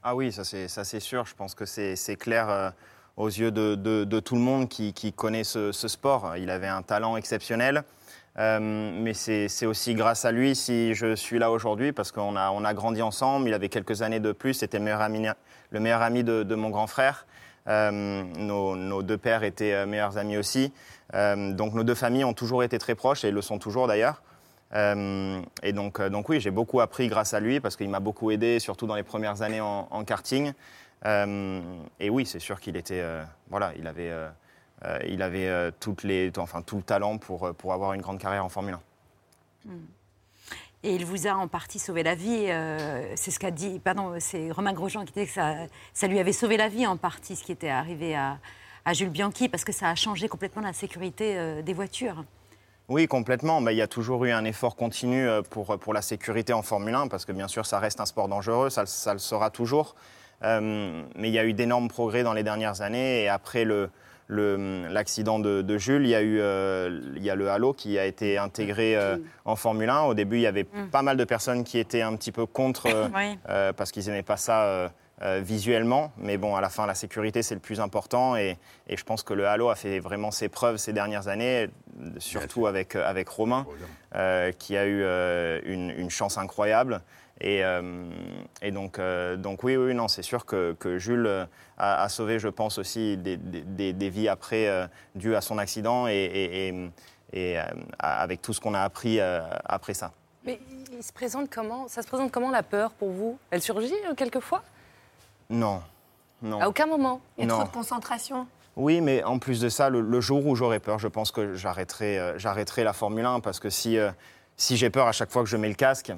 Ah 0.05 0.15
oui, 0.15 0.31
ça 0.31 0.45
c'est 0.45 1.01
sûr. 1.01 1.27
Je 1.27 1.35
pense 1.35 1.57
que 1.57 1.65
c'est 1.65 2.17
clair 2.17 2.49
euh, 2.49 2.71
aux 3.17 3.27
yeux 3.27 3.51
de, 3.51 3.75
de- 3.75 4.21
tout 4.21 4.37
le 4.37 4.41
monde 4.41 4.69
qui, 4.69 5.13
connaît 5.13 5.43
ce 5.43 5.73
sport. 5.73 6.37
Il 6.37 6.51
avait 6.51 6.69
un 6.69 6.83
talent 6.83 7.17
exceptionnel. 7.17 7.83
Euh, 8.39 8.61
mais 8.61 9.15
c'est 9.15 9.67
aussi 9.67 9.95
grâce 9.95 10.25
à 10.25 10.31
lui 10.31 10.55
si 10.55 10.95
je 10.95 11.17
suis 11.17 11.41
là 11.41 11.51
aujourd'hui 11.51 11.91
parce 11.93 12.13
qu'on 12.13 12.37
a, 12.37 12.51
on 12.51 12.65
a 12.65 12.75
grandi 12.75 13.03
ensemble. 13.03 13.49
Il 13.49 13.55
avait 13.55 13.69
quelques 13.69 14.03
années 14.03 14.21
de 14.21 14.33
plus. 14.33 14.55
C'était 14.55 14.79
le 14.79 14.85
meilleur 14.85 15.01
ami, 16.03 16.25
de, 16.25 16.55
mon 16.55 16.71
grand 16.71 16.87
frère. 16.87 17.27
Euh, 17.67 18.23
nos, 18.37 19.03
deux 19.03 19.19
pères 19.19 19.43
étaient 19.43 19.75
euh, 19.75 19.87
meilleurs 19.87 20.19
amis 20.19 20.37
aussi. 20.37 20.73
Donc 21.13 21.73
nos 21.73 21.85
deux 21.85 21.95
familles 21.95 22.25
ont 22.25 22.35
toujours 22.35 22.63
été 22.63 22.79
très 22.79 22.95
proches 22.95 23.25
et 23.25 23.31
le 23.31 23.41
sont 23.41 23.59
toujours 23.59 23.89
d'ailleurs. 23.89 24.23
Et 24.75 25.73
donc, 25.73 26.03
donc 26.03 26.29
oui, 26.29 26.41
j'ai 26.41 26.51
beaucoup 26.51 26.81
appris 26.83 27.09
grâce 27.09 27.33
à 27.33 27.41
lui 27.41 27.61
parce 27.61 27.77
qu'il 27.77 27.89
m'a 27.89 28.01
beaucoup 28.01 28.31
aidé, 28.31 28.59
surtout 28.59 28.87
dans 28.87 28.95
les 28.95 29.03
premières 29.03 29.41
années 29.41 29.63
en, 29.63 29.89
en 29.91 30.05
karting. 30.05 30.53
Et 31.07 32.11
oui, 32.11 32.27
c'est 32.27 32.41
sûr 32.41 32.61
qu'il 32.61 32.77
était, 32.77 33.03
voilà, 33.49 33.73
il 33.79 33.87
avait, 33.87 34.13
euh, 34.85 34.99
il 35.09 35.23
avait 35.23 35.49
euh, 35.49 35.71
toutes 35.81 36.03
les, 36.05 36.31
enfin 36.39 36.63
tout 36.63 36.77
le 36.77 36.83
talent 36.83 37.19
pour 37.19 37.47
euh, 37.49 37.53
pour 37.53 37.73
avoir 37.73 37.93
une 37.95 38.01
grande 38.03 38.19
carrière 38.19 38.45
en 38.45 38.49
Formule 38.49 38.75
1. 38.75 39.73
Et 40.85 40.95
il 40.95 41.05
vous 41.05 41.27
a 41.27 41.33
en 41.33 41.49
partie 41.49 41.79
sauvé 41.81 42.03
la 42.05 42.15
vie. 42.15 42.47
euh, 42.49 43.13
c'est 43.17 43.33
ce 43.33 43.39
qu'a 43.41 43.51
dit, 43.51 43.81
pardon, 43.81 44.15
c'est 44.21 44.51
Romain 44.53 44.73
Grosjean 44.73 45.05
qui 45.05 45.13
disait 45.13 45.27
que 45.27 45.33
ça, 45.33 45.55
ça 45.93 46.07
lui 46.07 46.21
avait 46.21 46.33
sauvé 46.33 46.57
la 46.57 46.69
vie 46.69 46.87
en 46.87 46.97
partie, 46.97 47.35
ce 47.35 47.43
qui 47.43 47.51
était 47.51 47.69
arrivé 47.69 48.15
à, 48.15 48.39
à 48.85 48.93
Jules 48.93 49.11
Bianchi, 49.11 49.49
parce 49.49 49.65
que 49.65 49.73
ça 49.73 49.89
a 49.89 49.95
changé 49.97 50.29
complètement 50.29 50.63
la 50.63 50.73
sécurité 50.73 51.63
des 51.65 51.73
voitures. 51.75 52.25
Oui, 52.89 53.09
complètement. 53.09 53.61
Mais 53.61 53.75
il 53.75 53.77
y 53.77 53.83
a 53.83 53.89
toujours 53.89 54.25
eu 54.25 54.31
un 54.31 54.45
effort 54.45 54.77
continu 54.77 55.27
pour, 55.51 55.77
pour 55.81 55.93
la 55.93 56.01
sécurité 56.01 56.53
en 56.53 56.63
Formule 56.63 56.95
1, 56.95 57.09
parce 57.09 57.25
que 57.25 57.33
bien 57.33 57.49
sûr, 57.49 57.67
ça 57.67 57.81
reste 57.81 57.99
un 58.01 58.07
sport 58.07 58.29
dangereux, 58.29 58.71
ça, 58.71 58.87
ça 58.87 59.13
le 59.13 59.19
sera 59.19 59.51
toujours. 59.51 59.97
Euh, 60.45 61.03
mais 61.17 61.29
il 61.29 61.35
y 61.35 61.41
a 61.41 61.45
eu 61.45 61.55
d'énormes 61.55 61.89
progrès 61.89 62.23
dans 62.23 62.33
les 62.35 62.45
dernières 62.45 62.83
années. 62.83 63.25
Et 63.25 63.29
après 63.29 63.65
le- 63.65 63.91
l'accident 64.29 65.39
de, 65.39 65.63
de 65.63 65.79
Jules, 65.79 66.03
il 66.05 66.11
y, 66.11 66.15
a 66.15 66.23
eu, 66.23 66.39
euh, 66.41 67.01
il 67.17 67.23
y 67.23 67.31
a 67.31 67.35
le 67.35 67.51
halo 67.51 67.73
qui 67.73 67.99
a 67.99 68.05
été 68.05 68.39
intégré 68.39 68.97
euh, 68.97 69.17
en 69.45 69.57
Formule 69.57 69.89
1. 69.89 70.03
Au 70.03 70.15
début, 70.15 70.37
il 70.37 70.43
y 70.43 70.47
avait 70.47 70.65
Mm. 70.65 70.89
pas 70.91 71.03
mal 71.03 71.17
de 71.17 71.25
personnes 71.25 71.65
qui 71.65 71.79
étaient 71.79 72.03
un 72.03 72.15
petit 72.17 72.33
peu 72.33 72.45
contre, 72.47 72.87
euh, 72.87 73.09
Oui. 73.15 73.39
euh, 73.49 73.73
parce 73.73 73.91
qu'ils 73.91 74.05
n'aimaient 74.07 74.23
pas 74.23 74.37
ça 74.37 74.65
euh, 74.65 74.89
euh, 75.23 75.41
visuellement. 75.43 76.13
Mais 76.19 76.37
bon, 76.37 76.55
à 76.57 76.61
la 76.61 76.69
fin, 76.69 76.87
la 76.87 76.95
sécurité, 76.95 77.43
c'est 77.43 77.55
le 77.55 77.61
plus 77.61 77.81
important. 77.81 78.37
Et, 78.37 78.57
et 78.89 78.97
je 78.97 79.05
pense 79.05 79.23
que 79.23 79.33
le 79.35 79.47
halo 79.47 79.71
a 79.71 79.75
fait 79.77 79.99
vraiment 79.99 80.31
ses 80.31 80.49
preuves 80.49 80.77
ces 80.77 80.93
dernières 80.93 81.29
années, 81.29 81.69
surtout 82.19 82.67
avec, 82.67 82.97
avec 82.97 83.29
Romain, 83.29 83.67
euh, 84.15 84.53
qui 84.53 84.77
a 84.77 84.85
eu 84.87 85.01
euh, 85.03 85.61
une, 85.65 85.91
une 85.91 86.11
chance 86.11 86.39
incroyable. 86.39 87.01
Et, 87.41 87.63
euh, 87.65 88.11
et 88.63 88.71
donc, 88.73 88.99
euh, 88.99 89.37
donc 89.37 89.63
oui, 89.63 89.77
oui, 89.77 89.95
non, 89.95 90.09
c'est 90.09 90.23
sûr 90.23 90.45
que, 90.45 90.75
que 90.81 90.99
Jules 90.99 91.47
a, 91.79 92.03
a 92.03 92.09
sauvé, 92.09 92.39
je 92.39 92.49
pense 92.49 92.79
aussi, 92.79 93.17
des, 93.17 93.37
des- 93.37 93.93
des- 93.93 94.11
vies 94.11 94.29
après 94.29 94.67
euh, 94.69 94.87
dues 95.15 95.37
à 95.37 95.41
son 95.41 95.59
accident 95.59 96.09
et, 96.09 96.13
et- 96.15 96.69
et- 96.69 96.91
et, 97.33 97.59
euh, 97.61 97.63
avec 97.99 98.43
tout 98.43 98.53
ce 98.53 98.61
qu'on 98.61 98.75
a 98.75 98.81
appris 98.83 99.21
euh, 99.21 99.41
après 99.65 99.95
ça. 99.95 100.13
Mais 100.45 100.59
il 100.93 101.03
se 101.03 101.13
présente 101.13 101.49
comment 101.51 101.87
Ça 101.89 102.03
se 102.03 102.09
présente 102.09 102.33
comment 102.33 102.51
la 102.51 102.63
peur 102.63 102.91
pour 102.93 103.11
vous? 103.11 103.39
Elle 103.51 103.63
surgit 103.63 103.93
euh, 104.11 104.15
quelquefois? 104.17 104.63
Non, 105.51 105.83
non. 106.43 106.61
À 106.61 106.69
aucun 106.69 106.87
moment. 106.87 107.21
Il 107.37 107.45
y 107.45 107.47
a 107.47 107.51
trop 107.53 107.65
de 107.65 107.69
concentration. 107.69 108.47
Oui, 108.77 109.01
mais 109.01 109.23
en 109.25 109.39
plus 109.39 109.61
de 109.61 109.69
ça, 109.69 109.91
le, 109.91 110.01
le 110.01 110.21
jour 110.21 110.47
où 110.47 110.55
j'aurai 110.57 110.79
peur, 110.81 110.99
je 110.99 111.09
pense 111.09 111.31
que 111.33 111.55
j'arrêterai, 111.55 112.19
euh, 112.19 112.39
j'arrêterai 112.39 112.85
la 112.85 112.93
Formule 112.93 113.25
1 113.27 113.41
parce 113.41 113.61
que 113.61 113.71
si, 113.71 113.99
euh, 113.99 114.11
si 114.57 114.77
j'ai 114.77 114.91
peur 114.91 115.07
à 115.07 115.13
chaque 115.13 115.31
fois 115.31 115.43
que 115.43 115.49
je 115.49 115.57
mets 115.57 115.69
le 115.69 115.75
casque, 115.75 116.13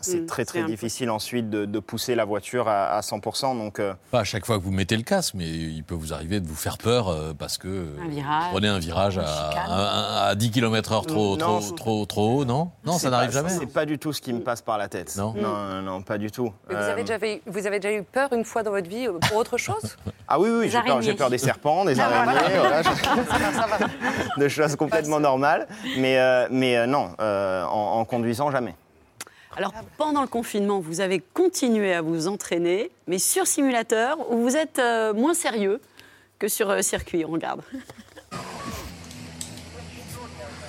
c'est 0.00 0.20
Mm, 0.20 0.26
très 0.26 0.42
c'est 0.42 0.46
très 0.46 0.58
impossible. 0.60 0.76
difficile 0.78 1.10
ensuite 1.10 1.50
de, 1.50 1.64
de 1.64 1.78
pousser 1.78 2.14
la 2.14 2.24
voiture 2.24 2.68
à, 2.68 2.86
à 2.96 3.00
100%. 3.00 3.56
Donc, 3.58 3.78
euh, 3.80 3.94
Pas 4.10 4.20
à 4.20 4.24
chaque 4.24 4.46
fois 4.46 4.58
que 4.58 4.62
vous 4.64 4.70
mettez 4.70 4.96
le 4.96 5.02
casque, 5.02 5.34
mais 5.34 5.46
il 5.48 5.82
peut 5.84 5.94
vous 5.94 6.12
arriver 6.12 6.40
de 6.40 6.46
vous 6.46 6.54
faire 6.54 6.78
peur 6.78 7.08
euh, 7.08 7.32
parce 7.38 7.58
que 7.58 7.68
euh, 7.68 7.96
Un 8.04 8.08
virage, 8.08 8.44
vous 8.44 8.50
prenez 8.52 8.68
un 8.68 8.78
virage 8.78 9.18
à, 9.18 9.24
chicane. 9.26 9.66
à- 9.70 10.26
à 10.28 10.34
10 10.34 10.50
km/h 10.50 11.06
trop, 11.06 11.36
Non, 11.36 11.60
trop, 11.60 11.70
trop, 11.74 12.06
trop 12.06 12.38
haut, 12.40 12.44
non? 12.44 12.70
Non, 12.84 12.98
ça 12.98 13.10
n'arrive 13.10 13.30
jamais. 13.30 13.50
C'est 13.50 13.66
pas 13.66 13.86
du 13.86 13.98
tout 13.98 14.12
ce 14.12 14.20
qui 14.20 14.32
me 14.32 14.40
passe 14.40 14.62
par 14.62 14.78
la 14.78 14.88
tête. 14.88 15.14
Non 15.16 15.34
non, 15.36 15.42
non, 15.68 15.82
non, 15.82 16.02
pas 16.02 16.18
du 16.18 16.30
tout. 16.30 16.52
Mais 16.68 16.74
vous, 16.74 16.82
avez 16.82 17.04
déjà, 17.04 17.18
eu- 17.26 17.40
vous 17.46 17.66
avez 17.66 17.78
déjà 17.80 17.94
eu 17.94 18.02
peur 18.02 18.32
une 18.32 18.44
fois 18.44 18.62
dans 18.62 18.70
votre 18.70 18.88
vie 18.88 19.06
pour 19.28 19.36
autre 19.38 19.56
chose? 19.58 19.96
Ah 20.28 20.38
oui, 20.38 20.48
oui, 20.50 20.70
j'ai 21.02 21.14
peur, 21.14 21.30
des 21.30 21.38
serpents, 21.38 21.84
des 21.84 21.98
Ah, 22.00 22.08
voilà. 22.08 22.40
araignées, 22.40 22.58
voilà, 22.58 22.82
je- 22.82 22.88
Ça 22.88 23.38
va, 23.38 23.52
ça 23.52 23.66
va. 23.66 23.86
de 24.38 24.48
choses 24.48 24.76
complètement 24.76 25.20
normales. 25.20 25.66
Mais, 25.98 26.18
euh, 26.18 26.46
mais 26.50 26.76
euh, 26.76 26.86
non, 26.86 27.10
euh, 27.20 27.64
en, 27.64 27.98
en 28.00 28.04
conduisant, 28.04 28.50
jamais. 28.50 28.74
Alors, 29.56 29.72
pendant 29.98 30.22
le 30.22 30.28
confinement, 30.28 30.80
vous 30.80 31.00
avez 31.00 31.20
continué 31.20 31.92
à 31.92 32.02
vous 32.02 32.28
entraîner, 32.28 32.90
mais 33.08 33.18
sur 33.18 33.46
simulateur, 33.46 34.30
où 34.30 34.42
vous 34.42 34.56
êtes 34.56 34.78
euh, 34.78 35.12
moins 35.12 35.34
sérieux 35.34 35.80
que 36.38 36.48
sur 36.48 36.70
euh, 36.70 36.82
circuit. 36.82 37.24
On 37.24 37.32
regarde. 37.32 37.62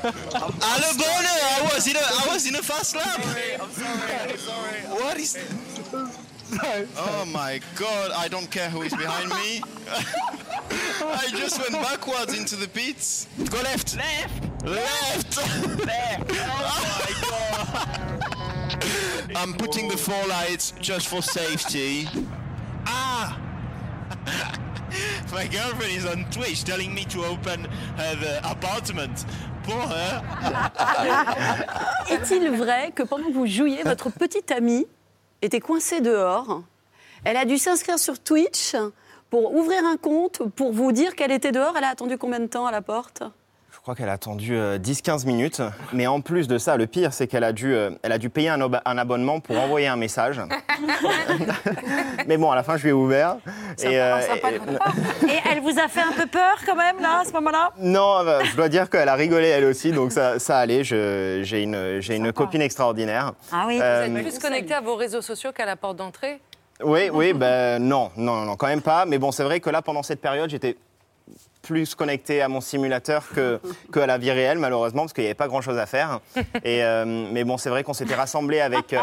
Alabona, 0.03 1.29
I 1.59 1.61
was 1.61 1.87
in 1.87 1.95
a 1.95 1.99
I 1.99 2.27
was 2.33 2.47
in 2.47 2.55
a 2.55 2.61
fast 2.63 2.95
lap. 2.95 3.23
What 4.89 5.19
is? 5.19 5.37
Oh 6.97 7.25
my 7.27 7.61
God! 7.75 8.11
I 8.17 8.27
don't 8.27 8.49
care 8.49 8.69
who 8.71 8.81
is 8.81 8.95
behind 8.95 9.29
me. 9.29 9.61
I 11.01 11.27
just 11.29 11.59
went 11.59 11.73
backwards 11.73 12.33
into 12.33 12.55
the 12.55 12.67
pits. 12.67 13.27
Go 13.51 13.61
left. 13.61 13.95
Left. 13.95 14.65
Left. 14.65 15.37
Left. 15.85 16.31
Oh 16.31 16.81
my 16.97 17.13
God! 17.29 17.70
I'm 19.41 19.53
putting 19.53 19.87
the 19.87 19.97
four 19.97 20.27
lights 20.27 20.71
just 20.79 21.07
for 21.07 21.23
safety. 21.23 22.07
Ah! 22.85 23.39
My 25.33 25.47
girlfriend 25.47 25.93
is 25.93 26.05
on 26.05 26.25
Twitch 26.29 26.63
telling 26.63 26.93
me 26.93 27.05
to 27.05 27.25
open 27.25 27.65
uh, 27.65 28.15
the 28.21 28.39
apartment. 28.47 29.25
Pour 29.63 29.81
her. 29.81 30.21
Est-il 32.11 32.51
vrai 32.51 32.91
que 32.93 33.01
pendant 33.01 33.29
que 33.29 33.33
vous 33.33 33.47
jouiez, 33.47 33.81
votre 33.81 34.11
petite 34.11 34.51
amie 34.51 34.85
était 35.41 35.59
coincée 35.59 36.01
dehors? 36.01 36.61
Elle 37.23 37.37
a 37.37 37.45
dû 37.45 37.57
s'inscrire 37.57 37.97
sur 37.97 38.19
Twitch 38.19 38.75
pour 39.31 39.55
ouvrir 39.55 39.83
un 39.85 39.97
compte, 39.97 40.43
pour 40.55 40.71
vous 40.71 40.91
dire 40.91 41.15
qu'elle 41.15 41.31
était 41.31 41.51
dehors. 41.51 41.73
Elle 41.75 41.85
a 41.85 41.89
attendu 41.89 42.19
combien 42.19 42.39
de 42.39 42.45
temps 42.45 42.67
à 42.67 42.71
la 42.71 42.83
porte? 42.83 43.23
Crois 43.81 43.95
qu'elle 43.95 44.09
a 44.09 44.13
attendu 44.13 44.55
euh, 44.55 44.77
10-15 44.77 45.25
minutes. 45.25 45.61
Mais 45.91 46.05
en 46.07 46.21
plus 46.21 46.47
de 46.47 46.57
ça, 46.57 46.77
le 46.77 46.85
pire, 46.87 47.13
c'est 47.13 47.25
qu'elle 47.27 47.43
a, 47.43 47.51
dû, 47.51 47.73
euh, 47.73 47.89
elle 48.03 48.11
a 48.11 48.17
dû 48.19 48.29
payer 48.29 48.49
un, 48.49 48.61
abonnement 48.97 49.39
pour 49.39 49.57
envoyer 49.59 49.87
un 49.87 49.95
message. 49.95 50.39
Mais 52.27 52.37
bon, 52.37 52.51
à 52.51 52.55
la 52.55 52.63
fin, 52.63 52.77
je 52.77 52.83
lui 52.83 52.89
ai 52.89 52.93
ouvert. 52.93 53.37
Et, 53.81 53.99
euh, 53.99 54.19
et- 54.19 55.31
Et 55.31 55.39
elle 55.51 55.61
vous 55.61 55.77
a 55.79 55.87
fait 55.87 56.01
un 56.01 56.11
peu 56.11 56.27
peur 56.27 56.57
quand 56.65 56.75
même, 56.75 56.99
là, 57.01 57.19
à 57.21 57.25
ce 57.25 57.31
moment-là? 57.33 57.71
Non, 57.79 58.19
euh, 58.19 58.41
je 58.43 58.55
dois 58.55 58.69
dire 58.69 58.89
qu'elle 58.89 59.09
a 59.09 59.15
rigolé 59.15 59.47
elle 59.47 59.65
aussi, 59.65 59.91
donc 59.91 60.11
ça, 60.11 60.37
ça 60.39 60.57
allait. 60.59 60.83
Je- 60.83 61.41
J'ai 61.43 61.63
une, 61.63 61.99
j'ai 62.01 62.15
une 62.17 62.31
copine 62.33 62.61
extraordinaire. 62.61 63.33
Ah 63.51 63.65
oui, 63.67 63.79
Euh, 63.81 64.07
Vous 64.09 64.17
êtes 64.17 64.23
plus 64.23 64.39
connecté 64.39 64.73
à 64.73 64.81
vos 64.81 64.95
réseaux 64.95 65.21
sociaux 65.21 65.51
qu'à 65.51 65.65
la 65.65 65.75
porte 65.75 65.97
d'entrée? 65.97 66.39
Oui, 66.83 67.09
oui, 67.11 67.33
ben 67.33 67.79
non, 67.81 68.11
non, 68.17 68.41
non, 68.41 68.55
quand 68.55 68.67
même 68.67 68.81
pas. 68.81 69.05
Mais 69.05 69.17
bon, 69.17 69.31
c'est 69.31 69.43
vrai 69.43 69.59
que 69.59 69.69
là, 69.69 69.81
pendant 69.81 70.03
cette 70.03 70.21
période, 70.21 70.49
j'étais 70.49 70.75
plus 71.61 71.95
connecté 71.95 72.41
à 72.41 72.47
mon 72.47 72.61
simulateur 72.61 73.27
que, 73.29 73.59
que 73.91 73.99
à 73.99 74.07
la 74.07 74.17
vie 74.17 74.31
réelle, 74.31 74.57
malheureusement, 74.57 75.03
parce 75.03 75.13
qu'il 75.13 75.23
n'y 75.23 75.27
avait 75.27 75.35
pas 75.35 75.47
grand-chose 75.47 75.77
à 75.77 75.85
faire. 75.85 76.19
Et, 76.63 76.83
euh, 76.83 77.05
mais 77.31 77.43
bon, 77.43 77.57
c'est 77.57 77.69
vrai 77.69 77.83
qu'on 77.83 77.93
s'était 77.93 78.15
rassemblés 78.15 78.61
avec, 78.61 78.93
euh, 78.93 78.99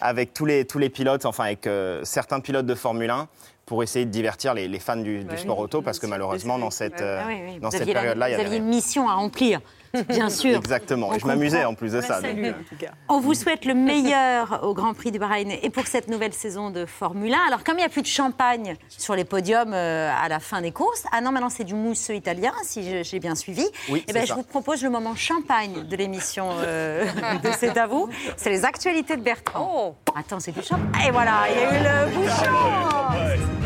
avec 0.00 0.34
tous, 0.34 0.44
les, 0.44 0.64
tous 0.66 0.78
les 0.78 0.90
pilotes, 0.90 1.24
enfin 1.24 1.44
avec 1.44 1.66
euh, 1.66 2.00
certains 2.04 2.40
pilotes 2.40 2.66
de 2.66 2.74
Formule 2.74 3.10
1 3.10 3.28
pour 3.66 3.82
essayer 3.82 4.04
de 4.04 4.10
divertir 4.10 4.52
les, 4.52 4.68
les 4.68 4.78
fans 4.78 4.96
du, 4.96 5.24
du 5.24 5.30
Ouais, 5.30 5.36
sport 5.38 5.58
auto, 5.58 5.80
parce 5.80 5.98
que 5.98 6.06
malheureusement, 6.06 6.58
dans 6.58 6.70
cette, 6.70 7.00
Ah 7.00 7.24
dans 7.60 7.70
cette 7.70 7.90
période-là, 7.90 8.28
il 8.28 8.32
y 8.32 8.34
avait 8.34 8.56
une 8.58 8.66
mission 8.66 9.08
à 9.08 9.14
remplir. 9.14 9.60
Bien 10.08 10.28
sûr. 10.30 10.56
Exactement. 10.56 11.08
On 11.08 11.14
Et 11.14 11.18
je 11.18 11.26
m'amusais 11.26 11.64
en 11.64 11.74
plus 11.74 11.92
de 11.92 12.00
ça. 12.00 12.20
donc, 12.20 12.32
en 12.38 12.52
tout 12.68 12.76
cas. 12.78 12.90
On 13.08 13.20
vous 13.20 13.34
souhaite 13.34 13.64
le 13.64 13.74
meilleur 13.74 14.60
au 14.64 14.74
Grand 14.74 14.94
Prix 14.94 15.10
du 15.10 15.18
Bahreïn 15.18 15.50
et 15.62 15.70
pour 15.70 15.86
cette 15.86 16.08
nouvelle 16.08 16.32
saison 16.32 16.70
de 16.70 16.86
Formule 16.86 17.32
1. 17.34 17.38
Alors, 17.48 17.64
comme 17.64 17.74
il 17.76 17.78
n'y 17.80 17.84
a 17.84 17.88
plus 17.88 18.02
de 18.02 18.06
champagne 18.06 18.76
sur 18.88 19.14
les 19.14 19.24
podiums 19.24 19.72
euh, 19.74 20.10
à 20.22 20.28
la 20.28 20.40
fin 20.40 20.60
des 20.60 20.72
courses, 20.72 21.04
ah 21.12 21.20
non, 21.20 21.32
maintenant 21.32 21.50
c'est 21.50 21.64
du 21.64 21.74
mousseux 21.74 22.14
italien, 22.14 22.52
si 22.62 22.88
je- 22.88 23.02
j'ai 23.02 23.20
bien 23.20 23.34
suivi. 23.34 23.64
Oui, 23.88 24.04
Eh 24.08 24.12
ben, 24.12 24.26
je 24.26 24.32
vous 24.34 24.42
propose 24.42 24.82
le 24.82 24.90
moment 24.90 25.14
champagne 25.14 25.84
de 25.88 25.96
l'émission 25.96 26.48
euh, 26.64 27.04
de 27.42 27.48
C'est 27.58 27.76
à 27.78 27.86
vous. 27.86 28.08
C'est 28.36 28.50
les 28.50 28.64
actualités 28.64 29.16
de 29.16 29.22
Bertrand. 29.22 29.96
Attends, 30.16 30.40
c'est 30.40 30.52
du 30.52 30.62
champagne. 30.62 31.06
Et 31.06 31.10
voilà, 31.10 31.42
il 31.50 31.60
y 31.60 31.64
a 31.64 31.70
eu 31.70 31.82
le 32.08 32.14
bouchon. 32.16 33.63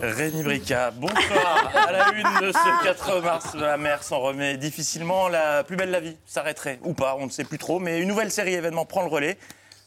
Rémi 0.00 0.42
Brica, 0.42 0.90
bonsoir. 0.92 1.70
À 1.74 1.92
la 1.92 2.12
une 2.12 2.46
de 2.46 2.52
ce 2.52 2.84
4 2.84 3.20
mars, 3.20 3.54
la 3.54 3.76
mer 3.76 4.02
s'en 4.02 4.20
remet 4.20 4.56
difficilement. 4.56 5.28
La 5.28 5.64
plus 5.64 5.76
belle 5.76 5.90
la 5.90 6.00
vie 6.00 6.16
s'arrêterait, 6.24 6.80
ou 6.84 6.94
pas, 6.94 7.16
on 7.18 7.26
ne 7.26 7.30
sait 7.30 7.44
plus 7.44 7.58
trop. 7.58 7.78
Mais 7.78 8.00
une 8.00 8.08
nouvelle 8.08 8.30
série 8.30 8.54
événement 8.54 8.86
prend 8.86 9.02
le 9.02 9.08
relais. 9.08 9.36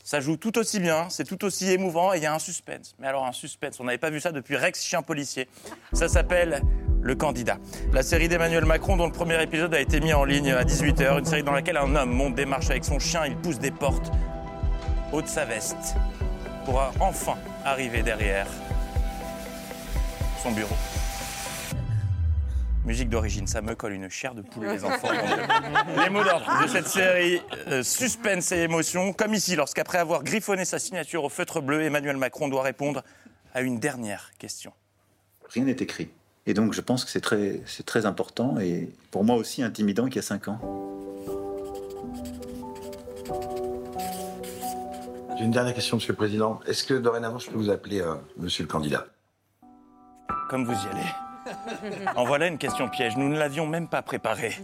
Ça 0.03 0.19
joue 0.19 0.36
tout 0.36 0.57
aussi 0.57 0.80
bien, 0.80 1.07
c'est 1.09 1.24
tout 1.24 1.45
aussi 1.45 1.71
émouvant 1.71 2.13
et 2.13 2.17
il 2.17 2.24
y 2.24 2.26
a 2.26 2.34
un 2.34 2.39
suspense. 2.39 2.93
Mais 2.99 3.07
alors 3.07 3.26
un 3.26 3.32
suspense, 3.32 3.80
on 3.80 3.86
n'avait 3.86 3.97
pas 3.97 4.09
vu 4.09 4.19
ça 4.19 4.32
depuis 4.32 4.57
Rex 4.57 4.84
Chien 4.84 5.01
Policier. 5.01 5.47
Ça 5.93 6.09
s'appelle 6.09 6.61
Le 7.01 7.15
Candidat. 7.15 7.57
La 7.93 8.03
série 8.03 8.28
d'Emmanuel 8.28 8.65
Macron 8.65 8.97
dont 8.97 9.05
le 9.05 9.13
premier 9.13 9.41
épisode 9.41 9.74
a 9.74 9.80
été 9.80 10.01
mis 10.01 10.13
en 10.13 10.26
ligne 10.26 10.51
à 10.51 10.63
18h. 10.63 11.19
Une 11.19 11.26
série 11.26 11.43
dans 11.43 11.53
laquelle 11.53 11.78
un 11.78 11.95
homme 11.95 12.11
monte 12.11 12.36
des 12.36 12.45
marches 12.45 12.69
avec 12.69 12.84
son 12.84 12.99
chien, 12.99 13.26
il 13.26 13.38
pousse 13.38 13.59
des 13.59 13.71
portes 13.71 14.11
haut 15.13 15.21
de 15.21 15.28
sa 15.28 15.45
veste 15.45 15.95
pour 16.65 16.82
enfin 16.99 17.36
arriver 17.63 18.03
derrière 18.03 18.47
son 20.43 20.51
bureau. 20.51 20.75
Musique 22.85 23.09
d'origine, 23.09 23.47
ça 23.47 23.61
me 23.61 23.75
colle 23.75 23.93
une 23.93 24.09
chair 24.09 24.35
de 24.35 24.41
poulet, 24.41 24.73
les 24.73 24.83
enfants. 24.83 25.07
les 26.03 26.09
mots 26.09 26.23
d'ordre 26.23 26.63
de 26.63 26.67
cette 26.67 26.87
série, 26.87 27.41
euh, 27.67 27.81
suspense 27.81 28.51
et 28.51 28.57
émotion, 28.57 29.13
comme 29.13 29.33
ici, 29.33 29.55
lorsqu'après 29.55 29.99
avoir 29.99 30.21
griffonné 30.21 30.65
sa 30.65 30.79
signature 30.79 31.23
au 31.23 31.29
feutre 31.29 31.61
bleu, 31.61 31.83
Emmanuel 31.83 32.17
Macron 32.17 32.49
doit 32.49 32.63
répondre 32.63 33.03
à 33.53 33.61
une 33.61 33.79
dernière 33.79 34.31
question. 34.37 34.73
Rien 35.49 35.63
n'est 35.63 35.71
écrit. 35.71 36.09
Et 36.45 36.53
donc 36.53 36.73
je 36.73 36.81
pense 36.81 37.05
que 37.05 37.11
c'est 37.11 37.21
très, 37.21 37.61
c'est 37.65 37.85
très 37.85 38.05
important 38.05 38.59
et 38.59 38.89
pour 39.11 39.23
moi 39.23 39.37
aussi 39.37 39.63
intimidant 39.63 40.07
qu'il 40.07 40.17
y 40.17 40.19
a 40.19 40.23
cinq 40.23 40.49
ans. 40.49 40.59
J'ai 45.37 45.45
une 45.45 45.51
dernière 45.51 45.73
question, 45.73 45.95
Monsieur 45.97 46.11
le 46.11 46.17
Président. 46.17 46.59
Est-ce 46.67 46.83
que 46.83 46.95
dorénavant 46.95 47.39
je 47.39 47.49
peux 47.49 47.57
vous 47.57 47.69
appeler 47.69 48.01
euh, 48.01 48.15
Monsieur 48.37 48.63
le 48.63 48.69
candidat? 48.69 49.07
Comme 50.49 50.65
vous 50.65 50.73
y 50.73 50.88
allez. 50.89 51.07
En 52.15 52.23
voilà 52.23 52.47
une 52.47 52.57
question 52.57 52.88
piège, 52.89 53.17
nous 53.17 53.29
ne 53.29 53.38
l'avions 53.38 53.67
même 53.67 53.88
pas 53.88 54.01
préparée. 54.01 54.55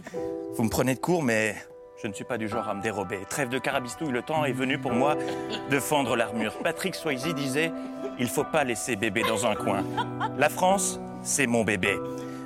Vous 0.54 0.64
me 0.64 0.70
prenez 0.70 0.94
de 0.94 1.00
court, 1.00 1.22
mais 1.22 1.54
je 2.02 2.08
ne 2.08 2.12
suis 2.12 2.24
pas 2.24 2.38
du 2.38 2.48
genre 2.48 2.68
à 2.68 2.74
me 2.74 2.80
dérober. 2.82 3.18
Trêve 3.28 3.48
de 3.50 3.58
carabistouille, 3.58 4.12
le 4.12 4.22
temps 4.22 4.44
est 4.44 4.52
venu 4.52 4.78
pour 4.78 4.92
moi 4.92 5.16
de 5.70 5.78
fendre 5.78 6.16
l'armure. 6.16 6.56
Patrick 6.62 6.94
Swayze 6.94 7.34
disait 7.34 7.72
Il 8.18 8.28
faut 8.28 8.44
pas 8.44 8.64
laisser 8.64 8.96
bébé 8.96 9.22
dans 9.22 9.46
un 9.46 9.54
coin. 9.54 9.84
La 10.38 10.48
France, 10.48 10.98
c'est 11.22 11.46
mon 11.46 11.64
bébé. 11.64 11.98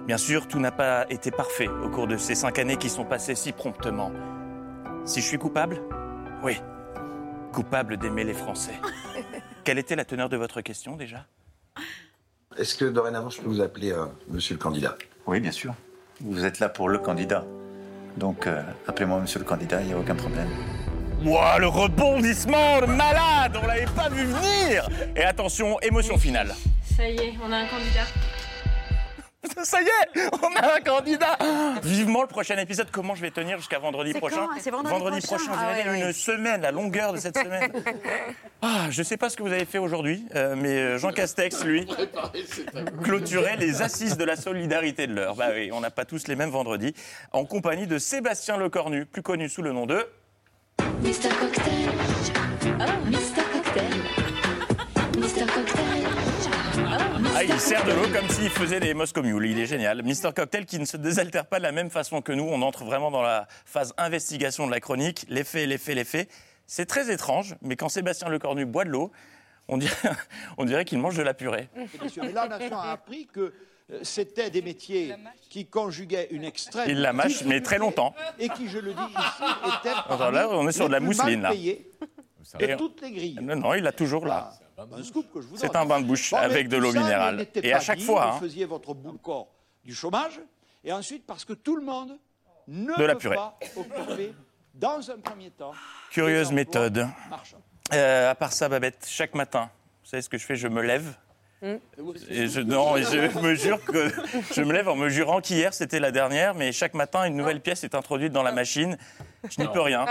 Bien 0.07 0.19
sûr, 0.19 0.49
tout 0.49 0.59
n'a 0.59 0.73
pas 0.73 1.07
été 1.09 1.31
parfait 1.31 1.69
au 1.69 1.89
cours 1.89 2.07
de 2.07 2.17
ces 2.17 2.35
cinq 2.35 2.59
années 2.59 2.77
qui 2.77 2.91
sont 2.91 3.05
passées 3.05 3.35
si 3.35 3.53
promptement. 3.53 4.13
Si 5.05 5.21
je 5.21 5.27
suis 5.27 5.39
coupable? 5.39 5.81
Oui. 6.43 6.61
Coupable 7.53 7.97
d'aimer 7.97 8.25
les 8.25 8.35
Français. 8.35 8.75
Quelle 9.63 9.79
était 9.79 9.97
la 9.97 10.05
teneur 10.05 10.29
de 10.29 10.37
votre 10.37 10.61
question 10.61 10.97
déjà? 10.97 11.27
Est-ce 12.57 12.77
que 12.77 12.85
dorénavant 12.85 13.31
je 13.31 13.41
peux 13.41 13.49
vous 13.49 13.61
appeler 13.61 13.93
euh, 13.93 14.07
Monsieur 14.29 14.55
le 14.55 14.61
candidat? 14.61 14.97
Oui, 15.27 15.41
bien 15.41 15.51
sûr. 15.51 15.75
Vous 16.21 16.45
êtes 16.45 16.61
là 16.61 16.69
pour 16.69 16.89
le 16.89 16.99
candidat. 16.99 17.45
Donc 18.17 18.47
euh, 18.47 18.63
appelez-moi 18.87 19.19
Monsieur 19.21 19.41
le 19.41 19.45
candidat, 19.45 19.81
il 19.81 19.89
n'y 19.89 19.93
a 19.93 19.99
aucun 19.99 20.15
problème. 20.15 20.49
Ouah, 21.25 21.59
le 21.59 21.67
rebondissement 21.67 22.81
de 22.81 22.87
malade 22.87 23.59
On 23.61 23.67
l'avait 23.67 23.87
pas 23.97 24.09
vu 24.09 24.25
venir 24.25 24.89
Et 25.17 25.25
attention, 25.25 25.81
émotion 25.81 26.17
finale. 26.19 26.55
Ça 26.97 27.09
y 27.09 27.17
est, 27.17 27.35
on 27.45 27.51
a 27.51 27.57
un 27.57 27.67
candidat. 27.67 28.07
Ça 29.63 29.79
y 29.81 29.87
est, 29.87 30.21
on 30.43 30.55
a 30.57 30.77
un 30.77 30.81
candidat 30.81 31.39
Vivement 31.83 32.23
le 32.23 32.29
prochain 32.29 32.57
épisode, 32.59 32.89
comment 32.91 33.15
je 33.15 33.23
vais 33.23 33.31
tenir 33.31 33.59
jusqu'à 33.59 33.79
vendredi 33.79 34.13
prochain 34.15 34.49
C'est 34.59 34.71
vendredi 34.71 35.21
prochain 35.21 35.45
prochain, 35.45 35.53
Ah 35.59 35.73
ouais, 35.73 35.91
ouais. 35.91 36.01
une 36.01 36.13
semaine, 36.13 36.63
la 36.63 36.71
longueur 36.71 37.13
de 37.13 37.19
cette 37.19 37.39
semaine. 37.39 37.71
Ah, 38.67 38.87
je 38.91 39.03
sais 39.03 39.19
pas 39.19 39.29
ce 39.29 39.37
que 39.37 39.43
vous 39.43 39.53
avez 39.53 39.67
fait 39.67 39.77
aujourd'hui, 39.77 40.25
euh, 40.35 40.55
mais 40.57 40.71
euh, 40.71 40.99
Jean 40.99 41.13
Castex, 41.13 41.65
lui, 41.65 41.87
clôturait 43.05 43.57
les 43.59 43.83
assises 43.83 44.17
de 44.17 44.25
la 44.25 44.37
solidarité 44.37 45.07
de 45.07 45.13
l'heure. 45.13 45.35
Bah 45.37 45.49
oui, 45.55 45.69
on 45.71 45.81
n'a 45.81 45.91
pas 45.91 46.07
tous 46.07 46.29
les 46.29 46.35
mêmes 46.35 46.49
vendredis, 46.49 46.95
en 47.33 47.45
compagnie 47.45 47.87
de 47.87 47.99
Sébastien 47.99 48.57
Lecornu, 48.57 49.05
plus 49.05 49.21
connu 49.23 49.51
sous 49.51 49.61
le 49.61 49.73
nom 49.73 49.85
de... 49.85 50.07
Mister 51.03 51.29
Cocktail. 51.29 51.91
Oh, 52.81 53.09
Mister 53.11 53.44
Il 57.47 57.61
sert 57.61 57.85
de 57.85 57.93
l'eau 57.93 58.09
comme 58.13 58.29
s'il 58.31 58.49
faisait 58.49 58.81
des 58.81 58.95
Moscow 58.95 59.23
Mule. 59.23 59.45
Il 59.45 59.59
est 59.59 59.67
génial. 59.67 60.03
Mister 60.03 60.31
Cocktail 60.35 60.65
qui 60.65 60.79
ne 60.79 60.87
se 60.87 60.97
désaltère 60.97 61.45
pas 61.45 61.59
de 61.59 61.63
la 61.63 61.73
même 61.73 61.91
façon 61.91 62.23
que 62.23 62.33
nous. 62.33 62.45
On 62.45 62.63
entre 62.63 62.85
vraiment 62.85 63.11
dans 63.11 63.21
la 63.21 63.47
phase 63.67 63.93
investigation 63.99 64.67
de 64.67 64.71
la 64.71 64.81
chronique. 64.81 65.27
Les 65.29 65.45
faits, 65.45 65.69
les 65.69 65.77
faits, 65.77 65.95
les 65.95 66.05
faits. 66.05 66.31
C'est 66.67 66.87
très 66.87 67.13
étrange, 67.13 67.57
mais 67.61 67.77
quand 67.77 67.91
Sébastien 67.91 68.29
Lecornu 68.31 68.65
boit 68.65 68.85
de 68.85 68.91
l'eau, 68.91 69.13
on 69.69 69.77
dirait, 69.77 69.95
on 70.59 70.65
dirait 70.65 70.87
qu'il 70.87 70.99
mange 70.99 71.17
de 71.17 71.23
la 71.23 71.35
purée. 71.35 71.69
Mais 72.17 72.33
là, 72.33 72.49
Nation 72.49 72.79
a 72.79 72.93
appris 72.93 73.27
que 73.27 73.53
euh, 73.91 74.01
c'était 74.03 74.49
des 74.49 74.63
métiers 74.63 75.15
qui 75.51 75.67
conjuguaient 75.67 76.29
une 76.31 76.45
extrême. 76.45 76.87
Il 76.89 77.03
la 77.03 77.13
mâche, 77.13 77.45
mais 77.45 77.61
très 77.61 77.77
longtemps. 77.77 78.15
Et 78.39 78.49
qui, 78.49 78.69
je 78.69 78.79
le 78.79 78.95
dis 78.95 79.01
ici, 79.01 79.43
étaient. 79.81 79.97
Alors 80.09 80.31
là, 80.31 80.49
on 80.51 80.67
est 80.67 80.73
sur 80.73 80.87
de 80.87 80.93
la 80.93 81.01
mousseline, 81.01 81.41
mal 81.41 81.51
là. 81.51 81.51
payés 81.51 81.91
Et- 82.61 82.67
De 82.69 82.75
toutes 82.77 83.01
les 83.03 83.11
grilles. 83.13 83.39
Non, 83.43 83.57
non, 83.57 83.75
il 83.75 83.83
l'a 83.83 83.93
toujours 83.93 84.27
là. 84.27 84.53
Vous 84.77 85.57
C'est 85.57 85.77
un 85.77 85.87
bain 85.87 86.01
de 86.01 86.07
bouche 86.07 86.31
Bon, 86.33 86.37
avec 86.39 86.69
de 86.69 86.77
l'eau 86.77 86.93
minérale. 86.93 87.47
Et 87.63 87.73
à 87.73 87.81
chaque 87.81 87.99
dit, 87.99 88.05
fois, 88.05 88.27
Vous 88.31 88.37
hein, 88.37 88.41
faisiez 88.41 88.65
votre 88.65 88.93
bout 88.95 89.13
de 89.13 89.19
corps 89.19 89.49
du 89.85 89.95
chômage. 89.95 90.41
Et 90.83 90.93
ensuite, 90.93 91.25
parce 91.27 91.45
que 91.45 91.53
tout 91.55 91.77
le 91.77 91.83
monde 91.85 92.19
ne 92.69 92.95
De 92.97 93.05
la 93.05 93.15
peut 93.15 93.21
purée. 93.21 93.37
pas 93.37 93.59
occuper, 93.77 94.33
dans 94.75 95.11
un 95.11 95.19
premier 95.19 95.51
temps, 95.51 95.73
curieuse 96.11 96.51
méthode. 96.53 97.07
Euh, 97.93 98.31
à 98.31 98.35
part 98.35 98.53
ça, 98.53 98.69
Babette, 98.69 99.07
chaque 99.09 99.35
matin, 99.35 99.71
vous 100.03 100.09
savez 100.11 100.23
ce 100.23 100.29
que 100.29 100.39
je 100.39 100.45
fais 100.45 100.57
Je 100.57 100.69
me 100.69 100.83
lève. 100.83 101.15
Et 102.29 102.49
je, 102.49 102.61
non, 102.61 102.97
et 102.97 103.05
je 103.05 103.39
me 103.41 103.55
jure 103.55 103.83
que 103.85 104.13
je 104.55 104.63
me 104.63 104.73
lève 104.73 104.89
en 104.89 104.97
me 104.97 105.09
jurant 105.09 105.41
qu'hier 105.41 105.73
c'était 105.73 106.01
la 106.01 106.11
dernière, 106.11 106.55
mais 106.55 106.73
chaque 106.73 106.95
matin 106.95 107.25
une 107.25 107.37
nouvelle 107.37 107.61
pièce 107.61 107.85
est 107.85 107.95
introduite 107.95 108.33
dans 108.33 108.43
la 108.43 108.53
machine. 108.53 108.99
Je 109.49 109.61
n'y 109.61 109.69
peux 109.69 109.81
rien. 109.81 110.05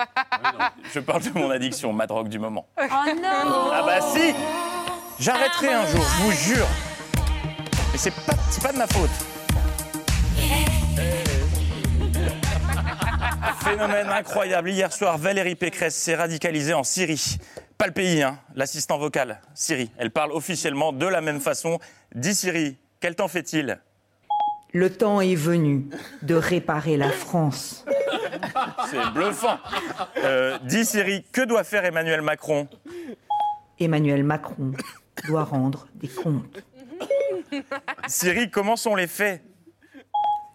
Je 0.93 0.99
parle 0.99 1.22
de 1.24 1.38
mon 1.38 1.49
addiction, 1.51 1.93
ma 1.93 2.08
drogue 2.08 2.30
du 2.30 2.39
moment. 2.39 2.68
Oh 2.78 2.82
non 2.82 3.70
Ah 3.72 3.84
bah 3.86 4.01
si 4.01 4.34
J'arrêterai 5.20 5.74
un 5.74 5.86
jour, 5.86 6.01
je 6.01 6.24
vous 6.24 6.32
jure. 6.32 6.68
Mais 7.91 7.97
c'est 7.97 8.12
pas, 8.12 8.34
c'est 8.49 8.64
pas 8.64 8.74
de 8.74 8.78
ma 8.78 8.88
faute. 8.88 9.12
Phénomène 13.64 14.10
incroyable. 14.10 14.70
Hier 14.70 14.91
soir, 14.91 15.18
Valérie 15.18 15.56
Pécresse 15.56 15.95
s'est 15.95 16.16
radicalisée 16.16 16.74
en 16.74 16.84
Syrie. 16.84 17.38
Pas 17.84 17.88
le 17.88 17.94
pays, 17.94 18.24
hein. 18.24 18.40
L'assistant 18.56 18.98
vocal, 18.98 19.42
Syrie. 19.54 19.92
Elle 19.98 20.10
parle 20.10 20.32
officiellement 20.32 20.94
de 20.94 21.06
la 21.06 21.20
même 21.20 21.42
façon. 21.42 21.80
Dis 22.16 22.34
Syrie, 22.34 22.78
quel 23.02 23.14
temps 23.14 23.28
fait-il? 23.28 23.78
Le 24.72 24.90
temps 24.90 25.20
est 25.20 25.36
venu 25.36 25.90
de 26.22 26.36
réparer 26.36 26.96
la 26.96 27.10
France. 27.10 27.84
C'est 28.90 29.12
bluffant. 29.14 29.60
Euh, 30.24 30.58
dis 30.64 30.86
Syrie, 30.86 31.26
que 31.34 31.42
doit 31.42 31.66
faire 31.66 31.84
Emmanuel 31.84 32.22
Macron? 32.22 32.70
Emmanuel 33.78 34.24
Macron 34.24 34.72
doit 35.28 35.44
rendre 35.44 35.90
des 35.96 36.08
comptes. 36.08 36.64
Syrie, 38.08 38.50
comment 38.50 38.78
sont 38.78 38.96
les 38.96 39.08
faits? 39.08 39.44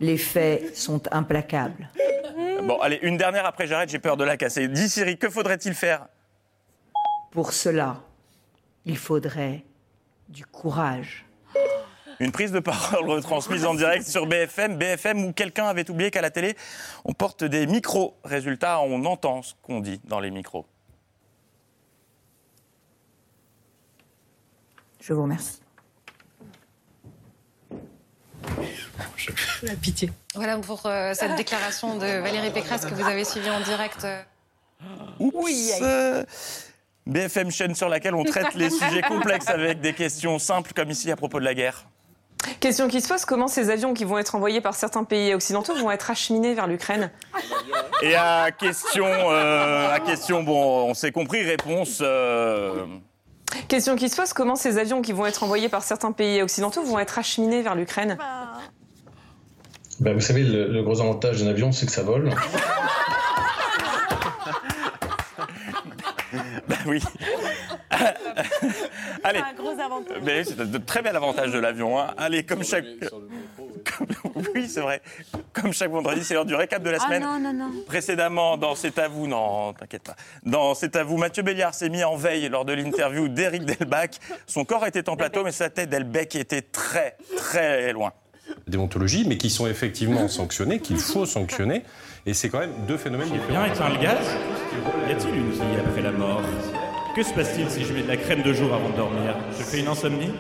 Les 0.01 0.17
faits 0.17 0.75
sont 0.75 1.03
implacables. 1.13 1.91
Bon, 2.63 2.81
allez, 2.81 2.99
une 3.03 3.19
dernière 3.19 3.45
après 3.45 3.67
j'arrête, 3.67 3.91
j'ai 3.91 3.99
peur 3.99 4.17
de 4.17 4.25
la 4.25 4.39
casser. 4.39 4.67
Dis 4.67 4.89
Syrie, 4.89 5.19
que 5.19 5.29
faudrait-il 5.29 5.75
faire? 5.75 6.07
Pour 7.31 7.53
cela, 7.53 8.01
il 8.85 8.97
faudrait 8.97 9.65
du 10.29 10.45
courage. 10.47 11.25
Une 12.21 12.33
prise 12.33 12.51
de 12.51 12.59
parole 12.59 13.09
retransmise 13.09 13.65
en 13.65 13.75
direct 13.75 14.07
sur 14.07 14.27
BFM. 14.27 14.77
BFM 14.77 15.25
où 15.25 15.33
quelqu'un 15.33 15.67
avait 15.67 15.89
oublié 15.89 16.11
qu'à 16.11 16.21
la 16.21 16.31
télé, 16.31 16.57
on 17.05 17.13
porte 17.13 17.45
des 17.45 17.67
micros. 17.67 18.17
Résultat, 18.25 18.81
on 18.81 19.05
entend 19.05 19.43
ce 19.43 19.55
qu'on 19.63 19.81
dit 19.81 20.01
dans 20.05 20.19
les 20.19 20.31
micros. 20.31 20.67
Je 25.01 25.13
vous 25.13 25.23
remercie. 25.23 25.61
La 29.63 29.75
pitié. 29.75 30.11
Voilà 30.35 30.59
pour 30.59 30.87
euh, 30.87 31.15
cette 31.15 31.37
déclaration 31.37 31.97
de 31.97 32.07
Valérie 32.21 32.51
Pécresse 32.53 32.85
que 32.85 32.95
vous 32.95 33.07
avez 33.07 33.25
suivie 33.25 33.51
en 33.51 33.61
direct. 33.61 34.07
Oups 35.19 35.81
Euh, 35.83 36.25
BFM 37.09 37.51
chaîne 37.51 37.75
sur 37.75 37.89
laquelle 37.89 38.15
on 38.15 38.23
traite 38.25 38.55
les 38.55 38.71
sujets 38.81 39.03
complexes 39.03 39.49
avec 39.49 39.81
des 39.81 39.95
questions 39.95 40.39
simples 40.39 40.73
comme 40.77 40.91
ici 40.91 41.11
à 41.11 41.17
propos 41.17 41.41
de 41.41 41.45
la 41.45 41.55
guerre. 41.55 41.87
Question 42.61 42.87
qui 42.87 43.01
se 43.01 43.09
pose, 43.09 43.25
comment 43.25 43.49
ces 43.49 43.69
avions 43.71 43.95
qui 43.95 44.05
vont 44.05 44.17
être 44.19 44.35
envoyés 44.37 44.61
par 44.61 44.75
certains 44.75 45.03
pays 45.05 45.35
occidentaux 45.35 45.75
vont 45.75 45.91
être 45.91 46.11
acheminés 46.11 46.55
vers 46.55 46.67
l'Ukraine? 46.69 47.11
Et 48.03 48.15
à 48.15 48.51
question, 48.53 49.07
euh, 49.07 49.93
à 49.93 49.99
question, 50.01 50.45
bon, 50.45 50.89
on 50.89 50.95
s'est 50.95 51.11
compris, 51.11 51.43
réponse. 51.43 51.99
euh, 52.01 52.85
Question 53.67 53.97
qui 53.97 54.09
se 54.09 54.17
pose, 54.17 54.33
comment 54.33 54.55
ces 54.57 54.79
avions 54.79 55.03
qui 55.03 55.13
vont 55.13 55.27
être 55.27 55.43
envoyés 55.43 55.69
par 55.69 55.83
certains 55.83 56.13
pays 56.13 56.41
occidentaux 56.43 56.83
vont 56.85 56.99
être 56.99 57.19
acheminés 57.19 57.63
vers 57.63 57.75
l'Ukraine? 57.75 58.17
Bah, 60.01 60.13
vous 60.13 60.21
savez, 60.21 60.45
le, 60.45 60.69
le 60.69 60.83
gros 60.83 61.01
avantage 61.01 61.43
d'un 61.43 61.49
avion, 61.51 61.73
c'est 61.73 61.87
que 61.87 61.93
ça 61.93 62.03
vole. 62.03 62.31
oui. 66.89 67.01
Allez. 69.25 69.39
Un 69.41 69.55
gros 69.55 69.71
avantage. 69.81 70.19
Mais 70.23 70.45
c'est 70.45 70.61
un 70.61 70.67
très 70.85 71.03
bel 71.03 71.15
avantage 71.17 71.53
de 71.53 71.59
l'avion. 71.59 71.99
hein. 71.99 72.09
Allez, 72.17 72.45
comme 72.45 72.63
chaque. 72.65 72.85
comme- 73.11 73.29
Oui, 74.55 74.69
c'est 74.69 74.81
vrai. 74.81 75.01
Comme 75.53 75.73
chaque 75.73 75.91
vendredi, 75.91 76.23
c'est 76.25 76.35
l'heure 76.35 76.45
du 76.45 76.55
récap 76.55 76.83
de 76.83 76.91
la 76.91 76.99
Ah 77.01 77.05
semaine. 77.07 77.23
non, 77.23 77.39
non, 77.41 77.53
non. 77.53 77.71
Précédemment, 77.87 78.57
dans 78.57 78.75
C'est 78.75 78.99
à 78.99 79.09
vous, 79.09 79.27
non, 79.27 79.73
t'inquiète 79.73 80.03
pas. 80.05 80.17
Dans 80.45 80.75
C'est 80.75 80.95
à 80.97 81.05
vous, 81.05 81.17
Mathieu 81.17 81.43
Béliard 81.43 81.75
s'est 81.75 81.89
mis 81.89 82.05
en 82.05 82.17
veille 82.17 82.49
lors 82.49 82.65
de 82.65 82.73
l'interview 82.73 83.29
d'Éric 83.29 83.65
Delbach. 83.65 84.11
Son 84.47 84.65
corps 84.65 84.87
était 84.87 85.09
en 85.09 85.17
plateau, 85.17 85.43
mais 85.45 85.53
sa 85.53 85.71
tête 85.71 85.91
d'Elbec 85.91 86.37
était 86.37 86.63
très, 86.63 87.17
très 87.37 87.93
loin. 87.93 88.13
déontologie, 88.67 89.25
mais 89.27 89.37
qui 89.39 89.51
sont 89.51 89.67
effectivement 89.67 90.29
sanctionnés, 90.29 90.81
qu'il 90.81 90.99
faut 90.99 91.27
sanctionner. 91.27 91.83
Et 92.27 92.35
c'est 92.35 92.49
quand 92.51 92.59
même 92.61 92.73
deux 92.87 92.97
phénomènes 92.99 93.29
différents. 93.31 93.49
Bien 93.65 93.65
éteint 93.73 93.89
le 93.89 93.97
gaz 93.99 94.19
Y 95.09 95.13
a-t-il 95.13 95.35
une 95.35 95.51
vie 95.51 95.61
après 95.87 96.03
la 96.03 96.11
mort? 96.13 96.43
Que 97.19 97.25
se 97.25 97.35
passe-t-il 97.35 97.69
si 97.69 97.85
je 97.85 97.93
mets 97.93 98.03
de 98.03 98.07
la 98.07 98.17
crème 98.17 98.43
de 98.43 98.53
jour 98.53 98.73
avant 98.73 98.91
de 98.91 98.95
dormir? 98.95 99.35
Je 99.59 99.65
fais 99.65 99.81
une 99.81 99.89
insomnie? 99.89 100.31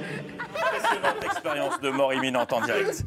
Expérience 1.48 1.80
de 1.80 1.90
mort 1.90 2.12
imminente 2.12 2.52
en 2.52 2.60
direct. 2.60 3.02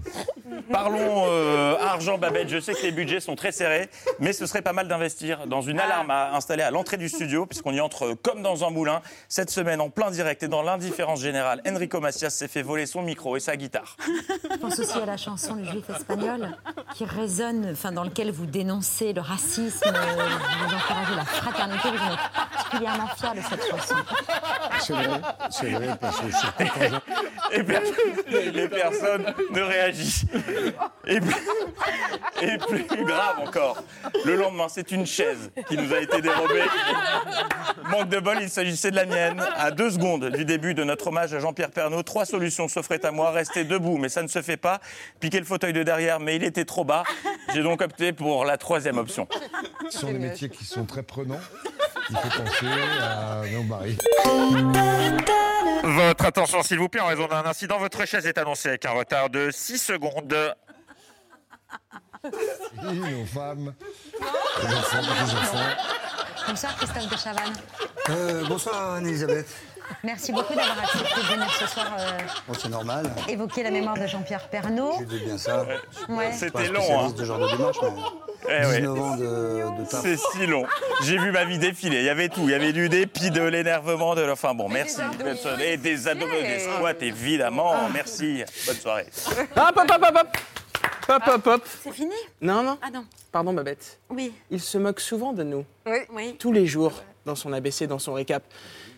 Parlons 0.72 1.26
euh, 1.28 1.76
argent, 1.80 2.18
Babette. 2.18 2.50
Je 2.50 2.60
sais 2.60 2.74
que 2.74 2.82
les 2.84 2.92
budgets 2.92 3.20
sont 3.20 3.36
très 3.36 3.52
serrés, 3.52 3.90
mais 4.20 4.34
ce 4.34 4.46
serait 4.46 4.62
pas 4.62 4.74
mal 4.74 4.88
d'investir 4.88 5.48
dans 5.48 5.62
une 5.62 5.80
alarme 5.80 6.12
à 6.12 6.34
installer 6.36 6.64
à 6.64 6.72
l'entrée 6.72 6.98
du 6.98 7.10
studio, 7.10 7.46
puisqu'on 7.46 7.74
y 7.74 7.82
entre 7.82 8.14
comme 8.14 8.42
dans 8.42 8.64
un 8.66 8.70
moulin. 8.70 9.02
Cette 9.28 9.50
semaine, 9.50 9.82
en 9.82 9.90
plein 9.90 10.12
direct 10.12 10.44
et 10.44 10.48
dans 10.48 10.62
l'indifférence 10.64 11.22
générale, 11.22 11.62
Enrico 11.68 12.00
Macias 12.00 12.30
s'est 12.32 12.48
fait 12.48 12.62
voler 12.62 12.86
son 12.86 13.02
micro 13.02 13.36
et 13.38 13.40
sa 13.40 13.56
guitare. 13.58 13.96
Je 14.52 14.58
pense 14.58 14.80
aussi 14.80 14.98
à 15.00 15.06
la 15.06 15.18
chanson 15.18 15.56
Le 15.56 15.66
Juif 15.66 15.90
espagnol, 15.90 16.50
qui 16.96 17.06
résonne, 17.06 17.70
enfin, 17.72 17.92
dans 17.92 18.04
lequel 18.04 18.32
vous 18.32 18.46
dénoncez 18.46 19.14
le 19.14 19.22
racisme, 19.22 19.84
euh, 19.88 19.92
vous 20.68 20.74
encouragez 20.76 21.16
la 21.16 21.26
fraternité. 21.26 21.90
Vous 21.90 22.14
êtes 22.14 22.32
particulièrement 22.58 23.08
fier 23.18 23.34
de 23.36 23.42
cette 23.42 23.70
chanson. 23.70 23.96
C'est 24.80 24.94
vrai, 24.94 25.22
c'est 25.50 25.70
vrai, 25.72 25.98
parce 26.00 26.20
que 26.20 26.26
je- 26.30 27.58
Et, 27.58 27.64
per- 28.32 28.60
et 28.64 28.68
personne 28.68 29.26
ne 29.52 29.62
réagit. 29.62 30.24
Et 31.08 31.20
plus, 31.20 31.36
et 32.42 32.58
plus 32.58 33.06
grave 33.06 33.40
encore, 33.46 33.84
le 34.26 34.36
lendemain, 34.36 34.68
c'est 34.70 34.92
une 34.92 35.06
chaise 35.06 35.52
qui 35.68 35.78
nous 35.78 35.94
a 35.94 36.00
été 36.00 36.22
dérobée. 36.22 36.64
Manque 37.90 38.10
de 38.10 38.20
bol, 38.20 38.38
il 38.42 38.50
s'agissait 38.50 38.92
de 38.92 38.96
la 38.96 39.06
mienne. 39.06 39.44
À 39.58 39.72
deux 39.72 39.92
secondes 39.92 40.26
du 40.30 40.46
début 40.46 40.74
de 40.74 40.84
notre 40.84 41.08
hommage 41.08 41.34
à 41.34 41.40
Jean-Pierre 41.40 41.72
Pernaud, 41.72 42.04
trois 42.04 42.26
solutions 42.26 42.68
s'offraient 42.68 43.06
à 43.06 43.12
moi. 43.12 43.32
Rester 43.32 43.64
debout, 43.64 43.98
mais 43.98 44.10
ça 44.10 44.22
ne 44.24 44.28
se 44.28 44.42
fait 44.42 44.58
pas. 44.58 44.80
Piquer 45.20 45.40
le 45.40 45.46
fauteuil 45.46 45.74
de 45.74 45.84
derrière, 45.84 46.20
mais 46.20 46.36
il 46.36 46.44
était 46.44 46.66
trop 46.66 46.84
bas. 46.84 47.04
J'ai 47.54 47.64
donc 47.64 47.82
opté 47.82 48.14
pour 48.14 48.46
la 48.46 48.58
troisième 48.58 48.98
option. 48.98 49.28
Ce 49.90 50.00
sont 50.00 50.12
des 50.12 50.20
métiers 50.20 50.50
qui 50.50 50.64
sont 50.66 50.86
très 50.86 51.04
prenants. 51.04 51.40
Il 52.10 52.16
faut 52.18 52.30
penser 52.44 52.66
à 53.02 53.42
nos 53.52 53.64
maris. 53.64 53.98
Votre 55.84 56.26
attention, 56.26 56.62
s'il 56.62 56.78
vous 56.80 56.90
plaît, 56.90 57.02
en 57.02 57.08
raison 57.08 57.28
d'un 57.28 57.46
incident, 57.46 57.80
votre 57.80 58.06
chaise 58.06 58.26
est 58.28 58.38
annoncée 58.38 58.70
avec 58.70 58.86
un 58.86 58.92
retard 58.92 59.30
de 59.30 59.50
6 59.52 59.78
secondes. 59.80 60.36
Oui, 62.24 63.00
nos 63.00 63.26
femmes, 63.26 63.74
les 64.62 64.76
enfants, 64.76 65.02
les 65.02 65.34
enfants. 65.34 65.58
Bonsoir 66.48 66.76
Christophe 66.76 67.10
de 67.10 67.18
Chavannes. 67.18 67.54
Euh, 68.10 68.46
bonsoir 68.48 68.94
Anne-Elisabeth. 68.96 69.48
Merci 70.04 70.32
beaucoup 70.32 70.54
d'avoir 70.54 70.80
accepté 70.80 71.22
de 71.22 71.26
venir 71.34 71.52
ce 71.60 71.68
soir 71.68 71.88
euh, 72.00 72.18
Bon, 72.48 72.54
c'est 72.60 72.70
normal. 72.70 73.06
évoquer 73.28 73.64
la 73.64 73.72
mémoire 73.72 73.98
de 73.98 74.08
Jean-Pierre 74.08 74.48
Pernaud. 74.50 74.94
Je 75.00 75.06
dis 75.06 75.20
bien 75.24 75.38
ça. 75.38 75.66
Ouais. 76.10 76.32
C'était 76.34 76.68
long, 76.70 76.82
hein. 77.00 77.12
de 77.12 77.18
ce 77.18 77.24
genre 77.26 77.40
de 77.40 77.48
démarche, 77.56 77.78
mais 77.82 77.90
Eh 78.62 78.66
ouais. 78.68 78.78
19 78.82 79.00
ans 79.02 79.16
de, 79.18 79.24
de 79.84 79.90
taf. 79.90 80.02
C'est 80.02 80.18
si 80.18 80.46
long. 80.48 80.66
J'ai 81.04 81.18
vu 81.18 81.32
ma 81.32 81.46
vie 81.46 81.60
défiler. 81.60 82.00
Il 82.00 82.06
y 82.06 82.10
avait 82.10 82.30
tout. 82.30 82.42
Il 82.44 82.50
y 82.52 82.54
avait 82.56 82.74
du 82.74 82.90
dépit, 82.90 83.32
de 83.32 83.42
l'énervement, 83.44 84.16
de. 84.16 84.28
Enfin 84.30 84.54
bon, 84.54 84.70
merci. 84.70 85.00
Et 85.64 85.78
des 85.78 86.08
abdominaux, 86.08 86.42
des 86.42 86.60
squats, 86.60 86.94
évidemment. 87.02 87.76
Merci. 87.94 88.44
Bonne 88.66 88.76
soirée. 88.78 89.06
Hop, 89.56 89.74
hop, 89.78 89.92
hop, 89.92 89.92
hop, 90.04 90.18
hop 90.22 90.38
Hop, 91.10 91.24
hop, 91.28 91.48
hop 91.48 91.64
C'est 91.84 91.92
fini? 91.92 92.16
Non, 92.42 92.64
non. 92.64 92.78
Ah 92.82 92.90
non. 92.92 93.06
Pardon, 93.32 93.54
Babette. 93.54 94.00
Oui. 94.10 94.34
Il 94.50 94.62
se 94.62 94.78
moque 94.78 95.00
souvent 95.02 95.34
de 95.34 95.44
nous. 95.44 95.66
Oui. 95.86 95.98
oui. 96.14 96.36
Tous 96.40 96.52
les 96.54 96.66
jours, 96.66 96.94
dans 97.26 97.36
son 97.36 97.52
ABC, 97.54 97.86
dans 97.88 98.00
son 98.00 98.14
récap. 98.14 98.44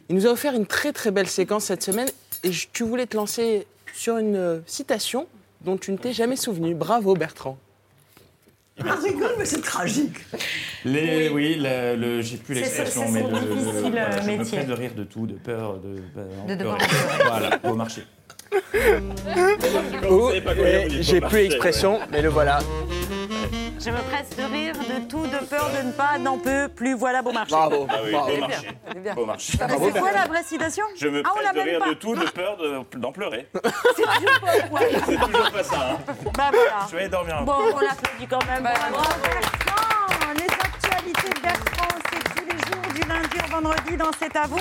Il 0.09 0.15
nous 0.15 0.27
a 0.27 0.31
offert 0.31 0.53
une 0.53 0.65
très 0.65 0.91
très 0.93 1.11
belle 1.11 1.27
séquence 1.27 1.65
cette 1.65 1.83
semaine 1.83 2.09
et 2.43 2.51
je- 2.51 2.67
tu 2.71 2.83
voulais 2.83 3.05
te 3.07 3.15
lancer 3.15 3.65
sur 3.93 4.17
une 4.17 4.35
euh, 4.35 4.59
citation 4.65 5.27
dont 5.61 5.77
tu 5.77 5.91
ne 5.91 5.97
t'es 5.97 6.13
jamais 6.13 6.35
souvenu. 6.35 6.75
Bravo, 6.75 7.15
Bertrand. 7.15 7.57
Ah, 8.83 8.95
rigole, 9.03 9.35
mais 9.37 9.45
c'est 9.45 9.61
tragique. 9.61 10.15
Les, 10.83 11.29
oui, 11.29 11.55
le, 11.59 11.95
le- 11.95 12.21
j'ai 12.21 12.37
plus 12.37 12.55
l'expression, 12.55 13.07
mais 13.11 13.21
le, 13.21 13.29
le- 13.29 13.55
difficile, 13.55 13.91
voilà, 13.91 14.19
je 14.21 14.29
me 14.31 14.37
métier. 14.37 14.57
presse 14.57 14.67
de 14.67 14.73
rire 14.73 14.93
de 14.95 15.03
tout, 15.03 15.27
de 15.27 15.33
peur, 15.35 15.75
de, 15.77 16.01
bah, 16.15 16.21
De 16.47 16.55
devoir 16.55 16.77
peur. 16.79 16.87
Voilà, 17.27 17.59
au 17.63 17.75
marché. 17.75 18.01
Oh, 20.09 20.31
J'ai 21.01 21.21
plus 21.21 21.37
l'expression, 21.39 21.99
mais 22.11 22.21
le 22.21 22.29
voilà. 22.29 22.59
Je 23.85 23.89
me 23.89 23.97
presse 23.97 24.29
de 24.37 24.43
rire 24.43 24.73
de 24.75 25.07
tout, 25.09 25.25
de 25.27 25.45
peur 25.45 25.69
de 25.77 25.87
ne 25.87 25.91
pas, 25.91 26.17
n'en 26.17 26.37
peut 26.37 26.69
plus. 26.73 26.93
Voilà, 26.93 27.21
beau 27.21 27.33
marché. 27.33 27.51
Bravo. 27.53 27.85
Ah 27.89 27.95
oui, 28.03 28.11
bravo. 28.11 28.31
beau 28.31 28.37
marché. 28.47 28.69
Beau 29.15 29.25
marché. 29.25 29.57
Mais 29.59 29.91
c'est 29.93 29.99
quoi 29.99 30.11
la 30.13 30.25
vraie 30.25 30.43
citation 30.43 30.85
Je 30.97 31.07
me 31.09 31.21
Ah, 31.25 31.29
on 31.31 31.33
presse 31.35 31.45
l'a 31.47 31.53
de 31.53 31.59
rire 31.69 31.79
pas. 31.79 31.89
de 31.89 31.93
tout, 31.95 32.15
de 32.15 32.25
peur 32.29 32.55
de- 32.57 32.97
d'en 32.97 33.11
pleurer. 33.11 33.47
C'est 33.53 34.03
toujours 34.03 34.39
pas 34.41 34.61
quoi. 34.69 34.79
C'est 35.05 35.17
toujours 35.19 35.51
pas 35.51 35.63
ça. 35.63 35.75
Hein. 35.91 35.97
Bah 36.37 36.49
voilà. 36.53 36.85
Je 36.89 36.95
vais 36.95 37.01
aller 37.01 37.09
dormir 37.09 37.37
un 37.37 37.43
Bon, 37.43 37.53
peu. 37.57 37.73
on 37.75 37.79
l'applaudit 37.79 38.27
quand 38.29 38.45
même. 38.45 38.63
Bravo, 38.63 39.03
Bertrand. 39.21 40.33
Les 40.37 40.45
actualités 40.45 41.29
de 41.29 41.41
Bertrand, 41.41 41.95
c'est 42.09 42.23
tous 42.35 42.45
les 42.47 42.57
vendredi 43.49 43.97
dans 43.97 44.11
C'est 44.19 44.35
à 44.35 44.47
vous. 44.47 44.59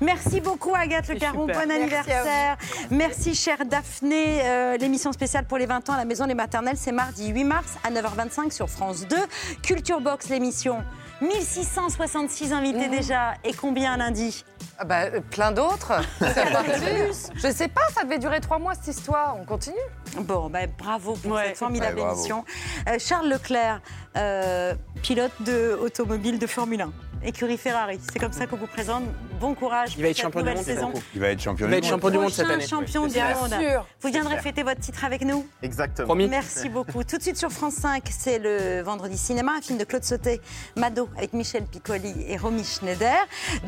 Merci 0.00 0.40
beaucoup 0.40 0.74
Agathe 0.74 1.08
Le 1.08 1.16
Caron, 1.16 1.46
super. 1.46 1.60
bon 1.66 1.70
anniversaire. 1.70 2.56
Merci 2.90 3.34
chère 3.34 3.64
Daphné. 3.64 4.40
Euh, 4.44 4.76
L'émission 4.76 5.12
spéciale 5.12 5.44
pour 5.46 5.58
les 5.58 5.66
20 5.66 5.88
ans 5.90 5.94
à 5.94 5.98
la 5.98 6.04
Maison 6.04 6.26
des 6.26 6.34
Maternelles, 6.34 6.76
c'est 6.76 6.92
mardi 6.92 7.28
8 7.28 7.44
mars 7.44 7.74
à 7.84 7.90
9h25 7.90 8.50
sur 8.52 8.68
France 8.68 9.06
2. 9.06 9.16
Culture 9.62 10.00
Box, 10.00 10.28
l'émission. 10.28 10.82
1666 11.20 12.52
invités 12.52 12.88
déjà. 12.88 13.34
Et 13.44 13.52
combien 13.52 13.96
lundi 13.96 14.44
Ah 14.78 14.84
bah, 14.84 15.02
euh, 15.04 15.20
plein 15.20 15.52
d'autres. 15.52 15.92
Je 16.20 17.50
sais 17.50 17.68
pas, 17.68 17.82
ça 17.94 18.02
devait 18.04 18.18
durer 18.18 18.40
trois 18.40 18.58
mois 18.58 18.74
cette 18.74 18.88
histoire. 18.96 19.36
On 19.40 19.44
continue. 19.44 19.76
Bon, 20.18 20.50
ben, 20.50 20.68
bravo 20.76 21.14
pour 21.14 21.38
cette 21.38 21.56
formidable 21.56 22.00
Ouais, 22.00 22.12
émission. 22.12 22.44
Euh, 22.88 22.96
Charles 22.98 23.28
Leclerc, 23.28 23.80
euh, 24.16 24.74
pilote 25.02 25.32
de 25.40 25.78
automobile 25.80 26.38
de 26.38 26.46
Formule 26.46 26.82
1, 26.82 26.92
écurie 27.24 27.56
Ferrari. 27.58 27.98
C'est 28.12 28.18
comme 28.18 28.32
ça 28.32 28.46
qu'on 28.46 28.56
vous 28.56 28.66
présente. 28.66 29.04
Bon 29.40 29.54
courage 29.54 29.94
Il 29.98 30.02
va 30.02 30.08
pour 30.08 30.10
être 30.10 30.16
cette 30.16 30.22
champion 30.24 30.40
du 30.42 30.48
nouvelle 30.48 30.56
monde, 30.56 30.64
saison. 30.64 30.92
Il 31.14 31.20
va 31.20 31.28
être 31.28 31.40
champion 31.42 31.66
Il 31.66 31.70
va 31.70 31.80
du 31.80 31.86
être 31.86 31.92
monde. 31.92 32.00
champion 32.00 32.10
du 32.10 32.18
monde 32.18 32.30
cette 32.32 32.50
année. 32.50 32.66
champion 32.66 33.02
Oui, 33.02 33.08
du 33.08 33.14
c'est 33.14 33.34
monde. 33.34 33.60
sûr. 33.60 33.86
Vous 34.00 34.08
viendrez 34.10 34.38
fêter 34.38 34.62
votre 34.62 34.80
titre 34.80 35.04
avec 35.04 35.22
nous 35.22 35.46
Exactement. 35.62 36.06
Promis. 36.06 36.28
Merci 36.28 36.68
beaucoup. 36.68 37.02
Tout 37.04 37.16
de 37.18 37.22
suite 37.22 37.36
sur 37.36 37.50
France 37.50 37.74
5, 37.74 38.04
c'est 38.10 38.38
le 38.38 38.82
vendredi 38.82 39.18
cinéma, 39.18 39.52
un 39.58 39.60
film 39.60 39.78
de 39.78 39.84
Claude 39.84 40.04
Sauté, 40.04 40.40
Mado, 40.76 41.08
avec 41.16 41.32
Michel 41.32 41.64
Piccoli 41.64 42.14
et 42.28 42.36
Romy 42.36 42.64
Schneider. 42.64 43.16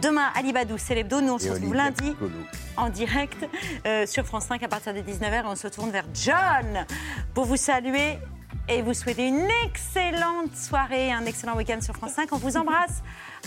Demain, 0.00 0.30
Ali 0.34 0.52
Badou, 0.52 0.76
c'est 0.78 0.94
l'hebdo. 0.94 1.20
Nous, 1.20 1.32
on 1.34 1.38
se 1.38 1.46
Et 1.46 1.50
retrouve 1.50 1.74
lundi 1.74 2.14
en 2.76 2.88
direct 2.88 3.46
euh, 3.86 4.06
sur 4.06 4.24
France 4.26 4.44
5 4.46 4.62
à 4.62 4.68
partir 4.68 4.94
des 4.94 5.02
19h. 5.02 5.42
Et 5.42 5.46
on 5.46 5.56
se 5.56 5.68
tourne 5.68 5.90
vers 5.90 6.06
John 6.14 6.86
pour 7.34 7.44
vous 7.44 7.56
saluer 7.56 8.18
et 8.68 8.82
vous 8.82 8.94
souhaiter 8.94 9.26
une 9.26 9.46
excellente 9.64 10.56
soirée, 10.56 11.12
un 11.12 11.24
excellent 11.26 11.56
week-end 11.56 11.80
sur 11.80 11.94
France 11.94 12.12
5. 12.12 12.28
On 12.32 12.36
vous 12.38 12.56
embrasse. 12.56 13.02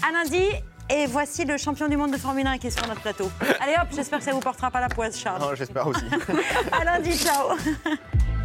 À 0.08 0.12
lundi. 0.12 0.44
Et 0.92 1.06
voici 1.06 1.46
le 1.46 1.58
champion 1.58 1.88
du 1.88 1.98
monde 1.98 2.12
de 2.12 2.18
Formule 2.18 2.48
1 2.48 2.58
qui 2.58 2.68
est 2.68 2.72
sur 2.72 2.88
notre 2.88 3.02
plateau. 3.02 3.30
Allez 3.60 3.76
hop, 3.80 3.90
j'espère 3.96 4.18
que 4.20 4.26
ça 4.26 4.32
vous 4.32 4.40
portera 4.40 4.72
pas 4.72 4.82
la 4.82 4.90
poisse, 4.90 5.20
Charles. 5.20 5.40
Non, 5.40 5.54
j'espère 5.54 5.86
aussi. 5.86 6.04
À 6.72 6.84
lundi, 6.84 7.16
ciao 7.16 7.50